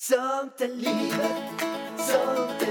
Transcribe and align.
Sånt 0.00 0.60
är 0.60 0.68
livet, 0.68 1.60
sånt 1.98 2.62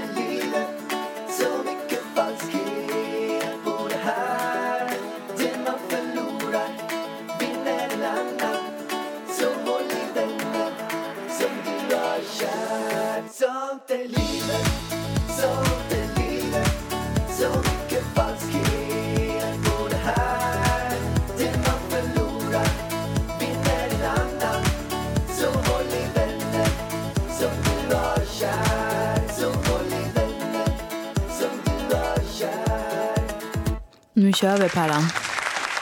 Nu 34.28 34.32
kör 34.32 34.58
vi 34.58 34.68
Pärlan. 34.68 35.02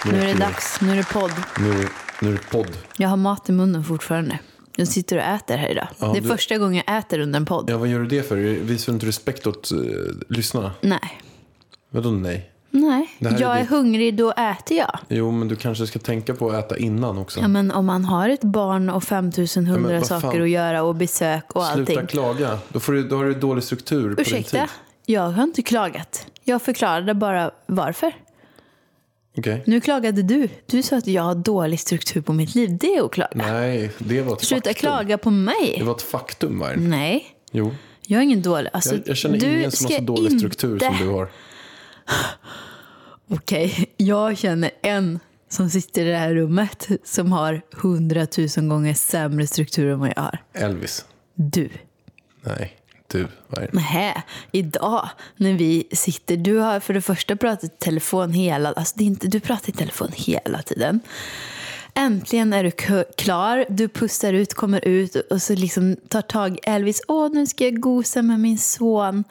Nu 0.04 0.20
är 0.22 0.26
det 0.26 0.34
dags. 0.34 0.80
Nu 0.80 0.92
är 0.92 0.96
det 0.96 1.08
podd. 1.12 1.30
Nu, 1.60 1.88
nu 2.20 2.28
är 2.28 2.32
det 2.32 2.50
podd. 2.50 2.76
Jag 2.96 3.08
har 3.08 3.16
mat 3.16 3.48
i 3.48 3.52
munnen 3.52 3.84
fortfarande. 3.84 4.38
Jag 4.76 4.88
sitter 4.88 5.16
och 5.16 5.22
äter 5.22 5.56
här 5.56 5.68
idag. 5.68 5.88
Ja, 5.98 6.06
det 6.12 6.18
är 6.18 6.22
du- 6.22 6.28
första 6.28 6.58
gången 6.58 6.82
jag 6.86 6.98
äter 6.98 7.18
under 7.18 7.36
en 7.36 7.46
podd. 7.46 7.70
Ja, 7.70 7.78
vad 7.78 7.88
gör 7.88 7.98
du 7.98 8.06
det 8.06 8.28
för? 8.28 8.36
Visar 8.36 8.92
du 8.92 8.94
inte 8.94 9.06
respekt 9.06 9.46
åt 9.46 9.72
uh, 9.72 9.80
lyssnarna? 10.28 10.72
Nej. 10.80 11.20
Vadå 11.90 12.10
nej? 12.10 12.50
Nej. 12.70 13.16
Är 13.20 13.40
jag 13.40 13.56
är 13.56 13.60
ditt- 13.60 13.70
hungrig, 13.70 14.16
då 14.16 14.30
äter 14.32 14.76
jag. 14.76 14.98
Jo, 15.08 15.30
men 15.30 15.48
du 15.48 15.56
kanske 15.56 15.86
ska 15.86 15.98
tänka 15.98 16.34
på 16.34 16.50
att 16.50 16.64
äta 16.64 16.76
innan 16.76 17.18
också. 17.18 17.40
Ja, 17.40 17.48
men 17.48 17.70
om 17.70 17.86
man 17.86 18.04
har 18.04 18.28
ett 18.28 18.44
barn 18.44 18.90
och 18.90 19.04
5100 19.04 19.98
vad 19.98 20.08
fan. 20.08 20.20
saker 20.20 20.40
att 20.40 20.48
göra 20.50 20.82
och 20.82 20.94
besök 20.94 21.44
och 21.56 21.64
Sluta 21.66 21.92
allting. 21.92 22.06
klaga. 22.06 22.58
Då, 22.68 22.80
får 22.80 22.92
du, 22.92 23.08
då 23.08 23.16
har 23.16 23.24
du 23.24 23.34
dålig 23.34 23.64
struktur 23.64 24.02
på 24.14 24.22
din 24.22 24.34
Ursäkta? 24.34 24.58
tid. 24.58 24.68
Jag 25.08 25.30
har 25.30 25.42
inte 25.42 25.62
klagat. 25.62 26.26
Jag 26.44 26.62
förklarade 26.62 27.14
bara 27.14 27.50
varför. 27.66 28.12
Okej. 29.38 29.62
Nu 29.66 29.80
klagade 29.80 30.22
du. 30.22 30.48
Du 30.66 30.82
sa 30.82 30.96
att 30.96 31.06
jag 31.06 31.22
har 31.22 31.34
dålig 31.34 31.80
struktur 31.80 32.20
på 32.20 32.32
mitt 32.32 32.54
liv. 32.54 32.76
Det 32.80 32.94
är 32.94 33.04
att 33.06 33.12
klaga. 33.12 33.30
Nej, 33.34 33.90
det 33.98 34.22
var 34.22 34.32
ett 34.36 34.42
Sluta 34.44 34.70
faktum. 34.70 34.80
klaga 34.80 35.18
på 35.18 35.30
mig. 35.30 35.74
Det 35.78 35.84
var 35.84 35.94
ett 35.94 36.02
faktum, 36.02 36.58
var 36.58 36.70
det? 36.74 36.80
Nej, 36.80 37.26
Jo. 37.52 37.74
jag 38.06 38.18
är 38.18 38.22
ingen 38.22 38.42
dålig. 38.42 38.70
Alltså, 38.72 38.94
Jag, 38.94 39.02
jag 39.08 39.16
känner 39.16 39.44
ingen 39.44 39.70
som 39.70 39.86
har 39.86 39.98
så 39.98 40.02
dålig 40.02 40.38
struktur 40.38 40.72
inte- 40.72 40.86
som 40.86 41.06
du 41.06 41.12
har. 41.12 41.28
Okej, 43.28 43.86
jag 43.96 44.38
känner 44.38 44.70
en 44.82 45.18
som 45.48 45.70
sitter 45.70 46.04
i 46.06 46.10
det 46.10 46.16
här 46.16 46.34
rummet 46.34 46.88
som 47.04 47.32
har 47.32 47.62
hundratusen 47.72 48.68
gånger 48.68 48.94
sämre 48.94 49.46
struktur 49.46 49.86
än 49.92 49.98
vad 50.00 50.12
jag 50.16 50.22
har. 50.22 50.38
Elvis. 50.52 51.04
Du. 51.34 51.68
Nej, 52.42 52.76
du. 53.08 53.28
Nähä, 53.72 54.22
idag 54.52 55.08
när 55.36 55.52
vi 55.52 55.88
sitter, 55.92 56.36
du 56.36 56.58
har 56.58 56.80
för 56.80 56.94
det 56.94 57.02
första 57.02 57.36
pratat 57.36 57.64
i 57.64 57.68
telefon 57.68 58.32
hela, 58.32 58.72
alltså 58.72 58.94
det 58.96 59.04
är 59.04 59.06
inte, 59.06 59.26
du 59.26 59.40
pratar 59.40 59.68
i 59.68 59.72
telefon 59.72 60.10
hela 60.14 60.62
tiden. 60.62 61.00
Äntligen 61.98 62.52
är 62.52 62.64
du 62.64 62.70
klar, 63.16 63.64
du 63.68 63.88
pustar 63.88 64.32
ut, 64.32 64.54
kommer 64.54 64.84
ut 64.88 65.16
och 65.16 65.42
så 65.42 65.54
liksom 65.54 65.96
tar 66.08 66.22
tag 66.22 66.58
Elvis. 66.62 67.02
Åh, 67.08 67.28
nu 67.32 67.46
ska 67.46 67.64
jag 67.64 67.80
gosa 67.80 68.22
med 68.22 68.40
min 68.40 68.58
son. 68.58 69.24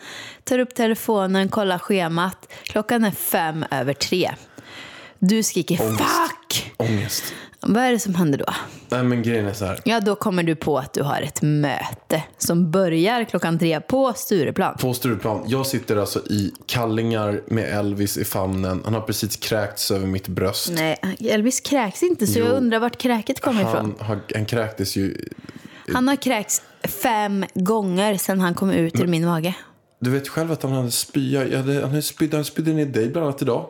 Tar 0.43 0.59
upp 0.59 0.75
telefonen, 0.75 1.49
kollar 1.49 1.77
schemat. 1.77 2.53
Klockan 2.63 3.03
är 3.03 3.11
fem 3.11 3.65
över 3.71 3.93
tre. 3.93 4.31
Du 5.19 5.43
skriker 5.43 5.81
Ångest. 5.81 5.99
fuck! 5.99 6.73
Ångest. 6.77 7.33
Vad 7.67 7.83
är 7.83 7.91
det 7.91 7.99
som 7.99 8.15
händer 8.15 8.37
då? 8.37 8.45
Nej, 8.89 9.03
men 9.03 9.23
grejen 9.23 9.45
är 9.47 9.53
så 9.53 9.65
här. 9.65 9.79
Ja, 9.85 9.99
då 9.99 10.15
kommer 10.15 10.43
du 10.43 10.55
på 10.55 10.77
att 10.77 10.93
du 10.93 11.03
har 11.03 11.21
ett 11.21 11.41
möte 11.41 12.23
som 12.37 12.71
börjar 12.71 13.23
klockan 13.23 13.59
tre 13.59 13.81
på 13.81 14.13
Stureplan. 14.15 14.77
På 14.77 14.93
Stureplan. 14.93 15.43
Jag 15.47 15.65
sitter 15.65 15.97
alltså 15.97 16.19
i 16.19 16.53
kallingar 16.65 17.41
med 17.47 17.63
Elvis 17.79 18.17
i 18.17 18.25
famnen. 18.25 18.81
Han 18.85 18.93
har 18.93 19.01
precis 19.01 19.35
kräkts 19.35 19.91
över 19.91 20.07
mitt 20.07 20.27
bröst. 20.27 20.71
Nej, 20.71 20.97
Elvis 21.29 21.59
kräks 21.59 22.03
inte 22.03 22.27
så 22.27 22.39
Jo. 22.39 22.45
jag 22.45 22.57
undrar 22.57 22.79
vart 22.79 22.97
kräket 22.97 23.41
kommer 23.41 23.61
ifrån. 23.61 23.95
Han, 23.99 24.07
har, 24.07 24.19
han 24.35 24.45
kräktes 24.45 24.95
ju. 24.95 25.17
Han 25.93 26.07
har 26.07 26.15
kräkts 26.15 26.61
fem 26.83 27.45
gånger 27.53 28.17
sedan 28.17 28.39
han 28.39 28.53
kom 28.53 28.71
ut 28.71 28.99
ur 28.99 29.07
min 29.07 29.25
mage. 29.25 29.55
Du 29.99 30.09
vet 30.09 30.27
själv 30.27 30.51
att 30.51 30.63
han 30.63 30.71
hade 30.71 30.91
spya. 30.91 31.57
Hade, 31.57 32.01
han 32.31 32.43
spydde 32.45 32.73
ner 32.73 32.85
dig 32.85 33.09
bland 33.09 33.27
annat 33.27 33.41
idag. 33.41 33.69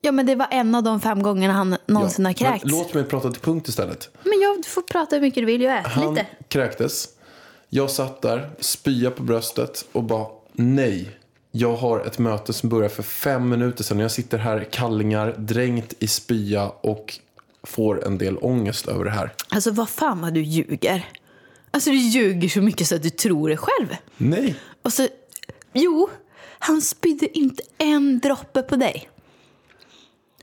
Ja, 0.00 0.12
men 0.12 0.26
det 0.26 0.34
var 0.34 0.48
en 0.50 0.74
av 0.74 0.82
de 0.82 1.00
fem 1.00 1.22
gångerna 1.22 1.54
han 1.54 1.76
någonsin 1.86 2.24
har 2.24 2.30
men 2.30 2.34
kräkts. 2.34 2.64
Men, 2.64 2.74
Låt 2.74 2.94
mig 2.94 3.04
prata 3.04 3.30
till 3.30 3.40
punkt 3.42 3.68
istället. 3.68 4.10
jag 4.24 4.56
du 4.56 4.68
får 4.68 4.82
prata 4.82 5.16
hur 5.16 5.22
mycket 5.22 5.42
du 5.42 5.46
vill, 5.46 5.62
jag 5.62 5.78
äter 5.78 5.90
Han 5.90 6.14
lite. 6.14 6.26
kräktes. 6.48 7.08
Jag 7.68 7.90
satt 7.90 8.22
där, 8.22 8.50
spya 8.60 9.10
på 9.10 9.22
bröstet 9.22 9.84
och 9.92 10.04
bara 10.04 10.26
nej. 10.52 11.10
Jag 11.50 11.76
har 11.76 12.00
ett 12.00 12.18
möte 12.18 12.52
som 12.52 12.68
börjar 12.68 12.88
för 12.88 13.02
fem 13.02 13.48
minuter 13.48 13.84
sedan. 13.84 13.98
Jag 13.98 14.10
sitter 14.10 14.38
här 14.38 14.62
i 14.62 14.64
kallingar, 14.70 15.34
dränkt 15.38 15.94
i 15.98 16.06
spya 16.06 16.68
och 16.68 17.18
får 17.62 18.06
en 18.06 18.18
del 18.18 18.38
ångest 18.38 18.88
över 18.88 19.04
det 19.04 19.10
här. 19.10 19.34
Alltså 19.48 19.70
vad 19.70 19.88
fan 19.88 20.20
vad 20.20 20.34
du 20.34 20.42
ljuger. 20.42 21.08
Alltså 21.70 21.90
du 21.90 21.96
ljuger 21.96 22.48
så 22.48 22.60
mycket 22.60 22.86
så 22.88 22.94
att 22.94 23.02
du 23.02 23.10
tror 23.10 23.48
det 23.48 23.56
själv. 23.56 23.96
Nej, 24.16 24.54
Och 24.82 24.92
så, 24.92 25.08
jo, 25.72 26.10
han 26.58 26.80
spydde 26.82 27.38
inte 27.38 27.62
en 27.78 28.18
droppe 28.18 28.62
på 28.62 28.76
dig. 28.76 29.08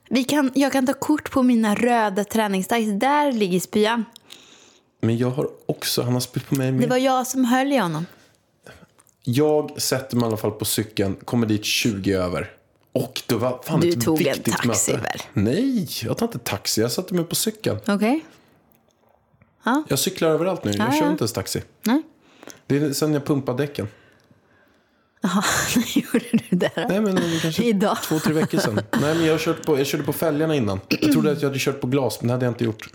Vi 0.10 0.24
kan, 0.24 0.52
jag 0.56 0.72
kan 0.72 0.86
ta 0.88 0.94
kort 0.94 1.32
på 1.32 1.44
mina 1.44 1.76
röda 1.76 2.24
träningstights. 2.24 3.00
Där 3.00 3.32
ligger 3.32 3.60
spyan. 3.60 4.06
men 5.02 5.18
jag 5.18 5.30
har 5.30 5.50
också, 5.66 6.02
han 6.02 6.14
har 6.14 6.20
spytt 6.20 6.48
på 6.50 6.56
mig 6.56 6.68
Det 6.68 6.78
med. 6.78 6.90
var 6.90 6.98
jag 6.98 7.28
som 7.28 7.46
höll 7.46 7.72
i 7.74 7.78
honom. 7.78 8.06
Jag 9.24 9.82
sätter 9.82 10.16
mig 10.18 10.24
i 10.24 10.28
alla 10.28 10.38
fall 10.38 10.52
på 10.52 10.66
cykeln, 10.66 11.16
kommer 11.16 11.48
dit 11.48 11.66
20 11.66 12.14
över. 12.14 12.52
Och 12.92 13.22
det 13.28 13.36
var 13.36 13.62
fan 13.64 13.80
Du 13.80 13.90
ett 13.90 14.02
tog 14.06 14.22
en 14.22 14.34
viktigt 14.34 14.54
taxi, 14.58 14.92
möte. 14.94 15.04
väl? 15.04 15.22
Nej, 15.34 15.88
jag 16.04 16.18
tar 16.18 16.26
inte 16.26 16.40
taxi. 16.40 16.82
Jag 16.82 16.92
satte 16.92 17.14
mig 17.14 17.26
på 17.26 17.36
cykeln. 17.36 17.80
Okej? 17.88 18.26
Jag 19.88 20.00
cyklar 20.00 20.30
överallt 20.30 20.64
nu. 20.64 20.72
Jag 20.72 20.88
Ja, 20.88 20.92
kör 20.92 21.06
ja. 21.06 21.12
inte 21.12 21.22
ens 21.22 21.34
taxi. 21.34 21.62
Nej? 21.84 22.02
Det 22.68 22.78
är 22.78 22.94
sen 22.94 23.14
jag 23.14 23.26
pumpade 23.26 23.64
däcken. 23.64 23.88
Jaha, 25.22 25.44
gjorde 25.96 26.26
du 26.32 26.56
det 26.58 26.72
då? 26.76 26.82
Nej, 26.90 27.02
men 27.02 27.20
kanske 27.42 27.64
Idag. 27.64 27.98
två, 28.04 28.20
tre 28.20 28.34
veckor 28.34 28.58
sedan. 28.60 28.76
Nej, 29.02 29.16
men 29.16 29.26
jag, 29.26 29.34
har 29.34 29.40
kört 29.40 29.66
på, 29.66 29.78
jag 29.80 29.88
körde 29.88 30.04
på 30.04 30.14
fälgarna 30.14 30.56
innan. 30.56 30.80
Jag 31.02 31.12
trodde 31.12 31.32
att 31.32 31.42
jag 31.42 31.50
hade 31.50 31.60
kört 31.60 31.82
på 31.82 31.88
glas, 31.88 32.18
men 32.22 32.28
det 32.28 32.34
hade 32.34 32.46
jag 32.46 32.52
inte 32.52 32.64
gjort. 32.64 32.90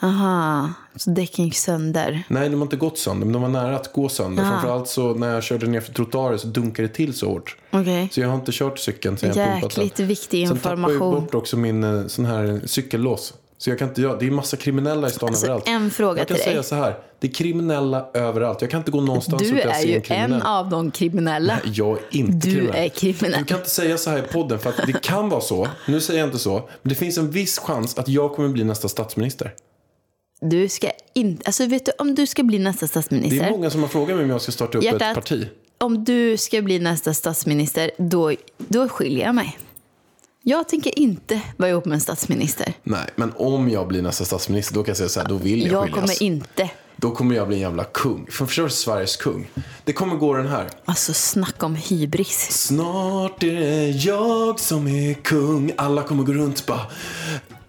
Aha, 0.00 0.72
så 0.96 1.10
däcken 1.10 1.44
gick 1.44 1.56
sönder. 1.56 2.22
Nej, 2.28 2.48
de 2.48 2.54
har 2.56 2.62
inte 2.62 2.76
gått 2.76 2.98
sönder, 2.98 3.26
men 3.26 3.32
de 3.32 3.42
var 3.42 3.48
nära 3.48 3.76
att 3.76 3.92
gå 3.92 4.08
sönder. 4.08 4.44
Framförallt 4.44 4.88
så 4.88 5.14
när 5.14 5.34
jag 5.34 5.42
körde 5.42 5.66
ner 5.66 5.80
för 5.80 5.92
trottoaren 5.92 6.38
så 6.38 6.46
dunkade 6.46 6.88
det 6.88 6.94
till 6.94 7.14
så 7.14 7.28
hårt. 7.28 7.56
Okej. 7.70 8.08
Så 8.12 8.20
jag 8.20 8.28
har 8.28 8.34
inte 8.34 8.52
kört 8.52 8.78
cykeln 8.78 9.18
sen 9.18 9.28
jag 9.28 9.36
pumpat 9.36 9.74
den. 9.74 9.84
Jäkligt 9.84 10.08
viktig 10.08 10.48
Sen 10.48 10.56
tappade 10.58 10.82
jag 10.82 10.90
information. 10.92 11.24
bort 11.24 11.34
också 11.34 11.56
min 11.56 11.84
eh, 11.84 12.06
sån 12.06 12.24
här 12.24 12.60
cykellås. 12.66 13.34
Så 13.62 13.70
jag 13.70 13.78
kan 13.78 13.88
inte 13.88 14.00
göra, 14.00 14.16
det 14.18 14.26
är 14.26 14.30
massa 14.30 14.56
kriminella 14.56 15.06
i 15.06 15.10
stan 15.10 15.28
Alltså, 15.28 15.44
överallt. 15.46 15.68
en 15.68 15.90
fråga 15.90 16.20
jag 16.20 16.28
kan 16.28 16.34
till 16.36 16.44
säga 16.44 16.54
dig. 16.56 16.64
så 16.64 16.74
här, 16.74 16.98
det 17.20 17.26
är 17.26 17.32
kriminella 17.32 18.08
överallt. 18.14 18.60
Jag 18.60 18.70
kan 18.70 18.78
inte 18.80 18.90
gå 18.90 19.00
någonstans 19.00 19.42
Du 19.42 19.48
utan 19.48 19.70
att 19.70 19.76
är 19.76 19.80
se 19.80 19.88
ju 19.88 19.94
en 19.94 20.02
kriminell. 20.02 20.32
en 20.32 20.42
av 20.42 20.68
de 20.70 20.90
kriminella. 20.90 21.58
Nej, 21.64 21.72
Jag 21.76 21.98
är 21.98 22.02
inte 22.10 22.48
Du 22.48 22.54
kriminell. 22.54 22.84
är 22.84 22.88
kriminell. 22.88 23.38
Du 23.40 23.44
kan 23.44 23.58
inte 23.58 23.70
säga 23.70 23.98
så 23.98 24.10
här 24.10 24.18
i 24.18 24.22
podden 24.22 24.58
för 24.58 24.70
att 24.70 24.86
det 24.86 25.02
kan 25.02 25.28
vara 25.28 25.40
så. 25.40 25.68
Nu 25.88 26.00
säger 26.00 26.20
jag 26.20 26.28
inte 26.28 26.38
så. 26.38 26.52
Men 26.82 26.88
det 26.88 26.94
finns 26.94 27.18
en 27.18 27.30
viss 27.30 27.58
chans 27.58 27.98
att 27.98 28.08
jag 28.08 28.32
kommer 28.34 28.48
bli 28.48 28.64
nästa 28.64 28.88
statsminister. 28.88 29.52
Du 30.40 30.68
ska 30.68 30.90
inte... 31.14 31.42
Alltså 31.46 31.66
vet 31.66 31.86
du, 31.86 31.92
om 31.98 32.14
du 32.14 32.26
ska 32.26 32.42
bli 32.42 32.58
nästa 32.58 32.80
Det 32.80 32.86
är 32.86 32.88
statsminister. 32.88 33.50
många 33.50 33.70
som 33.70 33.80
har 33.82 33.88
frågat 33.88 34.16
mig 34.16 34.24
om 34.24 34.30
jag 34.30 34.40
ska 34.42 34.52
starta 34.52 34.78
upp 34.78 34.84
Hjärtat. 34.84 35.02
ett 35.02 35.14
parti. 35.14 35.46
Om 35.78 36.04
du 36.04 36.36
ska 36.36 36.62
bli 36.62 36.78
nästa 36.78 37.14
statsminister, 37.14 37.90
då, 37.98 38.32
då 38.58 38.88
skiljer 38.88 39.26
jag 39.26 39.34
mig. 39.34 39.58
Jag 40.44 40.68
tänker 40.68 40.98
inte 40.98 41.40
vara 41.56 41.70
ihop 41.70 41.84
med 41.84 41.94
en 41.94 42.00
statsminister. 42.00 42.72
Nej, 42.82 43.06
men 43.16 43.32
om 43.36 43.70
jag 43.70 43.88
blir 43.88 44.02
nästa 44.02 44.24
statsminister 44.24 44.74
då 44.74 44.82
kan 44.82 44.90
jag 44.90 44.96
säga 44.96 45.08
så 45.08 45.20
här, 45.20 45.28
då 45.28 45.36
vill 45.36 45.62
jag, 45.62 45.72
Jag 45.72 45.82
skiljas. 45.82 46.00
kommer 46.00 46.22
inte... 46.22 46.70
Då 46.96 47.10
kommer 47.10 47.34
jag 47.34 47.46
bli 47.48 47.56
en 47.56 47.62
jävla 47.62 47.84
kung. 47.84 48.26
För 48.30 48.46
förstår 48.46 48.62
du, 48.64 48.70
Sveriges 48.70 49.16
kung. 49.16 49.50
Det 49.84 49.92
kommer 49.92 50.16
gå 50.16 50.34
den 50.34 50.46
här. 50.48 50.68
Alltså 50.84 51.12
snacka 51.14 51.66
om 51.66 51.74
hybris. 51.74 52.48
Snart 52.66 53.42
är 53.42 53.52
det 53.60 53.88
jag 53.88 54.60
som 54.60 54.88
är 54.88 55.14
kung. 55.14 55.72
Alla 55.76 56.02
kommer 56.02 56.24
gå 56.24 56.32
runt 56.32 56.60
och 56.60 56.66
bara 56.66 56.86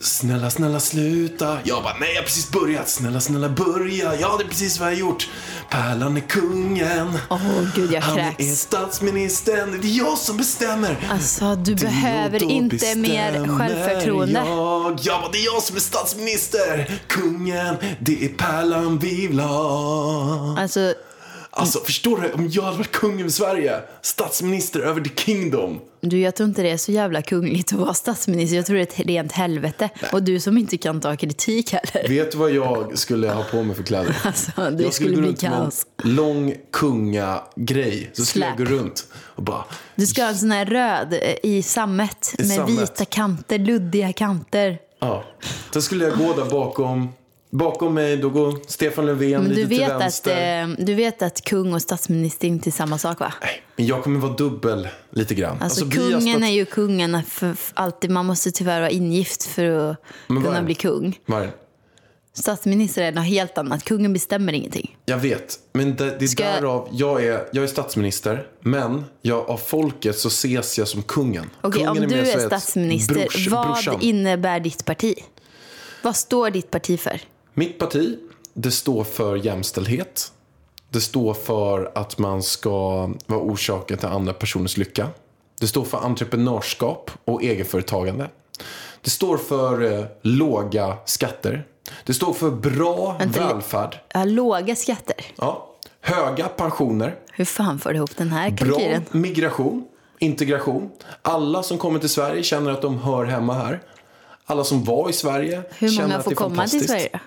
Snälla, 0.03 0.49
snälla 0.49 0.79
sluta. 0.79 1.57
Jag 1.63 1.83
bara, 1.83 1.97
nej 1.99 2.09
jag 2.13 2.21
har 2.21 2.25
precis 2.25 2.51
börjat. 2.51 2.89
Snälla, 2.89 3.19
snälla 3.21 3.49
börja. 3.49 4.15
Ja, 4.19 4.35
det 4.37 4.43
är 4.43 4.47
precis 4.47 4.79
vad 4.79 4.89
jag 4.91 4.95
har 4.95 4.99
gjort. 4.99 5.29
Pärlan 5.69 6.17
är 6.17 6.21
kungen. 6.21 7.19
Åh 7.29 7.41
gud, 7.75 7.91
jag 7.93 8.01
Han 8.01 8.19
är 8.19 8.31
kräks. 8.33 8.59
statsministern. 8.61 9.79
Det 9.81 9.87
är 9.87 9.97
jag 9.97 10.17
som 10.17 10.37
bestämmer. 10.37 11.07
Alltså, 11.11 11.55
du 11.55 11.73
Det- 11.75 11.85
behöver 11.85 12.43
inte 12.43 12.95
mer 12.95 13.57
självförtroende. 13.57 14.39
Jag. 14.45 14.99
Ja, 15.01 15.29
det 15.31 15.37
är 15.37 15.45
jag 15.45 15.63
som 15.63 15.75
är 15.75 15.79
statsminister. 15.79 16.99
Kungen, 17.07 17.75
det 17.99 18.25
är 18.25 18.29
Pärlan 18.29 18.99
vi 18.99 19.27
vill 19.27 19.39
ha. 19.39 20.59
Alltså, 20.59 20.93
Alltså, 21.55 21.79
förstår 21.79 22.17
du? 22.21 22.31
Om 22.31 22.49
jag 22.49 22.63
hade 22.63 22.77
varit 22.77 22.91
kung 22.91 23.19
över 23.19 23.29
Sverige, 23.29 23.79
statsminister 24.01 24.79
över 24.79 25.01
the 25.01 25.09
kingdom. 25.21 25.79
Du, 26.01 26.19
jag 26.19 26.35
tror 26.35 26.49
inte 26.49 26.61
det 26.61 26.69
är 26.69 26.77
så 26.77 26.91
jävla 26.91 27.21
kungligt 27.21 27.73
att 27.73 27.79
vara 27.79 27.93
statsminister. 27.93 28.57
Jag 28.57 28.65
tror 28.65 28.75
det 28.75 28.81
är 28.81 29.01
ett 29.01 29.07
rent 29.07 29.31
helvete. 29.31 29.89
Och 30.11 30.23
du 30.23 30.39
som 30.39 30.57
inte 30.57 30.77
kan 30.77 31.01
ta 31.01 31.15
kritik 31.15 31.73
heller. 31.73 32.09
Vet 32.09 32.31
du 32.31 32.37
vad 32.37 32.51
jag 32.51 32.97
skulle 32.97 33.29
ha 33.29 33.43
på 33.43 33.63
mig 33.63 33.75
för 33.75 33.83
kläder? 33.83 34.17
Alltså, 34.25 34.51
det 34.71 34.83
jag 34.83 34.93
skulle 34.93 35.15
gå 35.15 35.21
bli 35.21 35.27
runt 35.29 35.41
med 35.41 35.51
en 36.03 36.15
lång 36.15 36.55
kungagrej. 36.71 38.09
Så 38.13 38.25
skulle 38.25 38.45
jag 38.45 38.55
Slap. 38.57 38.69
gå 38.69 38.75
runt 38.75 39.07
och 39.13 39.43
bara... 39.43 39.65
Du 39.95 40.07
ska 40.07 40.21
ha 40.21 40.29
en 40.29 40.37
sån 40.37 40.51
här 40.51 40.65
röd 40.65 41.13
eh, 41.13 41.35
i 41.43 41.63
sammet 41.63 42.35
I 42.37 42.41
med 42.41 42.51
sammet. 42.51 42.69
vita 42.81 43.05
kanter, 43.05 43.59
luddiga 43.59 44.13
kanter. 44.13 44.77
Ja. 44.99 45.23
Sen 45.73 45.81
skulle 45.81 46.05
jag 46.05 46.17
gå 46.17 46.33
där 46.33 46.49
bakom. 46.49 47.09
Bakom 47.53 47.93
mig 47.93 48.17
då 48.17 48.29
går 48.29 48.59
Stefan 48.67 49.05
Löfven 49.05 49.43
lite 49.43 49.55
du 49.61 49.67
till 49.67 49.79
vet, 49.79 49.91
att, 49.91 50.01
vänster. 50.01 50.61
eh, 50.61 50.67
du 50.85 50.93
vet 50.93 51.21
att 51.21 51.41
kung 51.43 51.73
och 51.73 51.81
statsminister 51.81 52.47
inte 52.47 52.69
är 52.69 52.71
samma 52.71 52.97
sak 52.97 53.19
va? 53.19 53.33
Nej, 53.41 53.61
Men 53.75 53.85
jag 53.85 54.03
kommer 54.03 54.19
vara 54.19 54.33
dubbel 54.33 54.87
lite 55.09 55.35
grann. 55.35 55.57
Alltså, 55.61 55.85
har 55.85 55.91
kungen 55.91 56.21
stats- 56.21 56.43
är 56.47 56.51
ju 56.51 56.65
kungen 56.65 57.23
för, 57.23 57.53
för 57.53 57.73
alltid. 57.75 58.09
Man 58.11 58.25
måste 58.25 58.51
tyvärr 58.51 58.79
vara 58.79 58.89
ingift 58.89 59.43
för 59.43 59.63
att 59.91 59.97
är 60.29 60.41
kunna 60.43 60.63
bli 60.63 60.75
kung. 60.75 61.19
Vargen. 61.25 61.51
Statsminister 62.33 63.01
är 63.01 63.11
något 63.11 63.25
helt 63.25 63.57
annat. 63.57 63.83
Kungen 63.83 64.13
bestämmer 64.13 64.53
ingenting. 64.53 64.97
Jag 65.05 65.17
vet, 65.17 65.59
men 65.73 65.95
det, 65.95 66.05
det 66.19 66.25
är 66.25 66.27
Ska 66.27 66.43
därav 66.43 66.89
jag 66.91 67.25
är, 67.25 67.45
jag 67.51 67.63
är 67.63 67.67
statsminister. 67.67 68.47
Men 68.61 69.05
jag, 69.21 69.49
av 69.49 69.57
folket 69.57 70.17
så 70.19 70.27
ses 70.27 70.77
jag 70.77 70.87
som 70.87 71.03
kungen. 71.03 71.49
Okej, 71.61 71.83
kungen 71.85 72.03
om 72.03 72.09
du 72.09 72.15
är 72.15 72.37
ett 72.37 72.41
statsminister, 72.47 73.15
brors- 73.15 73.47
vad 73.49 73.65
brorsan. 73.67 74.01
innebär 74.01 74.59
ditt 74.59 74.85
parti? 74.85 75.15
Vad 76.03 76.15
står 76.15 76.49
ditt 76.49 76.71
parti 76.71 76.99
för? 76.99 77.21
Mitt 77.53 77.79
parti, 77.79 78.17
det 78.53 78.71
står 78.71 79.03
för 79.03 79.35
jämställdhet. 79.35 80.31
Det 80.89 81.01
står 81.01 81.33
för 81.33 81.91
att 81.95 82.17
man 82.17 82.43
ska 82.43 83.09
vara 83.25 83.39
orsaken 83.41 83.97
till 83.97 84.07
andra 84.07 84.33
personers 84.33 84.77
lycka. 84.77 85.07
Det 85.59 85.67
står 85.67 85.83
för 85.85 85.97
entreprenörskap 85.97 87.11
och 87.25 87.43
egenföretagande. 87.43 88.29
Det 89.01 89.09
står 89.09 89.37
för 89.37 89.99
eh, 89.99 90.05
låga 90.21 90.97
skatter. 91.05 91.65
Det 92.05 92.13
står 92.13 92.33
för 92.33 92.51
bra 92.51 93.15
Vänta, 93.19 93.47
välfärd. 93.47 93.99
Ja, 94.13 94.23
låga 94.25 94.75
skatter. 94.75 95.15
Ja. 95.35 95.69
Höga 96.01 96.47
pensioner. 96.47 97.15
Hur 97.31 97.45
fan 97.45 97.79
får 97.79 97.89
du 97.89 97.95
ihop 97.95 98.17
den 98.17 98.29
här 98.31 98.51
Bra 98.51 98.67
kalkylen? 98.67 99.05
migration, 99.11 99.87
integration. 100.19 100.89
Alla 101.21 101.63
som 101.63 101.77
kommer 101.77 101.99
till 101.99 102.09
Sverige 102.09 102.43
känner 102.43 102.71
att 102.71 102.81
de 102.81 102.99
hör 102.99 103.25
hemma 103.25 103.53
här. 103.53 103.81
Alla 104.45 104.63
som 104.63 104.83
var 104.83 105.09
i 105.09 105.13
Sverige 105.13 105.63
Hur 105.77 105.89
känner 105.89 106.07
många 106.07 106.17
att 106.17 106.23
får 106.23 106.31
det 106.31 106.33
är 106.33 106.35
komma 106.35 106.49
till 106.49 106.57
fantastiskt. 106.59 106.89
Sverige? 106.89 107.19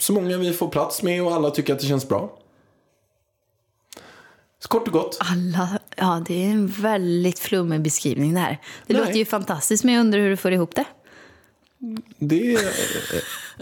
Så 0.00 0.12
många 0.12 0.38
vi 0.38 0.52
får 0.52 0.68
plats 0.68 1.02
med 1.02 1.22
och 1.22 1.32
alla 1.32 1.50
tycker 1.50 1.72
att 1.72 1.80
det 1.80 1.86
känns 1.86 2.08
bra. 2.08 2.38
Så 4.58 4.68
kort 4.68 4.86
och 4.86 4.92
gott. 4.92 5.18
Alla, 5.20 5.78
ja, 5.96 6.22
det 6.26 6.44
är 6.44 6.50
en 6.50 6.66
väldigt 6.66 7.38
flummig 7.38 7.80
beskrivning 7.80 8.34
det 8.34 8.40
här. 8.40 8.58
Det 8.86 8.94
Nej. 8.94 9.02
låter 9.02 9.18
ju 9.18 9.24
fantastiskt, 9.24 9.84
men 9.84 9.94
jag 9.94 10.00
undrar 10.00 10.20
hur 10.20 10.30
du 10.30 10.36
får 10.36 10.52
ihop 10.52 10.74
det. 10.74 10.84
Det 12.18 12.54
är, 12.54 12.60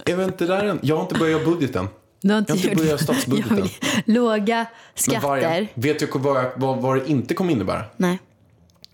är 0.05 0.15
väl 0.15 0.25
inte 0.25 0.45
där 0.45 0.65
än. 0.65 0.79
Jag 0.83 0.95
har 0.95 1.03
inte 1.03 1.15
börjat 1.15 1.45
budgeten. 1.45 1.87
Du 2.21 2.33
har 2.33 2.45
Jag 2.47 2.55
har 2.55 2.63
inte 2.63 2.75
börjat 2.75 3.01
statsbudgeten. 3.01 3.67
Låga 4.05 4.55
Men 4.55 4.65
skatter. 4.93 5.27
vargen, 5.27 5.67
vet 5.73 5.99
du 5.99 6.07
vad, 6.13 6.45
vad, 6.55 6.81
vad 6.81 6.97
det 6.97 7.09
inte 7.09 7.33
kommer 7.33 7.51
innebära? 7.51 7.83
Nej. 7.97 8.19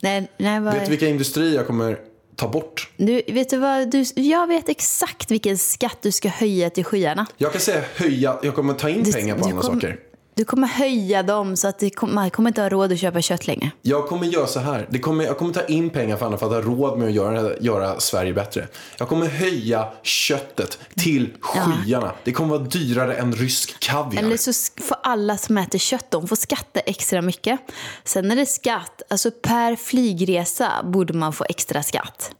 Nej, 0.01 0.31
nej 0.37 0.59
vad... 0.59 0.73
Vet 0.73 0.85
du 0.85 0.89
vilka 0.89 1.07
industrier 1.07 1.55
jag 1.55 1.67
kommer 1.67 1.99
ta 2.35 2.47
bort? 2.47 2.90
Du, 3.05 3.21
vet 3.33 3.49
du 3.49 3.57
vad? 3.57 3.91
Du, 3.91 4.03
jag 4.15 4.47
vet 4.47 4.69
exakt 4.69 5.31
vilken 5.31 5.57
skatt 5.57 5.97
du 6.01 6.11
ska 6.11 6.29
höja 6.29 6.69
till 6.69 6.85
skyarna. 6.85 7.25
Jag 7.37 7.51
kan 7.51 7.61
säga 7.61 7.83
höja, 7.95 8.39
jag 8.43 8.55
kommer 8.55 8.73
ta 8.73 8.89
in 8.89 9.03
Du- 9.03 9.11
pengar 9.13 9.37
på 9.37 9.45
andra 9.45 9.61
kom- 9.61 9.73
saker. 9.73 9.99
Du 10.33 10.45
kommer 10.45 10.67
höja 10.67 11.23
dem 11.23 11.57
så 11.57 11.67
att 11.67 11.79
det 11.79 11.89
kom, 11.89 12.15
man 12.15 12.29
kommer 12.29 12.49
inte 12.49 12.61
ha 12.61 12.69
råd 12.69 12.91
att 12.91 12.99
köpa 12.99 13.21
kött 13.21 13.47
längre. 13.47 13.71
Jag 13.81 14.07
kommer 14.07 14.27
göra 14.27 14.47
så 14.47 14.59
här. 14.59 14.87
Det 14.89 14.99
kommer, 14.99 15.23
jag 15.25 15.37
kommer 15.37 15.53
ta 15.53 15.65
in 15.65 15.89
pengar 15.89 16.17
för 16.17 16.25
andra 16.25 16.37
för 16.37 16.45
att 16.45 16.51
ha 16.65 16.71
råd 16.71 16.99
med 16.99 17.07
att 17.07 17.13
göra, 17.13 17.57
göra 17.57 17.99
Sverige 17.99 18.33
bättre. 18.33 18.67
Jag 18.97 19.07
kommer 19.09 19.25
höja 19.27 19.87
köttet 20.03 20.79
till 20.95 21.29
skyarna. 21.39 22.11
Det 22.23 22.31
kommer 22.31 22.49
vara 22.57 22.67
dyrare 22.67 23.15
än 23.15 23.33
rysk 23.35 23.79
kaviar. 23.79 24.23
Eller 24.23 24.37
så 24.37 24.51
får 24.81 24.97
alla 25.03 25.37
som 25.37 25.57
äter 25.57 25.79
kött, 25.79 26.11
de 26.11 26.27
får 26.27 26.35
skatta 26.35 26.79
extra 26.79 27.21
mycket. 27.21 27.59
Sen 28.03 28.31
är 28.31 28.35
det 28.35 28.45
skatt, 28.45 29.01
alltså 29.09 29.31
per 29.31 29.75
flygresa 29.75 30.71
borde 30.83 31.13
man 31.13 31.33
få 31.33 31.45
extra 31.49 31.83
skatt. 31.83 32.31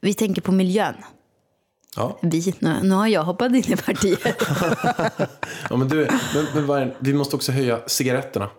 Vi 0.00 0.14
tänker 0.14 0.42
på 0.42 0.52
miljön. 0.52 0.94
Ja. 1.96 2.18
Vi, 2.22 2.54
nu, 2.58 2.76
nu 2.82 2.94
har 2.94 3.06
jag 3.06 3.24
hoppat 3.24 3.52
in 3.52 3.72
i 3.72 3.76
partiet. 3.76 4.20
Ja, 5.70 5.76
men 5.76 5.88
du, 5.88 6.08
men, 6.54 6.66
men 6.66 6.92
vi 6.98 7.14
måste 7.14 7.36
också 7.36 7.52
höja 7.52 7.80
cigaretterna. 7.86 8.50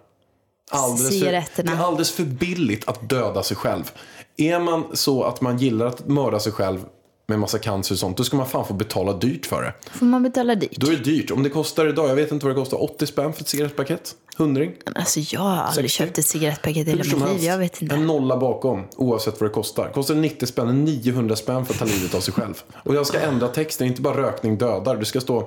Alldeles. 0.71 1.19
För, 1.19 1.63
det 1.63 1.71
är 1.71 1.83
alldeles 1.83 2.11
för 2.11 2.23
billigt 2.23 2.87
att 2.87 3.09
döda 3.09 3.43
sig 3.43 3.57
själv. 3.57 3.91
Är 4.37 4.59
man 4.59 4.85
så 4.93 5.23
att 5.23 5.41
man 5.41 5.57
gillar 5.57 5.85
att 5.85 6.07
mörda 6.07 6.39
sig 6.39 6.51
själv 6.51 6.85
med 7.29 7.39
massa 7.39 7.59
cancer 7.59 7.95
och 7.95 7.99
sånt, 7.99 8.17
då 8.17 8.23
ska 8.23 8.37
man 8.37 8.47
fan 8.47 8.67
få 8.67 8.73
betala 8.73 9.13
dyrt 9.13 9.45
för 9.45 9.61
det. 9.61 9.73
får 9.91 10.05
man 10.05 10.23
betala 10.23 10.55
dyrt. 10.55 10.77
Då 10.77 10.87
är 10.87 10.91
det 10.91 11.03
dyrt. 11.03 11.31
Om 11.31 11.43
det 11.43 11.49
kostar 11.49 11.87
idag, 11.87 12.09
jag 12.09 12.15
vet 12.15 12.31
inte 12.31 12.45
vad 12.45 12.55
det 12.55 12.59
kostar, 12.59 12.83
80 12.83 13.07
spänn 13.07 13.33
för 13.33 13.41
ett 13.41 13.47
cigarettpaket? 13.47 14.15
Hundring? 14.39 14.71
Men 14.85 14.97
Alltså, 14.97 15.19
jag 15.19 15.41
har 15.41 15.55
aldrig 15.55 15.91
60. 15.91 16.03
köpt 16.03 16.17
ett 16.17 16.25
cigarettpaket 16.25 16.87
i 16.87 16.89
hela 16.89 17.03
mitt 17.03 17.29
liv. 17.41 17.43
Jag 17.49 17.57
vet 17.57 17.81
inte. 17.81 17.95
En 17.95 18.07
nolla 18.07 18.37
bakom, 18.37 18.83
oavsett 18.95 19.41
vad 19.41 19.49
det 19.49 19.53
kostar. 19.53 19.89
Kostar 19.93 20.15
det 20.15 20.21
90 20.21 20.45
spänn, 20.45 20.67
är 20.69 20.73
900 20.73 21.35
spänn 21.35 21.65
för 21.65 21.73
att 21.73 21.79
ta 21.79 21.85
livet 21.85 22.15
av 22.15 22.19
sig 22.19 22.33
själv. 22.33 22.63
Och 22.83 22.95
jag 22.95 23.07
ska 23.07 23.19
ändra 23.19 23.47
texten, 23.47 23.87
inte 23.87 24.01
bara 24.01 24.17
rökning 24.17 24.57
dödar. 24.57 24.97
Det 24.97 25.05
ska 25.05 25.21
stå, 25.21 25.39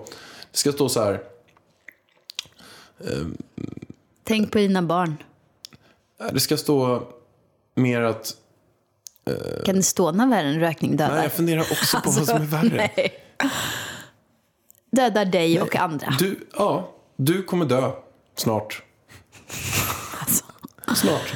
det 0.50 0.56
ska 0.58 0.72
stå 0.72 0.88
så 0.88 1.00
här, 1.04 1.20
Tänk 4.24 4.50
på 4.52 4.58
dina 4.58 4.82
barn. 4.82 5.16
det 6.32 6.40
ska 6.40 6.56
stå 6.56 7.02
mer 7.74 8.00
att 8.00 8.36
Kan 9.64 9.76
det 9.76 9.82
stå 9.82 10.12
något 10.12 10.28
värre 10.32 10.48
än 10.48 10.60
rökning 10.60 10.96
dödar? 10.96 11.14
Nej, 11.14 11.22
jag 11.22 11.32
funderar 11.32 11.60
också 11.60 12.00
på 12.00 12.10
vad 12.10 12.26
som 12.26 12.36
är 12.36 12.46
värre. 12.46 12.82
Alltså, 12.82 12.96
nej. 12.96 13.12
Dödar 14.90 15.24
dig 15.24 15.60
och 15.62 15.76
andra. 15.76 16.14
Du, 16.18 16.48
ja, 16.56 16.90
du 17.16 17.42
kommer 17.42 17.64
dö 17.66 17.90
snart. 18.42 18.82
Alltså. 20.20 20.44
Snart. 20.94 21.32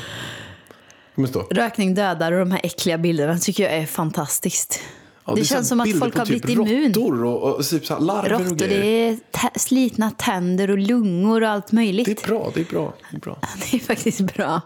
Kommer 1.15 1.29
stå. 1.29 1.41
Rökning 1.41 1.95
dödar 1.95 2.33
och 2.33 2.39
de 2.39 2.51
här 2.51 2.61
äckliga 2.63 2.99
bilderna 2.99 3.39
tycker 3.39 3.63
jag 3.63 3.73
är 3.73 3.87
fantastiskt. 3.87 4.81
Ja, 5.25 5.35
det, 5.35 5.41
här 5.41 5.47
känns 5.47 5.69
som 5.69 5.81
att 5.81 5.99
folk 5.99 6.17
har 6.17 6.27
typ 6.27 6.43
blivit 6.43 6.69
immun. 6.69 6.95
Råttor 6.95 7.25
och, 7.25 7.55
och 7.55 7.65
typ 7.65 7.87
så 7.87 7.99
larver 7.99 8.33
och 8.33 8.41
Råttor, 8.41 8.57
grejer. 8.57 9.19
det 9.31 9.39
är 9.39 9.59
slitna 9.59 10.11
tänder 10.11 10.71
och 10.71 10.79
lungor 10.79 11.43
och 11.43 11.49
allt 11.49 11.73
möjligt. 11.73 12.07
Det 12.07 12.25
är 12.25 12.29
bra, 12.29 12.51
det 12.55 12.61
är 12.61 12.65
bra. 12.65 12.95
Det 13.11 13.17
är 13.17 13.21
bra. 13.21 13.39
Det 13.71 13.77
är 13.77 13.81
faktiskt 13.81 14.21
bra. 14.21 14.61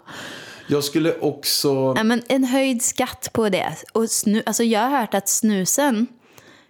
Jag 0.67 0.85
skulle 0.85 1.19
också... 1.19 1.95
Nej, 1.95 2.05
men 2.05 2.23
en 2.29 2.45
höjd 2.45 2.83
skatt 2.83 3.31
på 3.33 3.49
det. 3.49 3.77
Och 3.93 4.11
snu, 4.11 4.43
alltså 4.47 4.63
jag 4.65 4.81
har 4.81 5.01
hört 5.01 5.15
att 5.15 5.29
snusen 5.29 6.07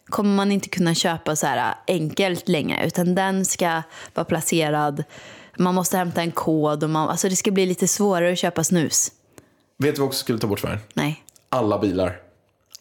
kommer 0.08 0.36
man 0.36 0.52
inte 0.52 0.68
kunna 0.68 0.94
köpa 0.94 1.36
så 1.36 1.46
här 1.46 1.74
enkelt 1.86 2.48
längre. 2.48 2.86
Utan 2.86 3.14
den 3.14 3.44
ska 3.44 3.82
vara 4.14 4.24
placerad. 4.24 5.04
Man 5.60 5.74
måste 5.74 5.96
hämta 5.96 6.20
en 6.22 6.32
kod. 6.32 6.84
Och 6.84 6.90
man, 6.90 7.08
alltså 7.08 7.28
det 7.28 7.36
ska 7.36 7.50
bli 7.50 7.66
lite 7.66 7.88
svårare 7.88 8.32
att 8.32 8.38
köpa 8.38 8.64
snus. 8.64 9.12
Vet 9.78 9.94
du 9.94 9.98
vad 10.00 10.04
jag 10.04 10.08
också 10.08 10.18
skulle 10.18 10.38
ta 10.38 10.46
bort 10.46 10.60
Sverige? 10.60 10.78
Nej. 10.94 11.24
Alla 11.48 11.78
bilar. 11.78 12.20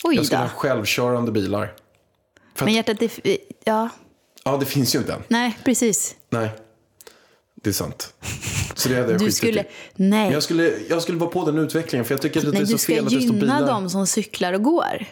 Oj 0.03 0.15
Jag 0.15 0.25
skulle 0.25 0.39
då. 0.41 0.45
ha 0.45 0.49
självkörande 0.49 1.31
bilar. 1.31 1.73
För 2.55 2.65
Men 2.65 2.73
hjärtat, 2.73 2.99
det, 2.99 3.37
ja. 3.63 3.89
ja, 4.43 4.57
det 4.57 4.65
finns 4.65 4.95
ju 4.95 4.99
inte 4.99 5.13
än. 5.13 5.23
Nej, 5.27 5.57
precis. 5.65 6.15
Nej, 6.29 6.49
det 7.55 7.69
är 7.69 7.73
sant. 7.73 8.13
Så 8.75 8.89
det 8.89 8.95
hade 8.95 9.11
jag 9.11 9.19
Du 9.21 9.31
skulle, 9.31 9.61
i. 9.61 9.65
Men 9.95 10.09
nej. 10.09 10.31
jag 10.31 10.43
skulle, 10.43 10.73
jag 10.89 11.01
skulle 11.01 11.17
vara 11.17 11.29
på 11.29 11.45
den 11.45 11.57
utvecklingen 11.57 12.05
för 12.05 12.13
jag 12.13 12.21
tycker 12.21 12.39
att 12.39 12.45
det 12.45 12.51
Nej, 12.51 12.61
är 12.61 12.65
så 12.65 12.71
du 12.71 12.77
ska 12.77 12.93
fel 12.93 13.05
att 13.05 13.11
det 13.13 13.21
står 13.21 13.35
gynna 13.35 13.55
bilar. 13.57 13.67
dem 13.67 13.89
som 13.89 14.07
cyklar 14.07 14.53
och 14.53 14.63
går. 14.63 15.05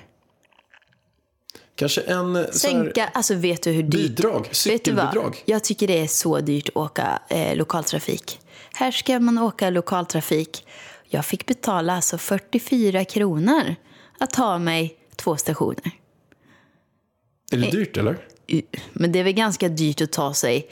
Kanske 1.78 2.02
en 2.02 2.36
eh, 2.36 2.42
så 2.42 2.68
här, 2.68 2.84
Sänka, 2.84 3.08
alltså 3.14 3.36
vet 3.36 3.64
du 3.64 3.72
hur 3.72 3.84
dyrt? 3.84 3.92
bidrag, 3.92 4.50
cykelbidrag. 4.52 5.44
Jag 5.46 5.64
tycker 5.64 5.88
det 5.88 6.00
är 6.00 6.08
så 6.08 6.40
dyrt 6.40 6.70
att 6.70 6.76
åka 6.76 7.20
eh, 7.30 7.56
lokaltrafik. 7.56 8.40
Här 8.74 8.92
ska 8.92 9.20
man 9.20 9.38
åka 9.38 9.70
lokaltrafik. 9.70 10.68
Jag 11.06 11.26
fick 11.26 11.46
betala 11.46 11.94
alltså 11.94 12.18
44 12.18 13.06
kronor 13.06 13.76
att 14.20 14.32
ta 14.32 14.58
mig 14.60 14.98
två 15.16 15.38
stationer. 15.38 15.92
Är 17.52 17.58
det 17.58 17.72
dyrt 17.72 17.98
eller? 17.98 18.28
Uh, 18.54 18.62
Men 18.94 19.12
det 19.12 19.20
är 19.20 19.24
väl 19.24 19.34
ganska 19.34 19.70
dyrt 19.70 20.02
att 20.02 20.12
ta 20.12 20.34
sig 20.34 20.70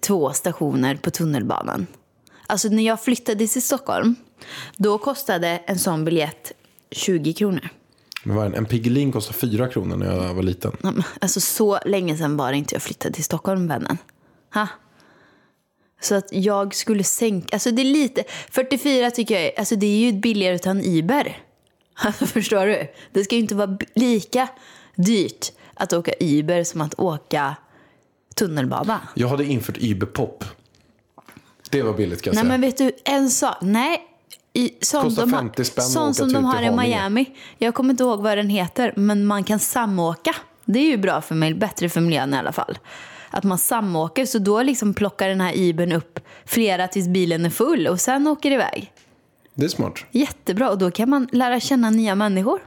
två 0.00 0.32
stationer 0.32 0.96
på 0.96 1.10
tunnelbanan. 1.10 1.86
Alltså 2.46 2.68
när 2.68 2.82
jag 2.82 3.04
flyttade 3.04 3.48
till 3.48 3.62
Stockholm, 3.62 4.14
då 4.76 4.98
kostade 4.98 5.48
en 5.66 5.78
sån 5.78 6.04
biljett 6.04 6.52
20 6.90 7.32
kronor. 7.32 7.68
Men 8.24 8.36
vad 8.36 8.46
är 8.46 8.50
det? 8.50 8.56
en 8.56 8.64
Piggelin 8.66 9.12
kostade 9.12 9.38
fyra 9.38 9.68
kronor 9.68 9.96
när 9.96 10.06
jag 10.26 10.34
var 10.34 10.42
liten. 10.42 10.76
Alltså 11.20 11.40
så 11.40 11.78
länge 11.86 12.16
sedan 12.16 12.36
var 12.36 12.50
det 12.52 12.58
inte 12.58 12.74
jag 12.74 12.82
flyttade 12.82 13.14
till 13.14 13.24
Stockholm, 13.24 13.68
vännen. 13.68 13.98
Ha? 14.54 14.68
Så 16.00 16.14
att 16.14 16.28
jag 16.32 16.74
skulle 16.74 17.04
sänka, 17.04 17.48
alltså 17.56 17.70
det 17.70 17.82
är 17.82 17.92
lite, 17.92 18.24
44 18.50 19.10
tycker 19.10 19.34
jag, 19.34 19.44
är- 19.44 19.58
alltså 19.58 19.76
det 19.76 19.86
är 19.86 19.96
ju 19.96 20.12
billigare 20.12 20.54
att 20.54 20.62
ta 20.62 20.70
en 20.70 20.84
Uber. 20.84 21.38
Förstår 22.26 22.66
du? 22.66 22.86
Det 23.12 23.24
ska 23.24 23.34
ju 23.34 23.40
inte 23.40 23.54
vara 23.54 23.78
lika 23.94 24.48
dyrt 24.96 25.52
att 25.74 25.92
åka 25.92 26.12
Uber 26.20 26.64
som 26.64 26.80
att 26.80 26.98
åka 26.98 27.56
tunnelbana. 28.34 29.00
Jag 29.14 29.28
hade 29.28 29.44
infört 29.44 29.78
Uberpop. 29.80 30.44
Det 31.70 31.82
var 31.82 31.92
billigt 31.92 32.22
kan 32.22 32.30
jag 32.30 32.34
Nej 32.34 32.42
säga. 32.42 32.50
men 32.58 32.60
vet 32.60 32.78
du, 32.78 32.92
en 33.12 33.30
sak. 33.30 33.56
Nej. 33.60 34.08
I, 34.54 34.70
sånt 34.80 35.04
Kostar 35.04 35.22
de 35.22 35.32
har- 35.32 35.40
50 35.40 35.64
spänn 35.64 35.84
åka 35.84 36.14
som 36.14 36.32
de 36.32 36.44
har 36.44 36.58
till 36.58 36.66
i. 36.66 36.70
Miami. 36.76 37.36
Jag 37.58 37.74
kommer 37.74 37.90
inte 37.90 38.02
ihåg 38.02 38.22
vad 38.22 38.38
den 38.38 38.48
heter, 38.48 38.92
men 38.96 39.26
man 39.26 39.44
kan 39.44 39.58
samåka. 39.58 40.34
Det 40.64 40.78
är 40.78 40.84
ju 40.90 40.96
bra 40.96 41.20
för 41.20 41.34
mig, 41.34 41.54
bättre 41.54 41.88
för 41.88 42.00
miljön 42.00 42.34
i 42.34 42.36
alla 42.36 42.52
fall. 42.52 42.78
Att 43.30 43.44
man 43.44 43.58
samåker, 43.58 44.26
så 44.26 44.38
då 44.38 44.62
liksom 44.62 44.94
plockar 44.94 45.28
den 45.28 45.40
här 45.40 45.56
Ibern 45.56 45.92
upp 45.92 46.20
flera 46.44 46.88
tills 46.88 47.08
bilen 47.08 47.44
är 47.44 47.50
full 47.50 47.86
och 47.86 48.00
sen 48.00 48.26
åker 48.26 48.50
iväg. 48.50 48.92
Det 49.54 49.64
är 49.64 49.68
smart. 49.68 50.04
Jättebra, 50.10 50.70
och 50.70 50.78
då 50.78 50.90
kan 50.90 51.10
man 51.10 51.28
lära 51.32 51.60
känna 51.60 51.90
nya 51.90 52.14
människor. 52.14 52.60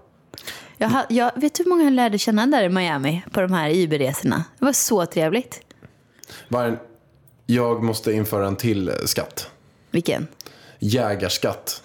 Jag, 0.77 0.89
har, 0.89 1.05
jag 1.09 1.31
vet 1.35 1.59
hur 1.59 1.65
många 1.65 1.83
jag 1.83 1.93
lärde 1.93 2.17
känna 2.17 2.45
där 2.47 2.63
i 2.63 2.69
Miami 2.69 3.23
på 3.31 3.41
de 3.41 3.53
här 3.53 3.69
Iberresorna? 3.69 4.43
Det 4.59 4.65
var 4.65 4.73
så 4.73 5.05
trevligt. 5.05 5.61
Vargen, 6.47 6.77
jag 7.45 7.83
måste 7.83 8.11
införa 8.13 8.47
en 8.47 8.55
till 8.55 8.91
skatt. 9.05 9.49
Vilken? 9.91 10.27
Jägarskatt. 10.79 11.81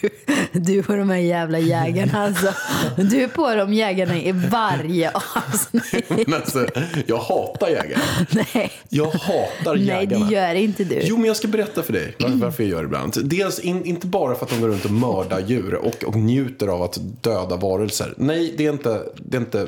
Du, 0.00 0.10
du 0.52 0.78
och 0.80 0.96
de 0.96 1.10
här 1.10 1.16
jävla 1.16 1.58
jägarna 1.58 2.24
alltså. 2.24 2.54
Du 2.96 3.22
är 3.22 3.28
på 3.28 3.54
de 3.54 3.74
jägarna 3.74 4.18
i 4.18 4.32
varje 4.32 5.10
avsnitt. 5.10 6.04
Men 6.26 6.34
alltså, 6.34 6.66
jag 7.06 7.18
hatar 7.18 7.68
jägare. 7.68 7.98
Nej, 8.30 8.72
Jag 8.88 9.10
hatar 9.10 9.74
nej 9.76 9.86
jägarna. 9.86 10.26
det 10.26 10.34
gör 10.34 10.54
inte 10.54 10.84
du. 10.84 11.00
Jo, 11.02 11.16
men 11.16 11.24
jag 11.26 11.36
ska 11.36 11.48
berätta 11.48 11.82
för 11.82 11.92
dig 11.92 12.16
varför, 12.18 12.36
varför 12.36 12.62
jag 12.62 12.70
gör 12.70 12.78
det 12.78 12.84
ibland. 12.86 13.16
Dels 13.24 13.58
in, 13.58 13.84
inte 13.84 14.06
bara 14.06 14.34
för 14.34 14.44
att 14.44 14.50
de 14.50 14.60
går 14.60 14.68
runt 14.68 14.84
och 14.84 14.90
mördar 14.90 15.40
djur 15.46 15.74
och, 15.74 16.04
och 16.04 16.16
njuter 16.16 16.68
av 16.68 16.82
att 16.82 16.98
döda 17.20 17.56
varelser. 17.56 18.14
Nej, 18.16 18.54
det 18.58 18.66
är 18.66 18.72
inte, 18.72 19.02
det 19.16 19.36
är 19.36 19.40
inte 19.40 19.66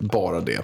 bara 0.00 0.40
det. 0.40 0.60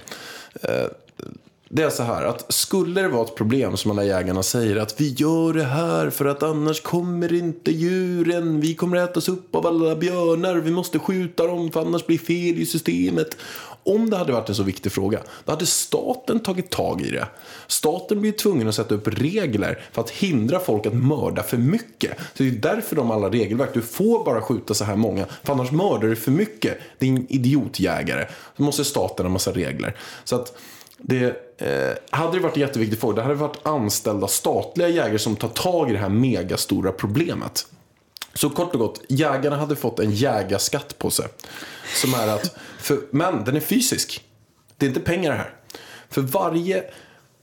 Det 1.68 1.82
är 1.82 1.90
så 1.90 2.02
här 2.02 2.25
att 2.25 2.52
skulle 2.52 3.02
det 3.02 3.08
vara 3.08 3.25
ett 3.25 3.35
problem 3.35 3.76
som 3.76 3.90
alla 3.90 4.04
jägarna 4.04 4.42
säger 4.42 4.76
att 4.76 5.00
vi 5.00 5.08
gör 5.08 5.52
det 5.52 5.64
här 5.64 6.11
för 6.11 6.25
att 6.25 6.42
annars 6.42 6.80
kommer 6.82 7.32
inte 7.32 7.70
djuren, 7.70 8.61
vi 8.61 8.75
kommer 8.75 8.96
ätas 8.96 9.28
upp 9.28 9.54
av 9.54 9.66
alla 9.66 9.96
björnar, 9.96 10.54
vi 10.54 10.70
måste 10.70 10.99
skjuta 10.99 11.46
dem 11.46 11.73
för 11.73 11.80
annars 11.80 12.06
blir 12.06 12.18
fel 12.18 12.58
i 12.58 12.66
systemet. 12.66 13.37
Om 13.82 14.11
det 14.11 14.16
hade 14.16 14.32
varit 14.32 14.49
en 14.49 14.54
så 14.54 14.62
viktig 14.62 14.92
fråga, 14.92 15.20
då 15.44 15.52
hade 15.52 15.66
staten 15.66 16.40
tagit 16.40 16.70
tag 16.70 17.02
i 17.02 17.11
det. 17.11 17.28
Staten 17.66 18.20
blir 18.20 18.32
tvungen 18.32 18.68
att 18.68 18.75
sätta 18.75 18.94
upp 18.94 19.08
regler 19.08 19.85
för 19.92 20.02
att 20.02 20.11
hindra 20.11 20.61
folk 20.61 20.87
att 20.87 20.94
mörda 20.94 21.42
för 21.42 21.56
mycket. 21.56 22.18
Så 22.18 22.42
det 22.42 22.49
är 22.49 22.52
därför 22.52 22.96
de 22.96 23.06
har 23.06 23.16
alla 23.16 23.30
regelverk. 23.30 23.70
Du 23.75 23.82
får 23.82 24.25
bara 24.25 24.42
skjuta 24.42 24.75
så 24.75 24.85
här 24.85 24.96
många, 24.96 25.26
för 25.44 25.52
annars 25.52 25.70
mördar 25.70 26.08
du 26.08 26.16
för 26.16 26.30
mycket. 26.30 26.78
Din 26.99 27.26
idiotjägare. 27.28 28.26
Då 28.56 28.64
måste 28.64 28.85
staten 28.85 29.26
ha 29.26 29.32
massa 29.32 29.52
regler. 29.52 29.96
Så 30.25 30.37
att 30.37 30.58
det, 30.99 31.45
Eh, 31.58 31.92
hade 32.10 32.36
det 32.36 32.42
varit 32.42 32.56
en 32.56 32.60
jätteviktig 32.60 33.00
fråga, 33.00 33.14
det 33.14 33.22
hade 33.22 33.34
varit 33.34 33.66
anställda 33.66 34.28
statliga 34.28 34.88
jägare 34.88 35.18
som 35.18 35.36
tar 35.36 35.48
tag 35.48 35.90
i 35.90 35.92
det 35.92 35.98
här 35.98 36.08
megastora 36.08 36.92
problemet. 36.92 37.66
Så 38.34 38.50
kort 38.50 38.75
och 38.75 38.80
gott, 38.80 39.00
jägarna 39.08 39.56
hade 39.56 39.76
fått 39.76 39.98
en 39.98 40.10
jägarskatt 40.10 40.98
på 40.98 41.10
sig. 41.10 41.26
Som 41.94 42.14
är 42.14 42.28
att, 42.28 42.56
för, 42.78 42.98
men 43.10 43.44
den 43.44 43.56
är 43.56 43.60
fysisk. 43.60 44.25
Det 44.76 44.86
är 44.86 44.88
inte 44.88 45.00
pengar 45.00 45.30
det 45.30 45.36
här. 45.36 45.54
För 46.08 46.20
varje 46.20 46.84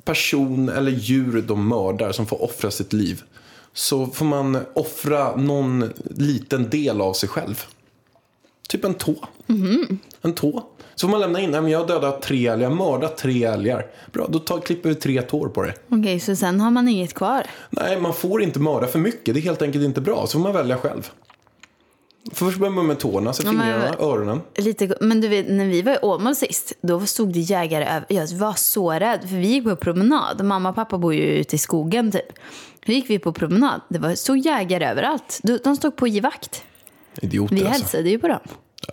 person 0.04 0.70
eller 0.70 0.92
djur 0.92 1.42
de 1.42 1.68
mördar 1.68 2.12
som 2.12 2.26
får 2.26 2.44
offra 2.44 2.72
sitt 2.72 2.94
liv. 2.94 3.24
Så 3.74 4.08
får 4.08 4.26
man 4.26 4.66
offra 4.74 5.36
någon 5.36 5.94
liten 6.16 6.70
del 6.70 7.02
av 7.02 7.14
sig 7.14 7.30
själv. 7.30 7.66
Typ 8.74 8.86
en 8.86 8.94
tå. 8.94 9.16
En 10.22 10.34
tå. 10.34 10.64
Så 10.96 11.08
får 11.08 11.12
man 11.12 11.20
lämna 11.20 11.40
in, 11.42 11.52
nej 11.52 11.62
men 11.62 11.72
jag 11.72 11.80
har 11.80 11.88
dödat 11.88 12.22
tre 12.22 12.48
älgar, 12.48 12.70
mördat 12.70 13.18
tre 13.18 13.44
älgar. 13.44 13.86
Bra, 14.14 14.28
då 14.30 14.40
tar, 14.40 14.60
klipper 14.62 14.90
vi 14.90 14.96
tre 14.96 15.22
tår 15.22 15.48
på 15.48 15.64
det. 15.64 15.74
Okej, 15.90 16.20
så 16.20 16.36
sen 16.36 16.62
har 16.62 16.72
man 16.72 16.88
inget 16.88 17.14
kvar. 17.14 17.44
Nej, 17.70 18.00
man 18.02 18.14
får 18.14 18.44
inte 18.44 18.60
mörda 18.60 18.88
för 18.88 19.00
mycket. 19.00 19.34
Det 19.36 19.40
är 19.40 19.42
helt 19.42 19.62
enkelt 19.62 19.86
inte 19.86 20.02
bra. 20.02 20.28
Så 20.28 20.32
får 20.32 20.40
man 20.40 20.54
välja 20.54 20.78
själv. 20.78 21.12
Först 22.32 22.58
börjar 22.58 22.72
man 22.72 22.88
med 22.88 23.00
tårna, 23.00 23.34
sen 23.34 23.46
Ja, 23.46 23.52
men- 23.52 23.62
fingrarna, 23.82 23.96
öronen. 24.00 24.42
Lite, 24.56 24.96
men 25.02 25.22
du 25.22 25.28
vet, 25.28 25.50
när 25.50 25.66
vi 25.66 25.82
var 25.82 25.94
i 25.94 25.98
Åmål 26.02 26.36
sist, 26.36 26.74
då 26.82 27.06
stod 27.06 27.34
det 27.34 27.40
jägare 27.40 27.86
över. 27.86 28.06
Jag 28.10 28.28
var 28.28 28.54
så 28.54 28.92
rädd, 28.92 29.20
för 29.22 29.36
vi 29.36 29.48
gick 29.48 29.64
på 29.64 29.76
promenad. 29.76 30.46
Mamma 30.46 30.70
och 30.70 30.76
pappa 30.76 30.98
bor 30.98 31.14
ju 31.14 31.22
ute 31.24 31.56
i 31.56 31.60
skogen 31.60 32.12
typ. 32.12 32.34
Då 32.86 32.92
gick 32.94 33.10
vi 33.10 33.20
på 33.20 33.34
promenad. 33.34 33.82
Det 33.90 34.00
var, 34.00 34.16
stod 34.16 34.38
jägare 34.38 34.86
överallt. 34.86 35.40
De, 35.44 35.58
de 35.64 35.76
stod 35.76 35.96
på 35.96 36.08
givakt. 36.08 36.64
Idioter 37.22 37.56
Vi 37.56 37.62
alltså. 37.62 37.74
hälsade 37.82 38.10
ju 38.10 38.20
på 38.20 38.28
dem. 38.28 38.40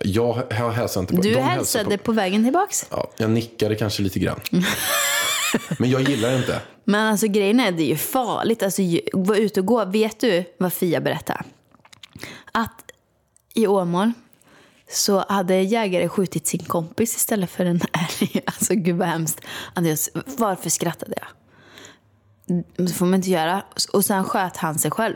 Jag, 0.01 0.33
hälsade 0.51 1.03
inte 1.03 1.15
på 1.15 1.21
Du 1.21 1.29
de 1.33 1.39
hälsade 1.39 1.49
hälsade 1.57 1.97
På, 1.97 2.03
på 2.03 2.11
vägen 2.11 2.43
tillbaks. 2.43 2.85
ja, 2.89 3.11
jag 3.17 3.29
nickade 3.29 3.75
kanske 3.75 4.03
lite 4.03 4.19
grann. 4.19 4.39
Men 5.79 5.89
jag 5.89 6.09
gillar 6.09 6.37
inte. 6.37 6.61
Men 6.83 7.07
alltså 7.07 7.27
grejen 7.27 7.59
är, 7.59 7.71
det 7.71 7.83
är 7.83 7.87
ju 7.87 7.97
farligt. 7.97 8.63
Alltså 8.63 8.81
vara 9.13 9.37
ute 9.37 9.59
och 9.59 9.65
gå. 9.65 9.85
Vet 9.85 10.19
du 10.19 10.43
vad 10.57 10.73
Fia 10.73 11.01
berättade? 11.01 11.43
Att 12.51 12.91
i 13.53 13.67
Åmål 13.67 14.11
så 14.89 15.25
hade 15.29 15.55
jägare 15.61 16.09
skjutit 16.09 16.47
sin 16.47 16.63
kompis 16.63 17.15
istället 17.15 17.49
för 17.49 17.65
en 17.65 17.81
älg. 18.21 18.41
Alltså 18.45 18.73
gud 18.75 18.95
vad 18.95 19.07
hemskt. 19.07 19.41
Andreas, 19.73 20.09
varför 20.37 20.69
skrattade 20.69 21.13
jag? 21.17 21.27
Det 22.87 22.93
får 22.93 23.05
man 23.05 23.15
inte 23.15 23.29
göra. 23.29 23.63
Och 23.93 24.05
sen 24.05 24.23
sköt 24.23 24.57
han 24.57 24.79
sig 24.79 24.91
själv. 24.91 25.15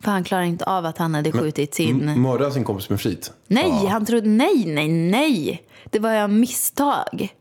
För 0.00 0.10
han 0.10 0.24
klarade 0.24 0.46
inte 0.46 0.64
av 0.64 0.86
att 0.86 0.98
han 0.98 1.14
hade 1.14 1.32
skjutit 1.32 1.74
sin... 1.74 2.08
M- 2.08 2.22
Mörda 2.22 2.50
sin 2.50 2.64
kompis 2.64 2.90
med 2.90 3.00
flit. 3.00 3.32
Nej, 3.46 3.68
Ja. 3.84 3.88
han 3.88 4.06
trodde... 4.06 4.28
Nej, 4.28 4.64
nej, 4.66 4.88
nej. 4.88 5.62
Det 5.84 5.98
var 5.98 6.12
ju 6.12 6.18
av 6.18 6.30
misstag. 6.32 7.34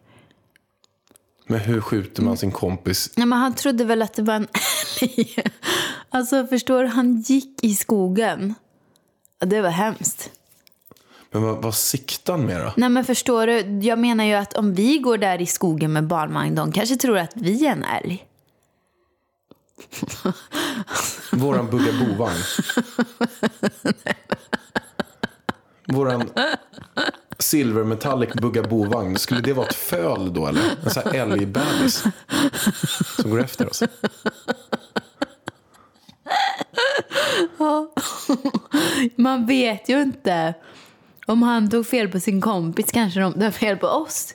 Men 1.47 1.59
hur 1.59 1.81
skjuter 1.81 2.23
man 2.23 2.37
sin 2.37 2.51
kompis? 2.51 3.11
Nej, 3.15 3.27
men 3.27 3.39
han 3.39 3.53
trodde 3.55 3.83
väl 3.85 4.01
att 4.01 4.13
det 4.13 4.21
var 4.21 4.33
en 4.33 4.47
älg. 5.01 5.35
Alltså 6.09 6.47
förstår 6.47 6.83
du, 6.83 6.89
han 6.89 7.21
gick 7.21 7.63
i 7.63 7.75
skogen. 7.75 8.55
Det 9.39 9.61
var 9.61 9.69
hemskt. 9.69 10.31
Men 11.31 11.41
vad, 11.41 11.61
vad 11.63 11.75
siktar 11.75 12.33
han 12.33 12.45
med 12.45 12.61
då? 12.61 12.73
Nej 12.77 12.89
men 12.89 13.05
förstår 13.05 13.47
du, 13.47 13.59
jag 13.87 13.99
menar 13.99 14.23
ju 14.23 14.33
att 14.33 14.53
om 14.53 14.73
vi 14.73 14.97
går 14.97 15.17
där 15.17 15.41
i 15.41 15.45
skogen 15.45 15.93
med 15.93 16.07
barnvagn, 16.07 16.55
de 16.55 16.71
kanske 16.71 16.95
tror 16.95 17.17
att 17.17 17.31
vi 17.35 17.65
är 17.65 17.71
en 17.71 17.83
älg. 17.83 18.25
Våran 21.31 21.69
bugga 21.69 21.91
bovagn. 22.05 22.41
Våran 25.85 26.29
Silver 27.39 27.83
Metallic 27.83 28.33
bugga 28.33 28.63
bovagn. 28.63 29.17
Skulle 29.17 29.41
det 29.41 29.53
vara 29.53 29.67
ett 29.67 29.75
föl 29.75 30.33
då 30.33 30.47
eller? 30.47 30.61
En 30.83 30.89
sån 30.91 31.03
här 31.05 31.13
älgbebis. 31.13 32.03
Som 33.21 33.29
går 33.31 33.41
efter 33.41 33.69
oss. 33.69 33.83
Man 39.15 39.45
vet 39.45 39.89
ju 39.89 40.01
inte. 40.01 40.53
Om 41.25 41.43
han 41.43 41.69
tog 41.69 41.87
fel 41.87 42.09
på 42.09 42.19
sin 42.19 42.41
kompis 42.41 42.91
kanske 42.91 43.19
de 43.19 43.33
tar 43.33 43.51
fel 43.51 43.77
på 43.77 43.87
oss. 43.87 44.33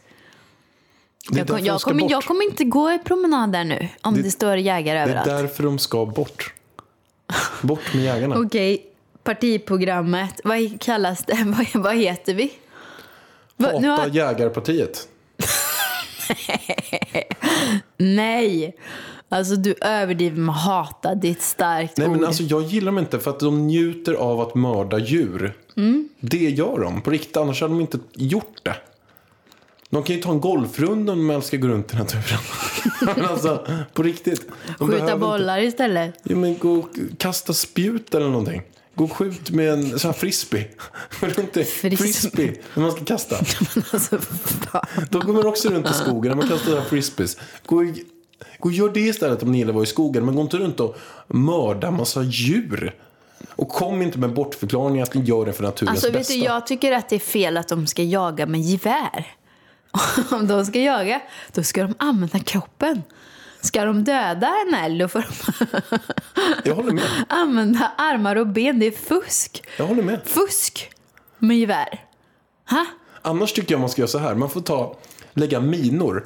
Jag, 1.30 1.48
kom, 1.48 1.58
jag, 1.64 1.80
kommer, 1.80 2.10
jag 2.10 2.24
kommer 2.24 2.44
inte 2.44 2.64
gå 2.64 2.92
i 2.92 2.98
promenad 2.98 3.52
där 3.52 3.64
nu 3.64 3.88
om 4.02 4.14
det, 4.14 4.22
Det- 4.22 4.30
står 4.30 4.56
jägare 4.56 4.98
Det 4.98 5.02
är 5.02 5.06
överallt. 5.08 5.26
därför 5.28 5.62
de 5.62 5.78
ska 5.78 6.06
bort. 6.06 6.54
Bort 7.62 7.94
med 7.94 8.04
jägarna. 8.04 8.36
Okej, 8.38 8.86
partiprogrammet. 9.24 10.40
Vad 10.44 10.80
kallas 10.80 11.24
det? 11.24 11.38
Vad, 11.74 11.82
vad 11.82 11.96
heter 11.96 12.34
vi? 12.34 12.52
Nu 13.56 13.66
Hata 13.66 13.86
har, 14.02 14.08
jägarpartiet. 14.08 15.08
nej! 17.96 18.76
Alltså 19.28 19.56
du 19.56 19.74
överdriver 19.80 20.36
med 20.36 20.54
hata. 20.54 21.14
Det 21.14 21.28
är 21.28 21.32
ett 21.32 21.42
starkt 21.42 21.96
Nej 21.96 22.08
ord. 22.08 22.16
men 22.16 22.24
alltså 22.24 22.42
jag 22.42 22.62
gillar 22.62 22.86
dem 22.86 22.98
inte 22.98 23.18
för 23.18 23.30
att 23.30 23.40
de 23.40 23.66
njuter 23.66 24.14
av 24.14 24.40
att 24.40 24.54
mörda 24.54 24.98
djur. 24.98 25.54
Mm. 25.76 26.08
Det 26.20 26.36
gör 26.50 26.80
de 26.80 27.00
på 27.00 27.10
riktigt, 27.10 27.36
annars 27.36 27.60
hade 27.60 27.74
de 27.74 27.80
inte 27.80 27.98
gjort 28.14 28.60
det. 28.62 28.76
De 29.92 30.02
kan 30.02 30.16
ju 30.16 30.22
ta 30.22 30.30
en 30.30 30.40
golfrunda 30.40 31.12
om 31.12 31.18
de 31.28 31.34
älskar 31.34 31.58
att 31.58 31.62
gå 31.62 31.68
runt 31.68 31.94
i 31.94 31.96
naturen. 31.96 32.38
men 33.16 33.24
alltså, 33.24 33.66
på 33.92 34.02
riktigt. 34.02 34.46
Skjuta 34.78 34.98
inte- 34.98 35.16
bollar 35.16 35.58
istället. 35.62 36.14
Ja, 36.22 36.36
men 36.36 36.58
gå 36.58 36.72
och 36.74 36.88
kasta 37.18 37.52
spjut 37.52 38.14
eller 38.14 38.28
någonting. 38.28 38.62
Gå 38.94 39.04
och 39.04 39.12
skjut 39.12 39.50
med 39.50 39.72
en 39.72 39.98
sån 39.98 40.08
här 40.08 40.18
frisbee. 40.18 40.68
Runt 41.20 41.56
i 41.56 41.64
Frisbee. 41.64 41.96
frisbee 41.96 42.54
när 42.74 42.82
man 42.82 42.92
ska 42.92 43.04
kasta. 43.04 43.36
Alltså. 43.92 44.18
Då 45.10 45.20
går 45.20 45.32
man 45.32 45.46
också 45.46 45.68
runt 45.68 45.90
i 45.90 45.94
skogen 45.94 46.30
när 46.30 46.36
man 46.36 46.48
kastar 46.48 46.70
sådana 46.70 46.84
frisbees. 46.84 47.36
Gå, 47.66 47.84
i- 47.84 48.04
gå 48.58 48.68
och 48.68 48.72
gör 48.72 48.88
det 48.88 49.00
istället 49.00 49.42
om 49.42 49.52
ni 49.52 49.58
gillar 49.58 49.70
att 49.70 49.74
vara 49.74 49.84
i 49.84 49.86
skogen. 49.86 50.24
Men 50.24 50.34
gå 50.34 50.42
inte 50.42 50.56
runt 50.56 50.80
och 50.80 50.96
mörda 51.28 51.90
massa 51.90 52.22
djur. 52.22 52.94
Och 53.50 53.68
kom 53.68 54.02
inte 54.02 54.18
med 54.18 54.32
bortförklaringar 54.34 55.02
att 55.02 55.14
ni 55.14 55.20
gör 55.24 55.46
det 55.46 55.52
för 55.52 55.62
naturens 55.62 55.90
Alltså 55.90 56.06
vet 56.06 56.14
bästa. 56.14 56.34
du, 56.34 56.40
jag 56.40 56.66
tycker 56.66 56.92
att 56.92 57.08
det 57.08 57.16
är 57.16 57.20
fel 57.20 57.56
att 57.56 57.68
de 57.68 57.86
ska 57.86 58.02
jaga 58.02 58.46
med 58.46 58.60
gevär. 58.60 59.26
Om 60.30 60.46
de 60.46 60.66
ska 60.66 60.80
jaga, 60.80 61.20
då 61.52 61.62
ska 61.62 61.82
de 61.82 61.94
använda 61.98 62.38
kroppen. 62.38 63.02
Ska 63.60 63.84
de 63.84 64.04
döda 64.04 64.54
en 64.66 64.74
älg, 64.74 64.98
då 64.98 65.08
får 65.08 65.24
de 66.64 67.00
använda 67.28 67.92
armar 67.98 68.36
och 68.36 68.46
ben. 68.46 68.78
Det 68.78 68.86
är 68.86 68.90
fusk. 68.90 69.64
Jag 69.76 69.86
håller 69.86 70.02
med. 70.02 70.20
Fusk 70.24 70.90
med 71.38 71.58
gevär. 71.58 72.04
Ha? 72.70 72.86
Annars 73.22 73.52
tycker 73.52 73.74
jag 73.74 73.80
man 73.80 73.88
ska 73.90 74.02
göra 74.02 74.08
så 74.08 74.18
här. 74.18 74.34
Man 74.34 74.50
får 74.50 74.60
ta, 74.60 74.96
lägga 75.34 75.60
minor 75.60 76.24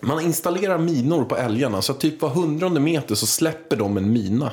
Man 0.00 0.20
installerar 0.20 0.78
minor 0.78 1.24
på 1.24 1.36
älgarna. 1.36 1.82
Så 1.82 1.94
typ 1.94 2.22
var 2.22 2.28
hundrade 2.28 2.80
meter 2.80 3.14
så 3.14 3.26
släpper 3.26 3.76
de 3.76 3.96
en 3.96 4.12
mina. 4.12 4.52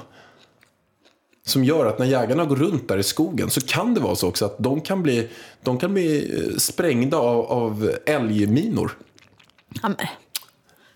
Som 1.46 1.64
gör 1.64 1.86
att 1.86 2.00
när 2.00 2.06
jägarna 2.06 2.46
går 2.46 2.56
runt 2.56 2.88
där 2.88 2.98
i 2.98 3.04
skogen 3.04 3.50
så 3.50 3.62
kan 3.62 3.94
det 3.94 4.00
vara 4.00 4.16
så 4.16 4.28
också 4.28 4.46
att 4.46 4.56
de 4.58 4.82
kan 4.82 5.04
bli, 5.04 5.30
de 5.62 5.78
kan 5.80 5.94
bli 5.94 6.40
eh, 6.48 6.58
sprängda 6.58 7.18
av, 7.18 7.46
av 7.46 7.92
älgminor. 8.06 8.98
Ja, 9.82 9.90
men, 9.90 9.98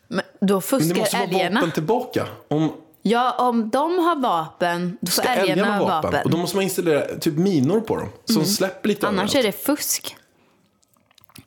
men 0.07 0.23
då 0.41 0.53
Men 0.53 0.55
det 0.57 0.61
fuskar 0.61 0.99
måste 0.99 1.17
vara 1.17 1.27
älgarna. 1.27 1.59
vapen 1.59 1.71
tillbaka. 1.71 2.27
Om 2.47 2.71
Ja, 3.05 3.35
om 3.37 3.69
de 3.69 3.99
har 3.99 4.21
vapen, 4.21 4.97
då 5.01 5.11
får 5.11 5.21
ska 5.23 5.29
älgarna 5.31 5.51
älgarna 5.51 5.77
ha 5.77 6.01
vapen. 6.01 6.21
Och 6.23 6.29
då 6.31 6.37
måste 6.37 6.57
man 6.57 6.63
installera 6.63 7.01
typ 7.19 7.33
minor 7.37 7.79
på 7.79 7.95
dem. 7.95 8.09
Som 8.25 8.45
släpper 8.45 8.89
lite 8.89 9.07
Annars 9.07 9.35
överallt. 9.35 9.35
är 9.35 9.43
det 9.43 9.51
fusk. 9.51 10.15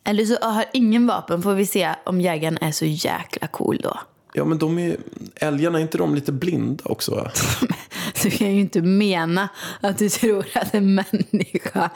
Eller 0.05 0.25
så 0.25 0.37
har 0.41 0.65
ingen 0.73 1.07
vapen, 1.07 1.43
får 1.43 1.55
vi 1.55 1.67
se 1.67 1.95
om 2.05 2.21
jägaren 2.21 2.59
är 2.61 2.73
så 2.73 2.85
jäkla 2.85 3.47
cool 3.49 3.81
då. 3.83 3.99
Ja 4.37 4.45
men 4.45 4.59
de 4.59 4.79
är, 4.79 4.97
älgarna, 5.35 5.79
är 5.79 5.83
inte 5.83 5.99
de 5.99 6.15
lite 6.15 6.33
blinda 6.33 6.85
också? 6.85 7.15
Va? 7.15 7.31
Du 8.23 8.31
kan 8.31 8.55
ju 8.55 8.61
inte 8.61 8.83
mena 8.83 9.49
att 9.81 9.99
du 9.99 10.09
tror 10.09 10.47
att 10.55 10.75
en 10.75 10.95
människa 10.95 11.91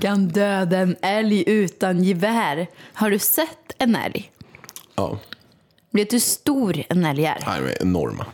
kan 0.00 0.28
döda 0.28 0.78
en 0.78 0.96
älg 1.02 1.44
utan 1.46 2.04
gevär. 2.04 2.66
Har 2.92 3.10
du 3.10 3.18
sett 3.18 3.74
en 3.78 3.96
älg? 3.96 4.32
Ja, 4.94 5.18
Vet 5.90 6.10
du 6.10 6.14
hur 6.14 6.20
stor 6.20 6.82
en 6.88 7.04
älg 7.04 7.24
är? 7.24 7.38
Nej, 7.46 7.60
de 7.60 7.66
är 7.66 7.82
enorma. 7.82 8.26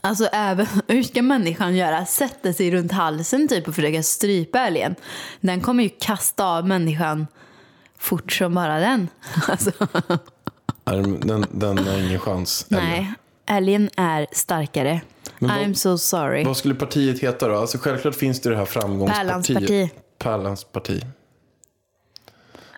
Alltså 0.00 0.24
även, 0.24 0.66
hur 0.88 1.02
ska 1.02 1.22
människan 1.22 1.76
göra? 1.76 2.06
Sätta 2.06 2.52
sig 2.52 2.70
runt 2.70 2.92
halsen 2.92 3.48
typ 3.48 3.68
och 3.68 3.74
försöka 3.74 4.02
strypa 4.02 4.60
älgen. 4.60 4.94
Den 5.40 5.60
kommer 5.60 5.82
ju 5.82 5.90
kasta 6.00 6.46
av 6.46 6.68
människan 6.68 7.26
fort 7.98 8.32
som 8.32 8.54
bara 8.54 8.78
den. 8.80 9.08
Alltså, 9.48 9.72
Den, 10.84 11.46
den 11.50 11.78
har 11.78 11.98
ingen 11.98 12.18
chans. 12.20 12.66
nej, 12.68 13.12
älgen 13.46 13.90
är 13.96 14.26
starkare. 14.32 15.00
vad- 15.38 15.50
I'm 15.50 15.74
so 15.74 15.98
sorry. 15.98 16.44
Vad 16.44 16.56
skulle 16.56 16.74
partiet 16.74 17.20
heta 17.20 17.48
då? 17.48 17.56
Alltså 17.56 17.78
självklart 17.78 18.14
finns 18.14 18.40
det 18.40 18.50
det 18.50 18.56
här 18.56 18.64
framgångspartiet. 18.64 19.28
Pärlans 19.28 19.48
parti. 19.68 19.90
Pärlans 20.18 20.64
parti. 20.64 21.02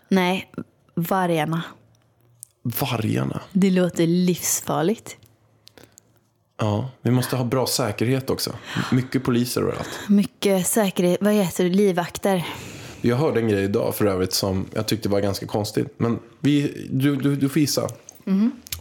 Nej, 0.08 0.50
vargarna. 0.94 1.62
Vargarna. 2.62 3.40
Det 3.52 3.70
låter 3.70 4.06
livsfarligt. 4.06 5.16
Ja, 6.60 6.90
vi 7.02 7.10
måste 7.10 7.36
ha 7.36 7.44
bra 7.44 7.66
säkerhet 7.66 8.30
också. 8.30 8.52
Mycket 8.92 9.24
poliser 9.24 9.60
överallt. 9.60 9.88
Mycket 10.08 10.66
säkerhet, 10.66 11.18
vad 11.20 11.32
heter 11.32 11.64
det, 11.64 11.70
livvakter. 11.70 12.46
Jag 13.08 13.16
hörde 13.16 13.40
en 13.40 13.48
grej 13.48 13.64
idag 13.64 13.94
för 13.94 14.06
övrigt 14.06 14.32
som 14.32 14.66
jag 14.74 14.86
tyckte 14.86 15.08
var 15.08 15.20
ganska 15.20 15.46
konstigt. 15.46 15.86
Men 15.96 16.18
vi, 16.40 16.86
du, 16.90 17.16
du, 17.16 17.36
du 17.36 17.48
får 17.48 17.60
gissa. 17.60 17.88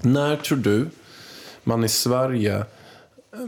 När 0.01 0.36
tror 0.36 0.58
du 0.58 0.88
man 1.63 1.84
i 1.84 1.89
Sverige 1.89 2.58
eh, 2.58 3.48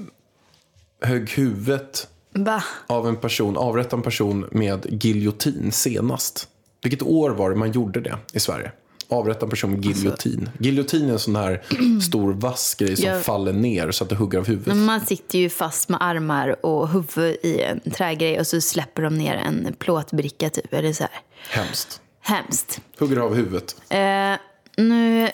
högg 1.02 1.30
huvudet 1.30 2.08
Va? 2.32 2.64
av 2.88 3.08
en 3.08 3.16
person, 3.16 3.58
avrättade 3.58 3.96
en 3.96 4.02
person 4.02 4.48
med 4.52 5.04
giljotin 5.04 5.72
senast? 5.72 6.48
Vilket 6.84 7.02
år 7.02 7.30
var 7.30 7.50
det 7.50 7.56
man 7.56 7.72
gjorde 7.72 8.02
det 8.02 8.18
i 8.34 8.40
Sverige? 8.40 8.72
Avrätta 9.08 9.46
en 9.46 9.50
person 9.50 9.72
med 9.72 9.86
giljotin. 9.86 10.50
Giljotin 10.60 11.10
är 11.10 11.14
en 11.14 11.20
sån 11.20 11.36
här 11.36 11.62
stor 12.02 12.34
vass 12.34 12.76
grej 12.76 12.96
som 12.96 13.06
Jag- 13.06 13.24
faller 13.24 13.54
ner 13.54 13.92
så 13.92 14.04
att 14.04 14.10
det 14.10 14.16
hugger 14.16 14.38
av 14.40 14.48
huvudet. 14.48 14.76
Man 14.76 15.02
sitter 15.06 15.40
ju 15.40 15.50
fast 15.50 15.90
med 15.90 15.98
armar 16.04 16.66
och 16.66 16.90
huvud 16.90 17.38
i 17.44 17.62
en 17.62 17.80
trägrej 17.92 18.40
och 18.40 18.48
så 18.48 18.62
släpper 18.62 19.02
de 19.02 19.18
ner 19.18 19.34
en 19.36 19.76
plåtbricka 19.80 20.50
typ. 20.50 20.74
Eller 20.74 20.94
så 20.94 21.04
här. 21.04 21.12
Hemskt. 21.50 22.02
Hemskt. 22.22 22.82
Hugger 23.00 23.18
av 23.18 23.36
huvudet. 23.36 23.76
Eh, 23.90 24.34
nu 24.78 25.30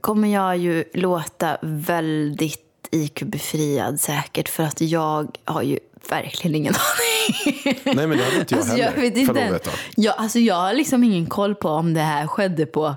kommer 0.00 0.28
jag 0.28 0.56
ju 0.56 0.84
låta 0.94 1.56
väldigt 1.62 2.63
IQ-befriad 2.94 4.00
säkert 4.00 4.48
för 4.48 4.62
att 4.62 4.80
jag 4.80 5.38
har 5.44 5.62
ju 5.62 5.78
verkligen 6.08 6.54
ingen 6.54 6.74
aning. 7.24 7.80
Nej 7.84 8.06
men 8.06 8.18
det 8.18 8.24
hade 8.24 8.36
inte 8.38 8.54
jag 8.54 8.58
Alltså, 8.60 8.72
heller. 8.76 8.84
jag 8.84 9.00
vet 9.02 9.16
inte. 9.16 9.60
Jag, 9.96 10.14
alltså, 10.18 10.38
jag 10.38 10.54
har 10.54 10.74
liksom 10.74 11.04
ingen 11.04 11.26
koll 11.26 11.54
på 11.54 11.68
om 11.68 11.94
det 11.94 12.00
här 12.00 12.26
skedde 12.26 12.66
på 12.66 12.94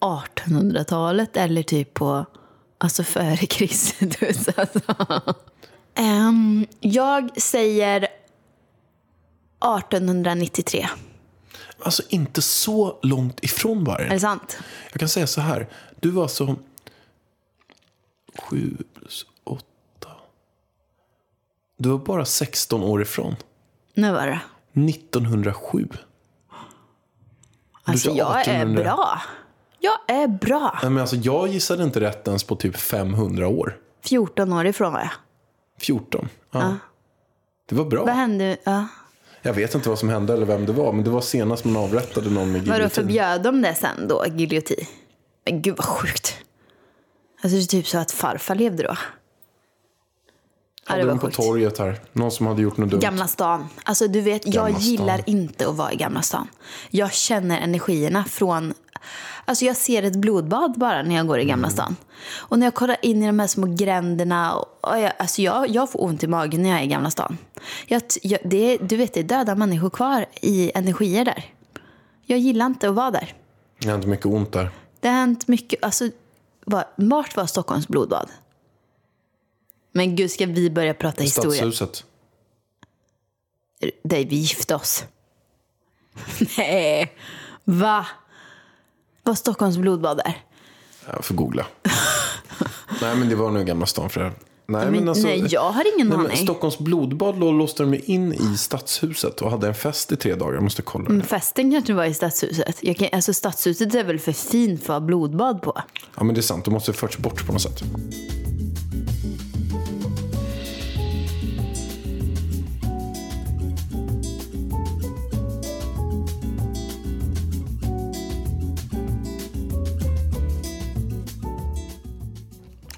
1800-talet 0.00 1.36
eller 1.36 1.62
typ 1.62 1.94
på 1.94 2.26
alltså 2.78 3.04
före 3.04 3.36
Kristus. 3.36 4.48
Alltså. 4.56 4.80
Ehm, 5.96 6.66
jag 6.80 7.40
säger 7.40 8.02
1893. 9.78 10.88
Alltså 11.82 12.02
inte 12.08 12.42
så 12.42 12.98
långt 13.02 13.44
ifrån 13.44 13.84
varje. 13.84 14.06
Är 14.06 14.10
det 14.10 14.20
sant? 14.20 14.58
Jag 14.92 15.00
kan 15.00 15.08
säga 15.08 15.26
så 15.26 15.40
här. 15.40 15.68
Du 16.00 16.10
var 16.10 16.22
alltså 16.22 16.56
7 18.38 18.76
plus 18.94 19.26
8. 19.44 19.64
Du 21.76 21.88
var 21.88 21.98
bara 21.98 22.24
16 22.24 22.82
år 22.82 23.02
ifrån. 23.02 23.36
Nu 23.94 24.12
var 24.12 24.26
det. 24.26 24.40
1907. 24.90 25.88
Alltså 27.84 28.10
jag 28.10 28.40
1800. 28.40 28.80
är 28.80 28.84
bra. 28.84 29.22
Jag 29.78 29.98
är 30.22 30.28
bra. 30.28 30.78
Nej, 30.82 30.90
men 30.90 31.00
alltså, 31.00 31.16
jag 31.16 31.48
gissade 31.48 31.82
inte 31.84 32.00
rätt 32.00 32.28
ens 32.28 32.44
på 32.44 32.56
typ 32.56 32.76
500 32.76 33.48
år. 33.48 33.78
14 34.04 34.52
år 34.52 34.66
ifrån 34.66 34.92
var 34.92 35.00
jag. 35.00 35.10
14. 35.80 36.28
Ja. 36.50 36.76
Det 37.68 37.74
var 37.74 37.84
bra. 37.84 38.04
Vad 38.04 38.14
hände? 38.14 38.56
Ja. 38.64 38.86
Jag 39.42 39.52
vet 39.52 39.74
inte 39.74 39.88
vad 39.88 39.98
som 39.98 40.08
hände 40.08 40.32
eller 40.32 40.46
vem 40.46 40.66
det 40.66 40.72
var. 40.72 40.92
Men 40.92 41.04
det 41.04 41.10
var 41.10 41.20
senast 41.20 41.64
man 41.64 41.76
avrättade 41.76 42.30
någon 42.30 42.52
med 42.52 42.60
Vadå, 42.60 42.72
giljotin. 42.74 42.90
förbjöd 43.04 43.42
de 43.42 43.62
det 43.62 43.74
sen 43.74 44.08
då, 44.08 44.24
giljotin? 44.26 44.86
Men 45.44 45.62
gud 45.62 45.76
vad 45.76 45.86
sjukt. 45.86 46.36
Alltså 47.44 47.56
det 47.58 47.62
är 47.62 47.66
typ 47.66 47.86
så 47.86 47.98
att 47.98 48.10
farfar 48.12 48.54
levde 48.54 48.82
då. 48.82 48.96
Ja, 50.88 50.94
det 50.94 51.00
de 51.02 51.08
var 51.08 51.14
på 51.16 51.26
sjukt. 51.26 51.36
torget 51.36 51.78
här. 51.78 52.00
Någon 52.12 52.30
som 52.30 52.46
hade 52.46 52.62
gjort 52.62 52.76
något 52.76 52.90
dumt. 52.90 53.00
Gamla 53.00 53.26
stan. 53.26 53.68
Alltså 53.82 54.08
du 54.08 54.20
vet, 54.20 54.46
jag 54.46 54.54
Gamla 54.54 54.78
gillar 54.78 55.18
stan. 55.18 55.34
inte 55.34 55.68
att 55.68 55.76
vara 55.76 55.92
i 55.92 55.96
Gamla 55.96 56.22
stan. 56.22 56.48
Jag 56.90 57.12
känner 57.12 57.60
energierna 57.60 58.24
från... 58.24 58.74
Alltså 59.44 59.64
jag 59.64 59.76
ser 59.76 60.02
ett 60.02 60.16
blodbad 60.16 60.78
bara 60.78 61.02
när 61.02 61.14
jag 61.14 61.26
går 61.26 61.38
i 61.38 61.44
Gamla 61.44 61.66
Mm. 61.68 61.76
stan. 61.76 61.96
Och 62.34 62.58
när 62.58 62.66
jag 62.66 62.74
kollar 62.74 62.96
in 63.02 63.22
i 63.22 63.26
de 63.26 63.38
här 63.40 63.46
små 63.46 63.66
gränderna. 63.66 64.54
Och 64.54 64.70
och 64.90 64.98
jag, 65.00 65.12
alltså 65.18 65.42
jag, 65.42 65.68
jag 65.68 65.90
får 65.92 66.04
ont 66.04 66.22
i 66.22 66.26
magen 66.26 66.62
när 66.62 66.70
jag 66.70 66.78
är 66.78 66.84
i 66.84 66.86
Gamla 66.86 67.10
stan. 67.10 67.38
Jag, 67.86 68.02
jag, 68.22 68.40
det, 68.44 68.76
du 68.76 68.96
vet, 68.96 69.14
det 69.14 69.20
är 69.20 69.24
döda 69.24 69.54
människor 69.54 69.90
kvar 69.90 70.26
i 70.40 70.70
energier 70.74 71.24
där. 71.24 71.44
Jag 72.26 72.38
gillar 72.38 72.66
inte 72.66 72.88
att 72.88 72.94
vara 72.94 73.10
där. 73.10 73.34
Det 73.78 73.88
har 73.88 73.94
inte 73.94 74.08
mycket 74.08 74.26
ont 74.26 74.52
där. 74.52 74.70
Det 75.00 75.08
har 75.08 75.14
hänt 75.14 75.48
mycket. 75.48 75.84
Alltså, 75.84 76.10
var, 76.64 76.84
vart 76.96 77.36
var 77.36 77.46
Stockholms 77.46 77.88
blodbad? 77.88 78.30
Men 79.92 80.16
gud, 80.16 80.30
ska 80.30 80.46
vi 80.46 80.70
börja 80.70 80.94
prata 80.94 81.22
historia? 81.22 81.56
Stadshuset. 81.56 82.04
Där 84.02 84.24
vi 84.24 84.36
gifte 84.36 84.74
oss. 84.74 85.04
Nej, 86.58 87.16
va? 87.64 88.06
Var 89.22 89.34
Stockholms 89.34 89.76
blodbad 89.76 90.16
där? 90.16 90.42
Jag 91.06 91.24
får 91.24 91.34
googla. 91.34 91.66
nej 93.00 93.16
men 93.16 93.28
det 93.28 93.34
var 93.34 93.50
nog 93.50 93.66
Gamla 93.66 93.86
stan 93.86 94.10
för 94.10 94.20
det 94.20 94.26
här. 94.26 94.34
Nej, 94.66 94.90
Men, 94.90 95.08
alltså- 95.08 95.26
nej, 95.26 95.46
jag 95.50 95.70
har 95.70 95.94
ingen 95.94 96.08
Nej, 96.08 96.18
aning. 96.18 96.36
Stockholms 96.36 96.78
blodbad 96.78 97.34
lå- 97.34 97.58
låste 97.58 97.82
de 97.82 98.00
in 98.04 98.32
i 98.32 98.56
stadshuset 98.58 99.40
och 99.42 99.50
hade 99.50 99.68
en 99.68 99.74
fest 99.74 100.12
i 100.12 100.16
tre 100.16 100.34
dagar. 100.34 100.54
Jag 100.54 100.62
måste 100.62 100.82
kolla. 100.82 101.08
Men 101.08 101.22
Festen 101.22 101.70
kanske 101.72 101.92
var 101.92 102.04
i 102.04 102.14
stadshuset. 102.14 102.76
Jag 102.80 102.96
kan, 102.96 103.08
alltså 103.12 103.34
stadshuset 103.34 103.94
är 103.94 104.04
väl 104.04 104.18
för 104.18 104.32
fint 104.32 104.82
för 104.84 104.92
att 104.94 105.00
ha 105.00 105.06
blodbad 105.06 105.62
på? 105.62 105.80
Ja 106.16 106.24
men 106.24 106.34
det 106.34 106.40
är 106.40 106.42
sant, 106.42 106.64
de 106.64 106.70
måste 106.74 106.90
ha 106.90 106.96
förts 106.96 107.18
bort 107.18 107.46
på 107.46 107.52
något 107.52 107.62
sätt. 107.62 107.82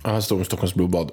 Här 0.05 0.21
står 0.21 0.39
det 0.39 0.45
Stockholms 0.45 0.75
blodbad. 0.75 1.11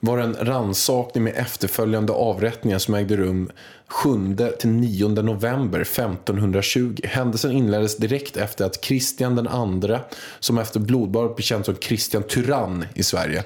Var 0.00 0.18
en 0.18 0.36
ransakning 0.40 1.24
med 1.24 1.34
efterföljande 1.36 2.12
avrättningar 2.12 2.78
som 2.78 2.94
ägde 2.94 3.16
rum 3.16 3.50
7-9 3.88 5.22
november 5.22 5.80
1520. 5.80 6.96
Händelsen 7.04 7.52
inleddes 7.52 7.96
direkt 7.96 8.36
efter 8.36 8.64
att 8.64 8.80
Kristian 8.80 9.36
den 9.36 9.48
andre, 9.48 10.00
som 10.40 10.58
efter 10.58 10.80
blodbadet 10.80 11.36
blev 11.36 11.42
känd 11.42 11.64
som 11.64 11.74
Kristian 11.74 12.22
Tyrann 12.22 12.84
i 12.94 13.02
Sverige, 13.02 13.44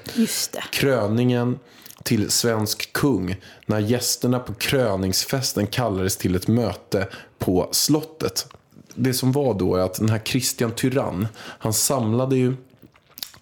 kröningen 0.71 1.59
till 2.03 2.29
svensk 2.29 2.93
kung 2.93 3.35
när 3.65 3.79
gästerna 3.79 4.39
på 4.39 4.53
kröningsfesten 4.53 5.67
kallades 5.67 6.17
till 6.17 6.35
ett 6.35 6.47
möte 6.47 7.07
på 7.39 7.69
slottet. 7.71 8.47
Det 8.95 9.13
som 9.13 9.31
var 9.31 9.53
då 9.53 9.75
är 9.75 9.81
att 9.81 9.93
den 9.93 10.09
här 10.09 10.25
Kristian 10.25 10.71
Tyrann, 10.71 11.27
han 11.37 11.73
samlade 11.73 12.35
ju 12.35 12.55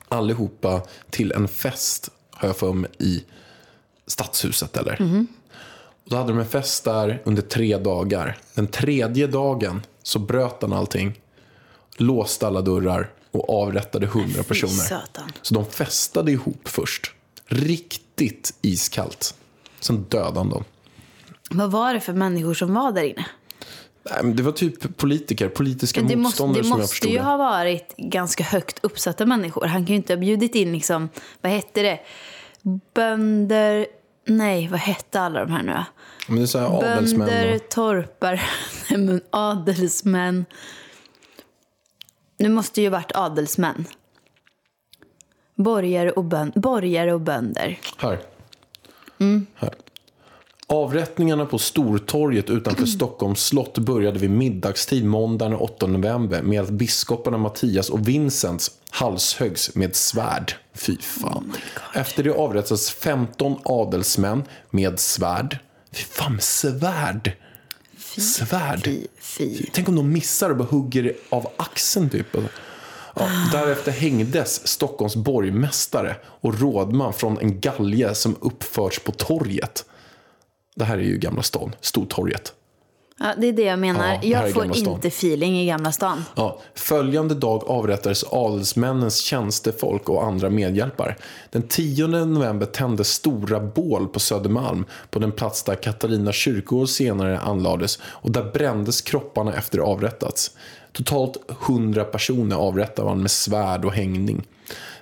allihopa 0.07 0.81
till 1.09 1.31
en 1.31 1.47
fest, 1.47 2.09
har 2.39 2.47
jag 2.47 2.57
för 2.57 2.73
mig, 2.73 2.91
i 2.97 3.23
stadshuset. 4.07 4.77
Eller? 4.77 5.01
Och 6.03 6.09
då 6.09 6.15
hade 6.15 6.29
de 6.29 6.39
en 6.39 6.45
fest 6.45 6.83
där 6.83 7.21
under 7.23 7.41
tre 7.41 7.77
dagar. 7.77 8.37
Den 8.53 8.67
tredje 8.67 9.27
dagen 9.27 9.81
så 10.03 10.19
bröt 10.19 10.61
han 10.61 10.73
allting, 10.73 11.21
låste 11.97 12.47
alla 12.47 12.61
dörrar 12.61 13.09
och 13.31 13.61
avrättade 13.63 14.05
100 14.05 14.43
personer. 14.43 14.73
Så 15.41 15.53
de 15.53 15.65
festade 15.65 16.31
ihop 16.31 16.67
först. 16.67 17.11
Riktigt 17.45 18.53
iskallt. 18.61 19.35
Sen 19.79 20.03
dödade 20.03 20.39
han 20.39 20.49
dem. 20.49 20.63
Vad 21.49 21.71
var 21.71 21.93
det 21.93 21.99
för 21.99 22.13
människor 22.13 22.53
som 22.53 22.73
var 22.73 22.91
där 22.91 23.03
inne? 23.03 23.25
Det 24.33 24.43
var 24.43 24.51
typ 24.51 24.97
politiker, 24.97 25.49
politiska 25.49 26.01
Det 26.01 26.15
måste, 26.15 26.17
motståndare 26.17 26.59
det 26.61 26.63
som 26.63 26.71
jag 26.71 26.79
måste 26.79 26.91
förstod 26.93 27.11
ju 27.11 27.17
det. 27.17 27.23
ha 27.23 27.37
varit 27.37 27.93
ganska 27.97 28.43
högt 28.43 28.79
uppsatta 28.81 29.25
människor. 29.25 29.65
Han 29.65 29.85
kan 29.85 29.87
ju 29.87 29.95
inte 29.95 30.13
ha 30.13 30.17
bjudit 30.17 30.55
in, 30.55 30.71
liksom, 30.71 31.09
vad 31.41 31.51
hette 31.51 31.81
det? 31.81 31.99
Bönder... 32.93 33.87
Nej, 34.25 34.67
vad 34.67 34.79
hette 34.79 35.19
alla 35.21 35.39
de 35.39 35.51
här 35.51 35.63
nu? 35.63 35.83
Men 36.27 36.35
det 36.37 36.41
är 36.41 36.45
så 36.45 36.59
här 36.59 36.77
adelsmän. 36.77 37.27
Bönder, 37.27 37.55
och- 37.55 37.69
torpar, 37.69 38.33
nej, 38.89 38.99
men 38.99 39.21
adelsmän. 39.29 40.45
Nu 42.37 42.49
måste 42.49 42.81
ju 42.81 42.87
ha 42.89 42.97
varit 42.97 43.11
adelsmän. 43.15 43.85
Borgare 45.55 46.11
och, 46.11 46.23
bön, 46.23 46.51
borgare 46.55 47.13
och 47.13 47.21
bönder. 47.21 47.79
Här. 47.97 48.19
Mm. 49.19 49.45
här. 49.55 49.73
Avrättningarna 50.71 51.45
på 51.45 51.57
Stortorget 51.57 52.49
utanför 52.49 52.85
Stockholms 52.95 53.45
slott 53.45 53.77
började 53.77 54.19
vid 54.19 54.29
middagstid 54.29 55.05
måndagen 55.05 55.51
den 55.51 55.59
8 55.59 55.87
november 55.87 56.41
med 56.41 56.61
att 56.61 56.69
biskoparna 56.69 57.37
Mattias 57.37 57.89
och 57.89 58.07
Vincents 58.07 58.71
halshöggs 58.89 59.75
med 59.75 59.95
svärd. 59.95 60.53
Fy 60.73 60.97
fan. 60.97 61.53
Efter 61.93 62.23
det 62.23 62.31
avrättades 62.31 62.91
15 62.91 63.55
adelsmän 63.63 64.43
med 64.69 64.99
svärd. 64.99 65.57
Fy 65.91 66.03
fan, 66.03 66.33
med 66.33 66.43
svärd. 66.43 67.31
svärd. 68.17 68.83
Fy, 68.83 69.07
fy. 69.19 69.65
Tänk 69.71 69.89
om 69.89 69.95
de 69.95 70.11
missar 70.11 70.49
och 70.49 70.57
bara 70.57 70.67
hugger 70.67 71.13
av 71.29 71.47
axeln 71.57 72.09
typ. 72.09 72.27
Ja, 73.15 73.27
därefter 73.51 73.91
hängdes 73.91 74.67
Stockholms 74.67 75.15
borgmästare 75.15 76.15
och 76.25 76.59
rådman 76.59 77.13
från 77.13 77.37
en 77.37 77.59
galge 77.59 78.15
som 78.15 78.35
uppförts 78.41 78.99
på 78.99 79.11
torget. 79.11 79.85
Det 80.75 80.85
här 80.85 80.97
är 80.97 81.01
ju 81.01 81.17
Gamla 81.17 81.43
stan, 81.43 81.75
Stortorget. 81.81 82.53
Ja, 83.19 83.33
det 83.37 83.47
är 83.47 83.53
det 83.53 83.63
jag 83.63 83.79
menar. 83.79 84.13
Ja, 84.13 84.19
det 84.21 84.27
jag 84.27 84.53
får 84.53 84.77
inte 84.77 85.07
feeling 85.07 85.59
i 85.59 85.65
Gamla 85.65 85.91
stan. 85.91 86.23
Ja, 86.35 86.59
följande 86.75 87.35
dag 87.35 87.63
avrättades 87.67 88.25
adelsmännens 88.31 89.17
tjänstefolk 89.17 90.09
och 90.09 90.23
andra 90.23 90.49
medhjälpare. 90.49 91.15
Den 91.49 91.61
10 91.61 92.07
november 92.07 92.65
tändes 92.65 93.09
stora 93.09 93.59
bål 93.59 94.07
på 94.07 94.19
Södermalm 94.19 94.85
på 95.09 95.19
den 95.19 95.31
plats 95.31 95.63
där 95.63 95.75
Katarina 95.75 96.31
kyrkogård 96.31 96.89
senare 96.89 97.39
anlades 97.39 97.99
och 98.03 98.31
där 98.31 98.51
brändes 98.53 99.01
kropparna 99.01 99.53
efter 99.53 99.79
avrättats. 99.79 100.51
Totalt 100.91 101.37
100 101.67 102.03
personer 102.03 102.55
avrättade 102.55 103.07
man 103.07 103.21
med 103.21 103.31
svärd 103.31 103.85
och 103.85 103.93
hängning. 103.93 104.47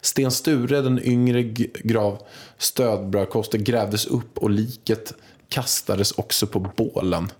Sten 0.01 0.31
Sture, 0.31 0.81
den 0.81 1.03
yngre 1.03 1.43
grav 1.83 2.17
stödbrödkoster, 2.57 3.57
grävdes 3.57 4.05
upp 4.05 4.37
och 4.37 4.49
liket 4.49 5.13
kastades 5.49 6.11
också 6.11 6.47
på 6.47 6.59
bålen. 6.59 7.31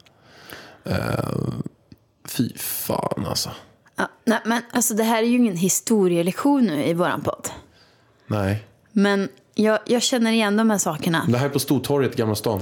Eh, 0.84 1.30
fy 2.26 2.58
fan 2.58 3.26
alltså. 3.26 3.50
Ja, 3.96 4.10
nej, 4.26 4.40
men 4.46 4.62
alltså, 4.72 4.94
det 4.94 5.04
här 5.04 5.24
är 5.24 5.28
ju 5.28 5.36
ingen 5.38 5.58
historielektion 5.58 6.64
nu 6.64 6.84
i 6.86 6.94
våran 6.94 7.22
podd. 7.22 7.50
Nej. 8.28 8.64
Men 8.92 9.30
jag, 9.56 9.80
jag 9.86 10.02
känner 10.02 10.32
igen 10.32 10.58
de 10.58 10.70
här 10.70 10.78
sakerna. 10.78 11.26
Det 11.28 11.38
här 11.38 11.46
är 11.46 11.50
på 11.50 11.60
Stortorget 11.60 12.14
i 12.14 12.18
Gamla 12.18 12.36
stan. 12.36 12.60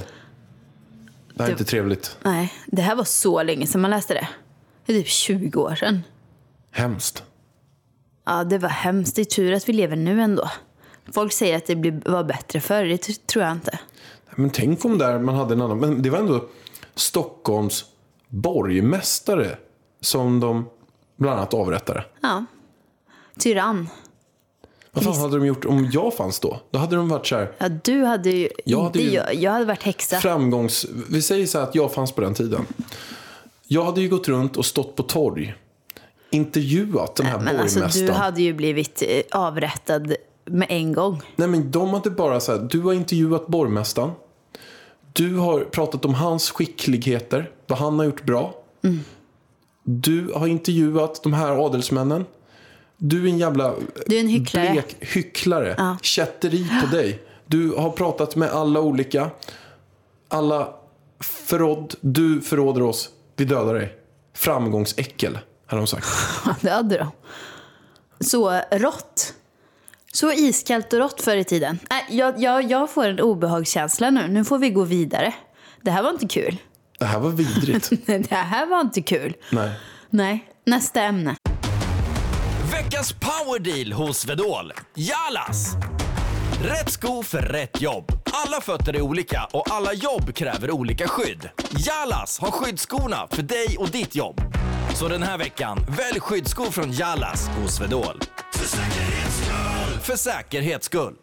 Det 1.34 1.42
här 1.42 1.44
är 1.44 1.46
Det- 1.46 1.52
inte 1.52 1.64
trevligt. 1.64 2.18
Nej, 2.22 2.52
det 2.66 2.82
här 2.82 2.94
var 2.96 3.04
så 3.04 3.42
länge 3.42 3.66
sedan 3.66 3.80
man 3.80 3.90
läste 3.90 4.14
det. 4.14 4.28
Det 4.86 4.92
är 4.92 4.96
typ 4.98 5.08
20 5.08 5.60
år 5.62 5.74
sedan. 5.74 6.02
Hemskt. 6.70 7.22
Ja, 8.24 8.44
det 8.44 8.58
var 8.58 8.68
hemskt. 8.68 9.16
Det 9.16 9.22
är 9.22 9.24
tur 9.24 9.52
att 9.52 9.68
vi 9.68 9.72
lever 9.72 9.96
nu 9.96 10.22
ändå. 10.22 10.50
Folk 11.12 11.32
säger 11.32 11.56
att 11.56 11.66
det 11.66 11.76
blir- 11.76 12.02
var 12.10 12.24
bättre 12.24 12.60
förr. 12.60 12.84
Det 12.84 13.26
tror 13.26 13.44
jag 13.44 13.52
inte. 13.52 13.78
Men 14.36 14.50
tänk 14.50 14.84
om 14.84 14.98
där 14.98 15.18
man 15.18 15.34
hade 15.34 15.54
en 15.54 15.60
annan. 15.62 15.78
Men 15.78 16.02
det 16.02 16.10
var 16.10 16.18
ändå 16.18 16.44
Stockholms 16.94 17.84
borgmästare 18.28 19.56
som 20.00 20.40
de 20.40 20.68
bland 21.16 21.38
annat 21.38 21.54
avrättade. 21.54 22.04
Ja. 22.20 22.44
Tyrann. 23.38 23.88
Vad 24.92 25.04
fan 25.04 25.16
hade 25.20 25.38
de 25.38 25.46
gjort 25.46 25.64
om 25.64 25.90
jag 25.92 26.14
fanns 26.14 26.40
då? 26.40 26.60
Då 26.70 26.78
hade 26.78 26.96
de 26.96 27.08
varit 27.08 27.26
så 27.26 27.36
här 27.36 27.52
Ja, 27.58 27.68
du 27.68 28.04
hade 28.04 28.30
ju... 28.30 28.48
Jag 28.64 28.86
inte 28.86 28.98
hade 28.98 29.10
ju- 29.10 29.14
jag. 29.14 29.34
Jag 29.34 29.52
hade 29.52 29.64
varit 29.64 29.82
häxa. 29.82 30.16
framgångs... 30.20 30.86
Vi 31.10 31.22
säger 31.22 31.46
så 31.46 31.58
här 31.58 31.64
att 31.66 31.74
jag 31.74 31.92
fanns 31.92 32.12
på 32.12 32.20
den 32.20 32.34
tiden. 32.34 32.66
Jag 33.66 33.84
hade 33.84 34.00
ju 34.00 34.08
gått 34.08 34.28
runt 34.28 34.56
och 34.56 34.66
stått 34.66 34.96
på 34.96 35.02
torg. 35.02 35.54
Intervjuat 36.30 37.16
den 37.16 37.26
här 37.26 37.40
Men 37.40 37.60
alltså, 37.60 37.78
borgmästaren. 37.78 38.06
du 38.06 38.12
hade 38.12 38.42
ju 38.42 38.52
blivit 38.52 39.02
eh, 39.08 39.38
avrättad 39.40 40.14
med 40.44 40.66
en 40.70 40.92
gång. 40.92 41.22
Nej 41.36 41.48
men 41.48 41.70
de 41.70 41.88
hade 41.90 42.10
bara 42.10 42.40
så 42.40 42.52
här, 42.52 42.58
du 42.70 42.80
har 42.80 42.92
intervjuat 42.92 43.46
borgmästaren. 43.46 44.10
Du 45.16 45.36
har 45.36 45.60
pratat 45.64 46.04
om 46.04 46.14
hans 46.14 46.50
skickligheter, 46.50 47.50
vad 47.66 47.78
han 47.78 47.98
har 47.98 48.06
gjort 48.06 48.24
bra. 48.24 48.54
Du 49.84 50.32
har 50.34 50.46
intervjuat 50.46 51.22
de 51.22 51.32
här 51.32 51.66
adelsmännen. 51.66 52.24
Du 52.96 53.24
är 53.24 53.28
en 53.30 53.38
jävla 53.38 53.74
Du 54.06 54.16
är 54.16 54.20
en 54.20 54.28
hycklare. 54.28 54.70
blek 54.70 54.96
hycklare. 55.00 55.74
Ja. 55.78 55.96
Kätteri 56.02 56.70
på 56.80 56.96
dig. 56.96 57.22
Du 57.46 57.72
har 57.72 57.90
pratat 57.90 58.36
med 58.36 58.50
alla 58.50 58.80
olika. 58.80 59.30
Alla 60.28 60.74
förråd. 61.20 61.94
Du 62.00 62.40
förråder 62.40 62.82
oss. 62.82 63.10
Vi 63.36 63.44
dödar 63.44 63.74
dig. 63.74 63.94
Framgångsäckel, 64.34 65.38
hade 65.66 65.80
de 65.82 65.86
sagt. 65.86 66.06
det 66.60 66.70
hade 66.70 66.98
de. 66.98 67.10
Så 68.24 68.60
rått. 68.72 69.34
Så 70.16 70.32
iskallt 70.32 70.92
och 70.92 70.98
rått 70.98 71.22
förr 71.22 71.36
i 71.36 71.44
tiden. 71.44 71.78
Nej, 71.90 72.04
jag, 72.08 72.40
jag, 72.40 72.70
jag 72.70 72.90
får 72.90 73.06
en 73.06 73.20
obehagskänsla 73.20 74.10
nu. 74.10 74.28
Nu 74.28 74.44
får 74.44 74.58
vi 74.58 74.70
gå 74.70 74.84
vidare. 74.84 75.34
Det 75.82 75.90
här 75.90 76.02
var 76.02 76.10
inte 76.10 76.26
kul. 76.26 76.56
Det 76.98 77.04
här 77.04 77.20
var 77.20 77.30
vidrigt. 77.30 77.90
Det 78.06 78.36
här 78.36 78.66
var 78.66 78.80
inte 78.80 79.02
kul. 79.02 79.36
Nej. 79.50 79.70
Nej, 80.10 80.44
nästa 80.66 81.02
ämne. 81.02 81.36
Veckans 82.72 83.12
powerdeal 83.12 83.92
hos 83.92 84.26
Vedol. 84.26 84.72
Jalas! 84.94 85.74
Rätt 86.62 86.90
sko 86.90 87.22
för 87.22 87.38
rätt 87.38 87.80
jobb. 87.80 88.12
Alla 88.46 88.60
fötter 88.60 88.96
är 88.96 89.00
olika 89.00 89.48
och 89.52 89.70
alla 89.70 89.92
jobb 89.92 90.34
kräver 90.34 90.70
olika 90.70 91.08
skydd. 91.08 91.48
Jalas 91.86 92.38
har 92.38 92.50
skyddsskorna 92.50 93.28
för 93.30 93.42
dig 93.42 93.76
och 93.78 93.90
ditt 93.90 94.14
jobb. 94.14 94.40
Så 94.94 95.08
den 95.08 95.22
här 95.22 95.38
veckan, 95.38 95.78
välj 95.88 96.20
skyddsskor 96.20 96.70
från 96.70 96.92
Jalas 96.92 97.48
hos 97.48 97.80
Vedol. 97.80 98.20
För 98.52 98.66
säkerhets 98.66 99.36
skull! 99.36 99.75
För 100.06 100.16
säkerhets 100.16 100.86
skull. 100.86 101.14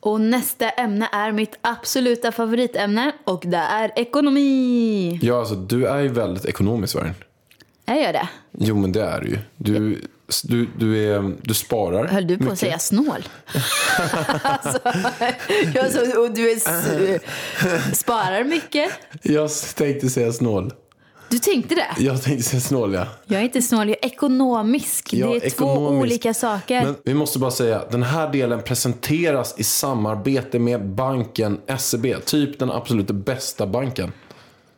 Och 0.00 0.20
nästa 0.20 0.68
ämne 0.70 1.08
är 1.12 1.32
mitt 1.32 1.58
absoluta 1.60 2.32
favoritämne 2.32 3.12
och 3.24 3.42
det 3.46 3.56
är 3.56 3.92
ekonomi. 3.96 5.18
Ja, 5.22 5.38
alltså 5.38 5.54
du 5.54 5.86
är 5.86 5.98
ju 5.98 6.08
väldigt 6.08 6.44
ekonomisk, 6.44 6.94
Vargen. 6.94 7.14
Jag 7.84 8.02
gör 8.02 8.12
det. 8.12 8.28
Jo, 8.58 8.76
men 8.76 8.92
det 8.92 9.02
är 9.02 9.20
du 9.20 9.28
ju. 9.28 9.38
Du, 9.56 10.00
du, 10.42 10.68
du, 10.78 11.12
är, 11.12 11.36
du 11.42 11.54
sparar. 11.54 12.08
Höll 12.08 12.26
du 12.26 12.38
på 12.38 12.44
att 12.44 12.50
mycket. 12.50 12.58
säga 12.58 12.78
snål? 12.78 13.28
alltså, 14.42 14.78
jag 15.74 15.92
så, 15.92 16.20
och 16.20 16.30
du 16.34 16.50
är, 16.50 17.94
sparar 17.94 18.44
mycket. 18.44 18.92
Jag 19.22 19.50
tänkte 19.76 20.10
säga 20.10 20.32
snål. 20.32 20.72
Du 21.28 21.38
tänkte 21.38 21.74
det? 21.74 21.86
Jag 21.98 22.22
tänkte 22.22 22.60
snål, 22.60 22.94
ja. 22.94 23.06
Jag 23.26 23.40
är 23.40 23.44
inte 23.44 23.62
snål, 23.62 23.88
jag 23.88 23.98
är 24.02 24.06
ekonomisk. 24.06 25.12
Ja, 25.12 25.26
det 25.26 25.36
är 25.36 25.40
två 25.40 25.46
ekonomisk. 25.46 26.02
olika 26.02 26.34
saker. 26.34 26.84
Men 26.84 26.94
vi 27.04 27.14
måste 27.14 27.38
bara 27.38 27.50
säga, 27.50 27.82
den 27.90 28.02
här 28.02 28.32
delen 28.32 28.62
presenteras 28.62 29.54
i 29.58 29.64
samarbete 29.64 30.58
med 30.58 30.86
banken 30.86 31.60
SEB. 31.78 32.24
Typ 32.24 32.58
den 32.58 32.70
absolut 32.70 33.10
bästa 33.10 33.66
banken. 33.66 34.12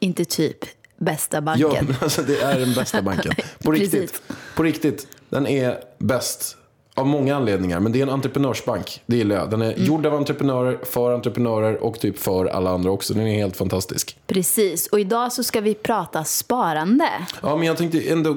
Inte 0.00 0.24
typ 0.24 0.56
bästa 0.98 1.36
Ja, 1.36 1.40
banken. 1.40 1.86
men 1.86 1.96
alltså 2.00 2.22
det 2.22 2.40
är 2.40 2.60
den 2.60 2.74
bästa 2.74 3.02
banken. 3.02 3.32
På 3.62 3.72
riktigt. 3.72 4.22
På 4.56 4.62
riktigt. 4.62 5.06
Den 5.30 5.46
är 5.46 5.78
bäst. 5.98 6.56
Av 6.98 7.06
många 7.06 7.36
anledningar. 7.36 7.80
Men 7.80 7.92
det 7.92 7.98
är 7.98 8.02
en 8.02 8.10
entreprenörsbank. 8.10 9.02
Det 9.06 9.16
gillar 9.16 9.36
jag. 9.36 9.50
Den 9.50 9.62
är 9.62 9.74
gjord 9.76 10.06
av 10.06 10.14
entreprenörer, 10.14 10.78
för 10.84 11.14
entreprenörer 11.14 11.82
och 11.84 12.00
typ 12.00 12.18
för 12.18 12.46
alla 12.46 12.70
andra 12.70 12.90
också. 12.90 13.14
Den 13.14 13.26
är 13.26 13.38
helt 13.38 13.56
fantastisk. 13.56 14.18
Precis, 14.26 14.86
och 14.86 15.00
idag 15.00 15.32
så 15.32 15.44
ska 15.44 15.60
vi 15.60 15.74
prata 15.74 16.24
sparande. 16.24 17.08
Ja, 17.42 17.56
men 17.56 17.66
jag 17.66 17.76
tänkte 17.76 18.00
ändå, 18.10 18.30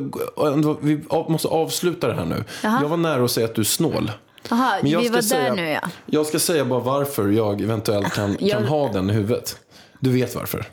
ändå 0.54 0.78
vi 0.82 1.04
måste 1.28 1.48
avsluta 1.48 2.08
det 2.08 2.14
här 2.14 2.26
nu. 2.26 2.44
Jaha. 2.64 2.80
Jag 2.82 2.90
var 2.90 2.98
nära 2.98 3.24
att 3.24 3.32
säga 3.32 3.46
att 3.46 3.56
du 3.56 3.62
är 3.62 3.66
snål. 3.66 4.12
Jaha, 4.50 4.80
Men 4.82 4.92
jag 4.92 5.02
vi 5.02 5.10
var 5.10 5.22
säga, 5.22 5.44
där 5.44 5.56
nu 5.56 5.70
ja. 5.70 5.82
Jag 6.06 6.26
ska 6.26 6.40
säga 6.40 6.66
bara 6.66 6.80
varför 6.80 7.28
jag 7.30 7.62
eventuellt 7.62 8.14
kan, 8.14 8.38
Jag- 8.40 8.52
kan 8.52 8.66
ha 8.66 8.92
den 8.92 9.10
i 9.10 9.14
huvudet. 9.14 9.58
Du 10.00 10.10
vet 10.12 10.36
varför. 10.36 10.66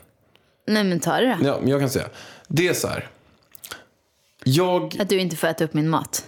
Nej 0.67 0.83
men 0.83 0.99
ta 0.99 1.11
det 1.17 1.37
då. 1.41 1.47
Ja, 1.47 1.57
men 1.61 1.69
jag 1.69 1.79
kan 1.79 1.89
säga. 1.89 2.05
Det 2.47 2.67
är 2.67 2.73
så 2.73 2.87
här. 2.87 3.07
Jag, 4.43 4.95
Att 4.99 5.09
du 5.09 5.19
inte 5.19 5.35
får 5.35 5.47
äta 5.47 5.63
upp 5.63 5.73
min 5.73 5.89
mat. 5.89 6.25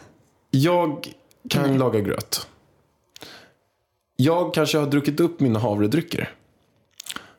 jag 0.52 1.08
kan 1.52 1.78
laga 1.78 2.00
gröt. 2.00 2.48
Jag 4.16 4.54
kanske 4.54 4.78
har 4.78 4.86
druckit 4.86 5.20
upp 5.20 5.40
mina 5.40 5.60
havredrycker. 5.60 6.34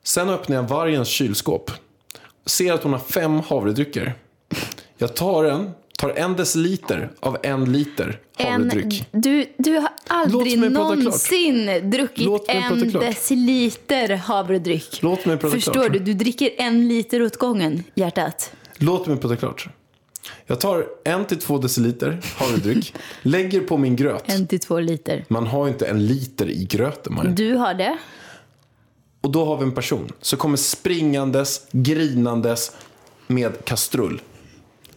Sen 0.03 0.29
öppnar 0.29 0.57
jag 0.57 0.63
vargens 0.63 1.09
kylskåp. 1.09 1.71
Ser 2.47 2.73
att 2.73 2.83
hon 2.83 2.93
har 2.93 3.01
fem 3.01 3.41
havredrycker. 3.41 4.15
Jag 4.99 5.17
tar 5.17 5.45
en, 5.45 5.71
tar 5.99 6.11
en 6.11 6.37
deciliter 6.37 7.11
av 7.21 7.37
en 7.43 7.73
liter 7.73 8.21
En, 8.39 8.53
havredryck. 8.53 9.07
du, 9.13 9.47
du 9.59 9.75
har 9.77 9.89
aldrig 10.07 10.59
klart. 10.59 10.73
någonsin 10.73 11.91
druckit 11.91 12.29
en 12.49 12.93
deciliter 12.93 14.09
havredryck. 14.17 14.99
Låt 15.03 15.25
mig 15.27 15.37
prata 15.37 15.55
Förstår 15.55 15.73
klart. 15.73 15.93
du? 15.93 15.99
Du 15.99 16.15
dricker 16.15 16.51
en 16.59 16.89
liter 16.89 17.23
åt 17.23 17.37
gången, 17.37 17.85
hjärtat. 17.95 18.53
Låt 18.77 19.07
mig 19.07 19.17
prata 19.17 19.37
klart. 19.37 19.69
Jag 20.47 20.61
tar 20.61 20.87
en 21.05 21.25
till 21.25 21.39
två 21.39 21.59
deciliter 21.59 22.21
havredryck, 22.37 22.95
lägger 23.23 23.61
på 23.61 23.77
min 23.77 23.97
gröt. 23.97 24.23
En 24.27 24.47
till 24.47 24.61
två 24.61 24.81
liter. 24.81 25.25
Man 25.29 25.47
har 25.47 25.69
inte 25.69 25.87
en 25.87 26.07
liter 26.07 26.51
i 26.51 26.65
gröten. 26.65 27.15
Maja. 27.15 27.31
Du 27.31 27.55
har 27.55 27.75
det. 27.75 27.99
Och 29.21 29.31
då 29.31 29.45
har 29.45 29.57
vi 29.57 29.63
en 29.63 29.75
person 29.75 30.13
som 30.21 30.39
kommer 30.39 30.57
springandes, 30.57 31.67
grinandes 31.73 32.77
med 33.27 33.65
kastrull. 33.65 34.23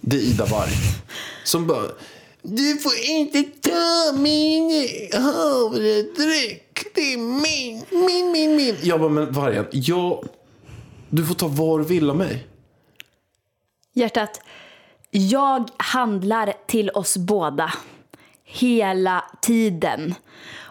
Det 0.02 0.16
är 0.16 0.22
Ida 0.22 0.46
Warg. 0.46 0.72
Som 1.44 1.68
bara, 1.68 1.88
du 2.42 2.78
får 2.78 2.92
inte 3.04 3.44
ta 3.44 4.18
min 4.18 4.88
havredryck. 5.14 6.86
Det 6.96 7.14
är 7.14 7.18
min, 7.18 7.86
min, 8.06 8.32
min, 8.32 8.56
min. 8.56 8.76
Jag 8.84 9.00
bara, 9.00 9.10
men 9.10 9.32
Vargen, 9.32 9.66
jag, 9.72 10.28
du 11.10 11.26
får 11.26 11.36
ta 11.36 11.48
vad 11.48 11.80
du 11.80 11.84
vill 11.84 12.10
av 12.10 12.18
mig. 12.18 12.48
Hjärtat, 13.94 14.42
jag 15.18 15.70
handlar 15.78 16.54
till 16.68 16.90
oss 16.90 17.18
båda. 17.18 17.74
Hela 18.44 19.24
tiden. 19.42 20.16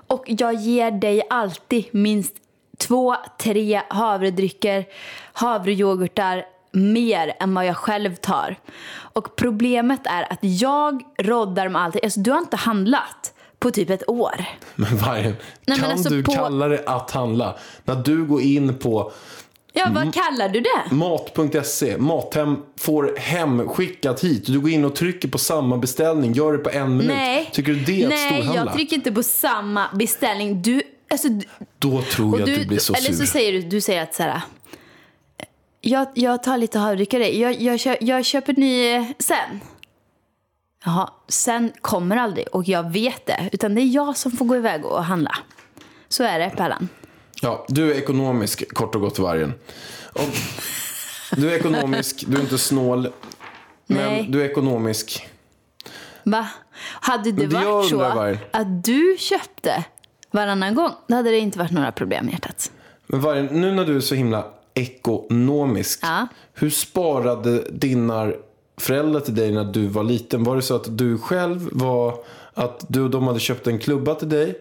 Och 0.07 0.25
jag 0.27 0.55
ger 0.55 0.91
dig 0.91 1.23
alltid 1.31 1.85
minst 1.93 2.35
två, 2.79 3.17
tre 3.39 3.83
havredrycker, 3.89 4.85
havrejoghurtar 5.33 6.45
mer 6.73 7.37
än 7.41 7.55
vad 7.55 7.67
jag 7.67 7.77
själv 7.77 8.15
tar. 8.17 8.57
Och 8.97 9.37
problemet 9.37 10.01
är 10.05 10.33
att 10.33 10.39
jag 10.41 11.03
roddar 11.19 11.69
med 11.69 11.83
allting. 11.83 12.01
Alltså, 12.05 12.21
du 12.21 12.31
har 12.31 12.39
inte 12.39 12.57
handlat 12.57 13.33
på 13.59 13.71
typ 13.71 13.91
ett 13.91 14.09
år. 14.09 14.45
Men 14.75 14.97
Vargen, 14.97 15.37
kan 15.67 15.85
alltså 15.91 16.09
du 16.09 16.23
på- 16.23 16.33
kalla 16.33 16.69
det 16.69 16.83
att 16.87 17.11
handla? 17.11 17.55
När 17.85 17.95
du 17.95 18.25
går 18.25 18.41
in 18.43 18.79
på 18.79 19.13
Ja, 19.77 19.87
Mm. 19.87 19.95
vad 19.95 20.15
kallar 20.15 20.49
du 20.49 20.61
det? 20.61 20.95
Mat.se, 20.95 21.97
Mathem 21.99 22.57
får 22.79 23.17
hem 23.19 23.69
skickat 23.69 24.25
hit. 24.25 24.47
Du 24.47 24.61
går 24.61 24.71
in 24.71 24.85
och 24.85 24.97
trycker 24.97 25.29
på 25.29 25.39
samma 25.39 25.77
beställning, 25.79 26.33
gör 26.33 26.53
det 26.53 26.59
på 26.59 26.71
en 26.71 26.91
minut. 26.97 27.07
Nej, 27.07 27.51
Tycker 27.53 27.73
du 27.73 27.81
det 27.81 28.01
är 28.03 28.05
att 28.05 28.09
Nej, 28.11 28.27
storhandla? 28.43 28.55
jag 28.65 28.73
trycker 28.75 28.97
inte 28.97 29.13
på 29.13 29.23
samma 29.23 29.87
beställning. 29.95 30.63
Du, 30.63 30.83
alltså, 31.11 31.29
du, 31.29 31.47
Då 31.79 32.03
tror 32.03 32.27
jag 32.41 32.49
Och 32.49 32.55
att 32.55 32.61
du 32.61 32.67
blir 32.67 32.79
så 32.79 32.95
eller 32.95 33.07
sur. 33.13 33.15
så 33.15 33.27
säger 33.27 33.53
du, 33.53 33.63
du 33.63 33.81
säger 33.81 34.03
att 34.03 34.15
så 34.15 34.23
här, 34.23 34.41
jag, 35.81 36.07
jag 36.15 36.43
tar 36.43 36.57
lite 36.59 36.79
havredryckare, 36.79 37.37
jag, 37.39 37.61
jag, 37.61 37.81
kö, 37.81 37.97
jag 38.01 38.25
köper 38.25 38.53
ny 38.53 38.91
eh, 38.95 39.05
sen. 39.19 39.61
Jaha, 40.85 41.11
sen 41.29 41.73
kommer 41.81 42.17
aldrig 42.17 42.47
och 42.53 42.69
jag 42.69 42.93
vet 42.93 43.27
det. 43.27 43.49
Utan 43.53 43.75
det 43.75 43.81
är 43.81 43.95
jag 43.95 44.17
som 44.17 44.33
får 44.33 44.45
gå 44.45 44.57
iväg 44.57 44.85
och 44.85 45.05
handla. 45.05 45.37
Så 46.09 46.25
är 46.25 46.39
det, 46.39 46.51
Pellan. 46.57 46.89
Ja, 47.45 47.65
du 47.69 47.91
är 47.93 47.95
ekonomisk, 47.99 48.75
kort 48.75 48.95
och 48.95 49.01
gott 49.01 49.19
vargen. 49.19 49.55
Och 50.13 50.29
du 51.37 51.51
är 51.51 51.57
ekonomisk, 51.57 52.25
du 52.29 52.37
är 52.37 52.41
inte 52.41 52.59
snål. 52.59 53.09
Men 53.87 53.97
Nej. 54.13 54.27
du 54.31 54.41
är 54.43 54.45
ekonomisk. 54.51 55.29
Va? 56.23 56.49
Hade 56.81 57.33
det 57.33 57.47
det 57.47 57.57
varit 57.57 57.89
så 57.89 57.95
undrar 57.95 58.15
var- 58.15 58.39
att 58.51 58.85
du 58.85 59.17
köpte 59.19 59.85
varannan 60.31 60.75
gång, 60.75 60.91
då 61.07 61.15
hade 61.17 61.31
det 61.31 61.39
inte 61.39 61.59
varit 61.59 61.71
några 61.71 61.93
problem, 61.93 62.29
hjärtat. 62.29 62.71
Men 63.07 63.21
vargen, 63.21 63.47
nu 63.47 63.73
när 63.73 63.85
du 63.85 63.97
är 63.97 64.01
så 64.01 64.15
himla 64.15 64.47
ekonomisk. 64.75 65.99
Ja. 66.03 66.27
Hur 66.55 66.71
sparade 66.71 67.63
dina 67.71 68.33
föräldrar 68.77 69.21
till 69.21 69.35
dig 69.35 69.53
när 69.53 69.65
du 69.65 69.87
var 69.87 70.03
liten? 70.05 70.45
Var 70.45 70.57
det 70.57 70.63
så 70.63 70.77
att 70.77 70.99
du 70.99 71.19
själv 71.19 71.69
var, 71.73 72.15
att 72.55 72.85
du 72.89 73.01
och 73.03 73.11
de 73.11 73.27
hade 73.27 73.41
köpt 73.41 73.67
en 73.67 73.79
klubba 73.79 74.15
till 74.15 74.29
dig? 74.29 74.61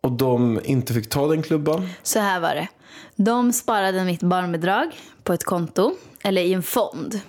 Och 0.00 0.12
de 0.12 0.60
inte 0.64 0.94
fick 0.94 1.08
ta 1.08 1.26
den 1.26 1.42
klubban? 1.42 1.88
Så 2.02 2.18
här 2.18 2.40
var 2.40 2.54
det. 2.54 2.68
De 3.16 3.52
sparade 3.52 4.04
mitt 4.04 4.22
barnbidrag 4.22 4.96
på 5.22 5.32
ett 5.32 5.44
konto, 5.44 5.94
eller 6.22 6.42
i 6.42 6.52
en 6.52 6.62
fond, 6.62 7.20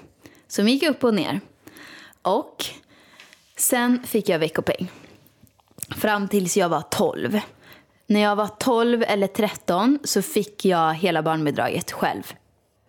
som 0.47 0.67
gick 0.67 0.83
upp 0.83 1.03
och 1.03 1.13
ner. 1.13 1.39
Och 2.21 2.65
sen 3.57 4.03
fick 4.03 4.29
jag 4.29 4.39
veckopeng. 4.39 4.91
Fram 5.95 6.27
tills 6.27 6.57
jag 6.57 6.69
var 6.69 6.81
12. 6.81 7.39
När 8.07 8.19
jag 8.19 8.35
var 8.35 8.47
12 8.47 9.03
eller 9.07 9.27
13 9.27 9.99
så 10.03 10.21
fick 10.21 10.65
jag 10.65 10.93
hela 10.93 11.21
barnbidraget 11.21 11.91
själv. 11.91 12.23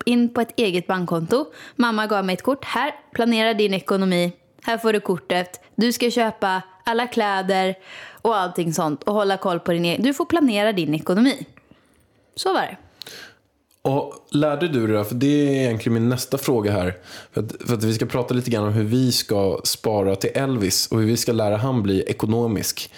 In 0.05 0.33
på 0.33 0.41
ett 0.41 0.59
eget 0.59 0.87
bankkonto. 0.87 1.45
Mamma 1.75 2.07
gav 2.07 2.25
mig 2.25 2.33
ett 2.33 2.41
kort. 2.43 2.65
Här, 2.65 2.91
planera 3.13 3.53
din 3.53 3.73
ekonomi. 3.73 4.33
Här 4.63 4.77
får 4.77 4.93
du 4.93 4.99
kortet. 4.99 5.61
Du 5.75 5.93
ska 5.93 6.11
köpa 6.11 6.61
alla 6.85 7.07
kläder 7.07 7.75
och 8.23 8.37
allting 8.37 8.73
sånt 8.73 9.03
och 9.03 9.13
hålla 9.13 9.37
koll 9.37 9.59
på 9.59 9.71
din 9.71 9.85
egen. 9.85 10.01
Du 10.03 10.13
får 10.13 10.25
planera 10.25 10.73
din 10.73 10.93
ekonomi. 10.93 11.45
Så 12.35 12.53
var 12.53 12.61
det. 12.61 12.77
Och 13.81 14.13
lärde 14.31 14.67
du 14.67 14.87
dig, 14.87 15.03
för 15.03 15.15
det 15.15 15.27
är 15.27 15.51
egentligen 15.51 15.93
min 15.93 16.09
nästa 16.09 16.37
fråga 16.37 16.71
här. 16.71 16.97
För 17.33 17.41
att, 17.41 17.51
för 17.67 17.73
att 17.73 17.83
vi 17.83 17.93
ska 17.93 18.05
prata 18.05 18.33
lite 18.33 18.49
grann 18.51 18.63
om 18.67 18.73
hur 18.73 18.83
vi 18.83 19.11
ska 19.11 19.59
spara 19.63 20.15
till 20.15 20.29
Elvis 20.33 20.87
och 20.87 20.99
hur 20.99 21.07
vi 21.07 21.17
ska 21.17 21.31
lära 21.31 21.57
han 21.57 21.83
bli 21.83 22.01
ekonomisk. 22.03 22.91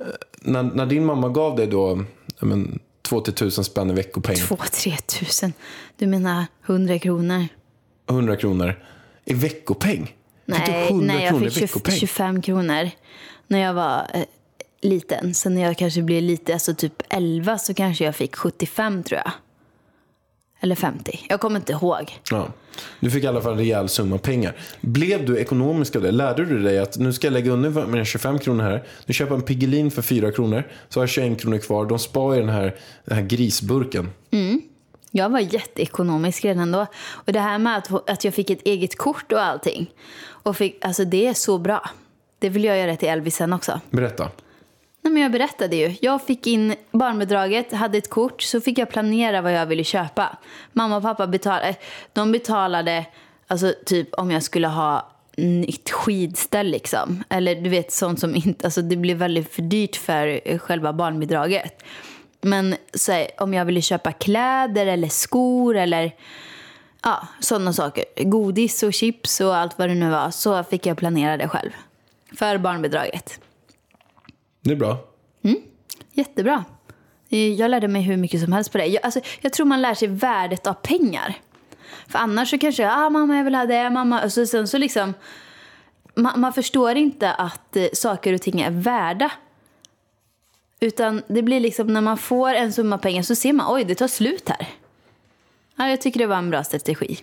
Eh, 0.00 0.06
När, 0.40 0.62
när 0.62 0.86
din 0.86 1.04
mamma 1.04 1.28
gav 1.28 1.56
dig 1.56 1.66
då 1.66 2.04
ja, 2.40 2.46
men, 2.46 2.78
2-3 3.08 3.30
tusen 3.30 3.64
spänn 3.64 3.90
i 3.90 3.94
veckopeng, 3.94 4.36
2-3 4.36 4.96
tusen. 5.18 5.52
Du 5.98 6.06
menar 6.06 6.46
100 6.66 6.98
kronor? 6.98 7.46
100 8.10 8.36
kronor 8.36 8.82
i 9.24 9.34
veckopeng? 9.34 10.06
Fick 10.46 10.66
du 10.66 10.72
Nej, 10.72 10.88
100 10.88 11.14
nej 11.14 11.22
jag 11.24 11.30
kronor 11.30 11.44
fick 11.44 11.54
20, 11.54 11.60
veckopeng? 11.60 11.94
25 11.96 12.42
kronor 12.42 12.90
när 13.46 13.58
jag 13.58 13.74
var 13.74 14.06
eh, 14.14 14.22
liten. 14.84 15.34
Sen 15.34 15.54
när 15.54 15.62
jag 15.62 15.78
kanske 15.78 16.02
blev 16.02 16.22
lite, 16.22 16.52
alltså 16.52 16.74
typ 16.74 17.02
11 17.08 17.58
så 17.58 17.74
kanske 17.74 18.04
jag 18.04 18.16
fick 18.16 18.36
75 18.36 19.02
tror 19.02 19.20
jag. 19.24 19.32
Eller 20.60 20.74
50. 20.74 21.26
Jag 21.28 21.40
kommer 21.40 21.56
inte 21.56 21.72
ihåg. 21.72 22.18
Ja. 22.30 22.48
Du 23.00 23.10
fick 23.10 23.24
i 23.24 23.26
alla 23.26 23.40
fall 23.40 23.52
en 23.52 23.58
rejäl 23.58 23.88
summa 23.88 24.18
pengar. 24.18 24.56
Blev 24.80 25.26
du 25.26 25.38
ekonomisk 25.38 25.96
av 25.96 26.02
det? 26.02 26.10
Lärde 26.10 26.44
du 26.44 26.62
dig 26.62 26.78
att 26.78 26.98
nu 26.98 27.12
ska 27.12 27.26
jag 27.26 27.32
lägga 27.32 27.52
undan 27.52 27.90
mina 27.90 28.04
25 28.04 28.38
kronor 28.38 28.62
här. 28.62 28.84
Nu 29.06 29.14
köper 29.14 29.32
jag 29.32 29.40
en 29.40 29.46
Piggelin 29.46 29.90
för 29.90 30.02
4 30.02 30.32
kronor. 30.32 30.62
Så 30.88 31.00
har 31.00 31.02
jag 31.02 31.10
21 31.10 31.40
kronor 31.40 31.58
kvar. 31.58 31.86
De 31.86 31.98
spar 31.98 32.34
i 32.34 32.38
den 32.38 32.48
här, 32.48 32.74
den 33.04 33.16
här 33.16 33.24
grisburken. 33.24 34.10
Jag 35.10 35.30
var 35.30 35.40
jätteekonomisk 35.40 36.44
redan 36.44 36.72
då. 36.72 36.86
Och 37.10 37.32
det 37.32 37.40
här 37.40 37.58
med 37.58 37.76
att, 37.76 38.10
att 38.10 38.24
jag 38.24 38.34
fick 38.34 38.50
ett 38.50 38.62
eget 38.64 38.98
kort 38.98 39.32
och 39.32 39.42
allting. 39.42 39.90
Och 40.26 40.56
fick, 40.56 40.84
alltså 40.84 41.04
det 41.04 41.26
är 41.26 41.34
så 41.34 41.58
bra. 41.58 41.90
Det 42.38 42.48
vill 42.48 42.64
jag 42.64 42.78
göra 42.78 42.96
till 42.96 43.08
Elvis 43.08 43.36
sen 43.36 43.52
också. 43.52 43.80
Berätta. 43.90 44.30
Nej, 45.04 45.12
men 45.12 45.22
jag 45.22 45.32
berättade 45.32 45.76
ju. 45.76 45.96
Jag 46.00 46.22
fick 46.22 46.46
in 46.46 46.74
barnbidraget, 46.90 47.72
hade 47.72 47.98
ett 47.98 48.10
kort, 48.10 48.42
så 48.42 48.60
fick 48.60 48.78
jag 48.78 48.90
planera 48.90 49.40
vad 49.40 49.52
jag 49.52 49.66
ville 49.66 49.84
köpa. 49.84 50.36
Mamma 50.72 50.96
och 50.96 51.02
pappa 51.02 51.26
betalade, 51.26 51.68
eh, 51.68 51.76
de 52.12 52.32
betalade 52.32 53.06
alltså, 53.46 53.74
typ 53.86 54.14
om 54.14 54.30
jag 54.30 54.42
skulle 54.42 54.68
ha 54.68 55.10
nytt 55.36 55.90
skidställ 55.90 56.66
liksom. 56.66 57.24
Eller 57.28 57.54
du 57.54 57.70
vet 57.70 57.92
sånt 57.92 58.20
som 58.20 58.34
inte, 58.34 58.66
alltså 58.66 58.82
det 58.82 58.96
blev 58.96 59.16
väldigt 59.16 59.52
för 59.52 59.62
dyrt 59.62 59.96
för 59.96 60.40
eh, 60.44 60.58
själva 60.58 60.92
barnbidraget. 60.92 61.84
Men 62.40 62.76
så, 62.94 63.12
här, 63.12 63.26
om 63.38 63.54
jag 63.54 63.64
ville 63.64 63.82
köpa 63.82 64.12
kläder 64.12 64.86
eller 64.86 65.08
skor 65.08 65.76
eller 65.76 66.12
ja, 67.02 67.28
sådana 67.40 67.72
saker. 67.72 68.04
Godis 68.16 68.82
och 68.82 68.94
chips 68.94 69.40
och 69.40 69.56
allt 69.56 69.78
vad 69.78 69.88
det 69.88 69.94
nu 69.94 70.10
var. 70.10 70.30
Så 70.30 70.64
fick 70.64 70.86
jag 70.86 70.96
planera 70.96 71.36
det 71.36 71.48
själv. 71.48 71.70
För 72.38 72.58
barnbidraget. 72.58 73.40
Det 74.64 74.72
är 74.72 74.76
bra. 74.76 74.98
Jättebra. 76.12 76.64
Eh, 77.28 77.52
Jag 77.52 77.70
lärde 77.70 77.88
mig 77.88 78.02
hur 78.02 78.16
mycket 78.16 78.40
som 78.40 78.52
helst 78.52 78.72
på 78.72 78.78
det. 78.78 78.86
Jag, 78.86 79.04
alltså, 79.04 79.20
jag 79.40 79.52
tror 79.52 79.66
man 79.66 79.82
lär 79.82 79.94
sig 79.94 80.08
värdet 80.08 80.66
av 80.66 80.74
pengar. 80.74 81.34
För 82.08 82.18
annars 82.18 82.50
så 82.50 82.58
kanske, 82.58 82.90
ah, 82.90 83.10
mamma 83.10 83.36
jag 83.36 83.44
vill 83.44 83.54
ha 83.54 83.66
det, 83.66 83.90
mamma. 83.90 84.24
Och 84.24 84.32
så, 84.32 84.46
sen 84.46 84.68
så 84.68 84.78
liksom, 84.78 85.14
man, 86.14 86.40
man 86.40 86.52
förstår 86.52 86.96
inte 86.96 87.32
att 87.32 87.76
eh, 87.76 87.86
saker 87.92 88.32
och 88.32 88.42
ting 88.42 88.60
är 88.60 88.70
värda. 88.70 89.32
Utan 90.80 91.22
det 91.28 91.42
blir 91.42 91.60
liksom 91.60 91.86
när 91.92 92.00
man 92.00 92.18
får 92.18 92.54
en 92.54 92.72
summa 92.72 92.98
pengar 92.98 93.22
så 93.22 93.34
ser 93.34 93.52
man, 93.52 93.74
oj 93.74 93.84
det 93.84 93.94
tar 93.94 94.08
slut 94.08 94.48
här. 94.48 94.68
Ja, 95.76 95.88
jag 95.88 96.00
tycker 96.00 96.20
det 96.20 96.26
var 96.26 96.36
en 96.36 96.50
bra 96.50 96.64
strategi. 96.64 97.18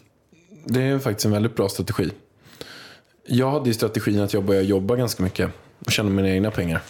Det 0.66 0.82
är 0.82 1.00
faktiskt 1.00 1.26
en 1.26 1.32
väldigt 1.32 1.56
bra 1.56 1.70
strategi. 1.70 2.12
Jag 3.26 3.52
hade 3.52 3.68
ju 3.68 3.74
strategin 3.74 4.20
att 4.22 4.34
jag 4.34 4.44
började 4.44 4.68
jobba 4.68 4.96
ganska 4.96 5.24
mycket 5.24 5.50
och 5.86 5.92
tjäna 5.92 6.10
mina 6.10 6.30
egna 6.30 6.52
pengar. 6.52 6.82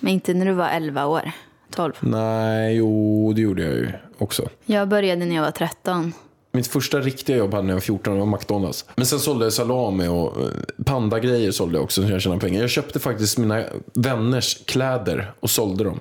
Men 0.00 0.12
inte 0.12 0.34
när 0.34 0.46
du 0.46 0.52
var 0.52 0.68
11 0.68 1.06
år, 1.06 1.32
12. 1.74 1.92
Nej, 2.00 2.76
jo, 2.76 3.32
det 3.32 3.40
gjorde 3.40 3.62
jag 3.62 3.72
ju 3.74 3.92
också. 4.18 4.48
Jag 4.64 4.88
började 4.88 5.24
när 5.26 5.36
jag 5.36 5.42
var 5.42 5.50
13. 5.50 6.12
Mitt 6.52 6.66
första 6.66 7.00
riktiga 7.00 7.36
jobb 7.36 7.50
hade 7.54 7.62
när 7.62 7.70
jag 7.70 7.76
var 7.76 7.80
14 7.80 8.14
det 8.14 8.20
var 8.20 8.26
McDonalds. 8.26 8.84
Men 8.96 9.06
sen 9.06 9.18
sålde 9.20 9.44
jag 9.46 9.52
salami 9.52 10.08
och 10.08 10.40
eh, 10.42 10.48
pandagrejer 10.84 11.50
sålde 11.50 11.76
jag 11.78 11.84
också 11.84 12.02
så 12.02 12.08
jag 12.12 12.20
tjänade 12.22 12.40
pengar. 12.40 12.60
Jag 12.60 12.70
köpte 12.70 12.98
faktiskt 13.00 13.38
mina 13.38 13.64
vänners 13.94 14.64
kläder 14.64 15.32
och 15.40 15.50
sålde 15.50 15.84
dem. 15.84 16.00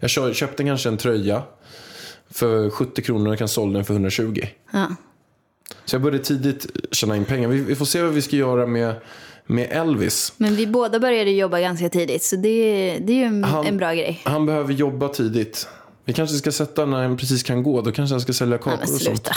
Jag 0.00 0.10
kö- 0.10 0.34
köpte 0.34 0.64
kanske 0.64 0.88
en 0.88 0.96
tröja 0.96 1.42
för 2.30 2.70
70 2.70 3.02
kronor 3.02 3.32
och 3.32 3.38
kan 3.38 3.48
sålde 3.48 3.78
den 3.78 3.84
för 3.84 3.94
120. 3.94 4.42
Ja. 4.72 4.86
Så 5.84 5.94
jag 5.94 6.02
började 6.02 6.24
tidigt 6.24 6.66
tjäna 6.90 7.16
in 7.16 7.24
pengar. 7.24 7.48
Vi 7.48 7.74
får 7.74 7.84
se 7.84 8.02
vad 8.02 8.12
vi 8.12 8.22
ska 8.22 8.36
göra 8.36 8.66
med, 8.66 8.94
med 9.46 9.68
Elvis. 9.72 10.32
Men 10.36 10.54
vi 10.56 10.66
båda 10.66 10.98
började 11.00 11.30
jobba 11.30 11.60
ganska 11.60 11.88
tidigt, 11.88 12.22
så 12.22 12.36
det, 12.36 12.98
det 12.98 13.12
är 13.12 13.16
ju 13.16 13.24
en, 13.24 13.44
Han- 13.44 13.66
en 13.66 13.76
bra 13.76 13.92
grej. 13.94 14.20
Han 14.24 14.46
behöver 14.46 14.72
jobba 14.72 15.08
tidigt. 15.08 15.68
Vi 16.04 16.12
kanske 16.12 16.36
ska 16.36 16.52
sätta 16.52 16.86
när 16.86 17.02
han 17.02 17.16
precis 17.16 17.42
kan 17.42 17.62
gå. 17.62 17.80
Då 17.80 17.92
kanske 17.92 18.14
han 18.14 18.20
ska 18.20 18.32
sälja 18.32 18.56
Nej, 18.56 18.62
kakor 18.64 18.70
men 18.76 18.82
och 18.82 18.88
sånt. 18.88 19.02
sluta. 19.02 19.36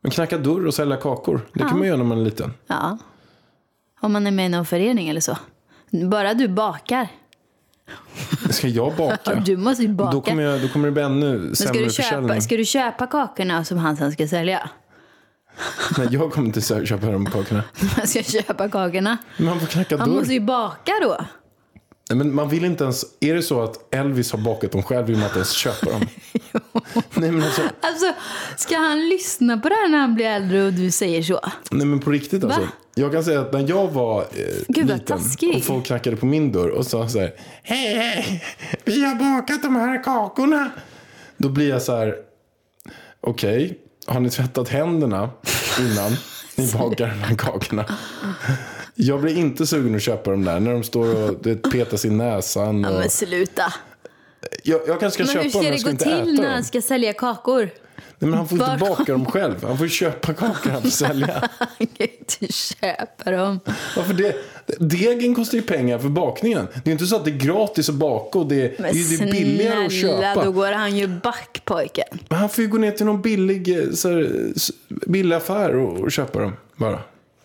Men 0.00 0.10
knacka 0.10 0.38
dörr 0.38 0.66
och 0.66 0.74
sälja 0.74 0.96
kakor. 0.96 1.40
Det 1.52 1.58
kan 1.58 1.78
man 1.78 1.86
göra 1.88 1.96
när 1.96 2.04
man 2.04 2.18
är 2.18 2.24
liten. 2.24 2.52
Ja. 2.66 2.98
Om 4.00 4.12
man 4.12 4.26
är 4.26 4.30
med 4.30 4.46
i 4.46 4.48
någon 4.48 4.66
förening 4.66 5.08
eller 5.08 5.20
så. 5.20 5.38
Bara 6.10 6.34
du 6.34 6.48
bakar. 6.48 7.08
Ska 8.50 8.68
jag 8.68 8.96
baka? 8.96 9.16
Ja, 9.24 9.34
du 9.46 9.56
måste 9.56 9.82
ju 9.82 9.88
baka. 9.88 10.12
Då 10.12 10.20
kommer, 10.20 10.42
jag, 10.42 10.60
då 10.62 10.68
kommer 10.68 10.86
det 10.88 10.92
bli 10.92 11.02
ännu 11.02 11.38
Men 11.38 11.56
ska 11.56 11.66
sämre 11.66 11.84
du, 11.84 11.90
köpa, 11.90 12.02
försäljning. 12.08 12.42
ska 12.42 12.56
du 12.56 12.64
köpa 12.64 13.06
kakorna 13.06 13.64
som 13.64 13.78
han 13.78 13.96
sen 13.96 14.12
ska 14.12 14.28
sälja? 14.28 14.70
Nej, 15.98 16.08
jag 16.10 16.32
kommer 16.32 16.46
inte 16.46 16.60
köpa 16.86 17.06
de 17.06 17.26
kakorna. 17.26 17.62
Man 17.96 18.06
ska 18.06 18.22
köpa 18.22 18.68
kakorna. 18.68 19.18
Men 19.36 19.46
man 19.46 19.60
får 19.60 19.66
knacka 19.66 19.96
Han 19.98 20.08
dörr. 20.10 20.16
måste 20.18 20.32
ju 20.34 20.40
baka 20.40 20.92
då. 21.02 21.16
Nej, 22.10 22.18
men 22.18 22.34
man 22.34 22.48
vill 22.48 22.64
inte 22.64 22.84
ens... 22.84 23.04
Är 23.20 23.34
det 23.34 23.42
så 23.42 23.62
att 23.62 23.94
Elvis 23.94 24.32
har 24.32 24.38
bakat 24.38 24.72
dem 24.72 24.82
själv 24.82 25.06
vill 25.06 25.16
man 25.16 25.24
inte 25.24 25.38
ens 25.38 25.52
köpa 25.52 25.90
dem? 25.90 26.00
nej, 27.14 27.30
men 27.32 27.42
alltså, 27.42 27.62
Alltså, 27.80 28.12
ska 28.56 28.76
han 28.76 29.08
lyssna 29.08 29.58
på 29.58 29.68
det 29.68 29.74
här 29.74 29.88
när 29.88 29.98
han 29.98 30.14
blir 30.14 30.26
äldre 30.26 30.62
och 30.64 30.72
du 30.72 30.90
säger 30.90 31.22
så? 31.22 31.40
nej 31.70 31.86
men 31.86 32.00
på 32.00 32.10
riktigt 32.10 32.44
alltså. 32.44 32.60
Va? 32.60 32.68
Jag 32.94 33.12
kan 33.12 33.24
säga 33.24 33.40
att 33.40 33.52
när 33.52 33.68
jag 33.68 33.88
var 33.88 34.20
eh, 34.20 34.26
Gud, 34.68 34.86
liten 34.86 35.18
och 35.56 35.62
folk 35.62 35.86
knackade 35.86 36.16
på 36.16 36.26
min 36.26 36.52
dörr 36.52 36.68
och 36.68 36.86
sa 36.86 37.08
så 37.08 37.18
här. 37.20 37.32
Hej, 37.62 37.94
hej, 37.94 38.44
vi 38.84 39.04
har 39.04 39.14
bakat 39.14 39.62
de 39.62 39.76
här 39.76 40.04
kakorna. 40.04 40.70
Då 41.36 41.48
blir 41.48 41.68
jag 41.68 41.82
så 41.82 41.96
här. 41.96 42.16
Okej, 43.20 43.78
har 44.08 44.20
ni 44.20 44.30
tvättat 44.30 44.68
händerna 44.68 45.30
innan 45.78 46.16
ni 46.56 46.72
bakar 46.78 47.06
de 47.06 47.22
här 47.26 47.34
kakorna? 47.34 47.84
Jag 48.94 49.20
blir 49.20 49.36
inte 49.36 49.66
sugen 49.66 49.94
att 49.94 50.02
köpa 50.02 50.30
dem 50.30 50.44
där 50.44 50.60
när 50.60 50.72
de 50.72 50.82
står 50.82 51.30
och 51.30 51.34
det 51.42 51.56
petas 51.56 52.04
i 52.04 52.10
näsan. 52.10 52.80
Ja, 52.80 52.90
Och... 52.90 52.98
men 53.00 53.10
sluta. 53.10 53.72
Jag, 54.62 54.80
jag 54.86 55.00
kanske 55.00 55.24
ska 55.26 55.34
Men 55.34 55.44
hur 55.44 55.50
köpa 55.50 55.62
dem, 55.62 55.62
ska 55.62 55.62
men 55.62 55.64
det 55.70 55.70
jag 55.74 55.80
ska 55.80 55.88
gå 55.88 55.90
inte 55.90 56.04
till 56.04 56.12
äta 56.12 56.24
när 56.24 56.42
dem. 56.42 56.52
han 56.52 56.64
ska 56.64 56.80
sälja 56.82 57.12
kakor? 57.12 57.70
Nej, 58.20 58.30
men 58.30 58.34
han 58.34 58.48
får 58.48 58.58
inte 58.58 58.70
Var- 58.70 58.88
baka 58.88 59.12
dem 59.12 59.26
själv. 59.26 59.64
Han 59.64 59.78
får 59.78 59.88
köpa 59.88 60.34
kakor 60.34 60.70
han 60.70 60.82
får 60.82 60.88
sälja. 60.88 61.48
Han 61.58 61.86
kan 61.86 62.06
inte 62.20 62.52
köpa 62.52 63.30
dem. 63.30 63.60
Varför 63.96 64.14
det? 64.14 64.36
Degen 64.78 65.34
kostar 65.34 65.58
ju 65.58 65.62
pengar 65.62 65.98
för 65.98 66.08
bakningen. 66.08 66.68
Det 66.84 66.90
är 66.90 66.92
inte 66.92 67.06
så 67.06 67.16
att 67.16 67.24
det 67.24 67.30
är 67.30 67.36
gratis 67.36 67.88
att 67.88 67.94
baka 67.94 68.38
och 68.38 68.46
det, 68.46 68.54
det 68.68 68.74
Men 68.78 68.90
är 68.90 69.18
det 69.18 69.24
är 69.28 69.32
billigare 69.32 69.86
att 69.86 69.92
snälla, 69.92 70.34
köpa. 70.34 70.44
då 70.44 70.52
går 70.52 70.72
han 70.72 70.96
ju 70.96 71.06
back 71.06 71.62
pojken. 71.64 72.06
Men 72.28 72.38
han 72.38 72.48
får 72.48 72.64
ju 72.64 72.70
gå 72.70 72.78
ner 72.78 72.90
till 72.90 73.06
någon 73.06 73.22
billig, 73.22 73.78
eh, 73.78 73.90
så 73.92 74.08
här, 74.08 74.30
billig 74.88 75.36
affär 75.36 75.76
och, 75.76 76.00
och 76.00 76.12
köpa 76.12 76.38
dem 76.40 76.56
bara. 76.76 77.00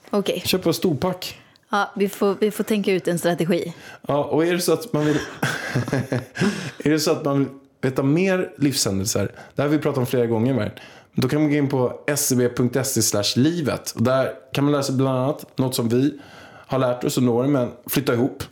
Okej, 0.10 0.42
Köpa 0.46 0.74
storpack. 0.74 1.40
Ja, 1.74 1.92
vi, 1.96 2.10
får, 2.10 2.36
vi 2.40 2.52
får 2.52 2.64
tänka 2.64 2.94
ut 2.94 3.08
en 3.08 3.20
strategi. 3.20 3.74
Ja, 4.08 4.24
och 4.24 4.46
är 4.46 4.54
det 4.54 4.60
så 4.60 4.74
att 4.74 4.94
man 4.94 5.06
vill... 5.06 5.18
är 6.84 6.90
det 6.90 7.00
så 7.00 7.12
att 7.12 7.26
man 7.26 7.40
vill 7.40 7.48
veta 7.82 8.04
mer 8.04 8.54
livshändelser, 8.58 9.32
det 9.56 9.62
här 9.62 9.70
har 9.70 9.78
vi 9.78 9.82
pratat 9.82 9.98
om 9.98 10.06
flera 10.06 10.26
gånger 10.26 10.54
med. 10.54 10.80
Då 11.16 11.28
kan 11.28 11.42
man 11.42 11.52
gå 11.52 11.58
in 11.58 11.70
på 11.70 12.00
scb.se 12.16 13.40
livet. 13.40 13.92
Och 13.92 14.04
där 14.04 14.34
kan 14.54 14.64
man 14.64 14.74
läsa 14.74 14.94
bland 14.94 15.20
annat 15.20 15.58
något 15.58 15.76
som 15.76 15.90
vi 15.90 16.20
har 16.68 16.80
lärt 16.80 17.04
oss 17.04 17.18
och 17.18 17.24
når 17.24 17.48
men 17.48 17.72
flytta 17.86 18.14
ihop. 18.14 18.44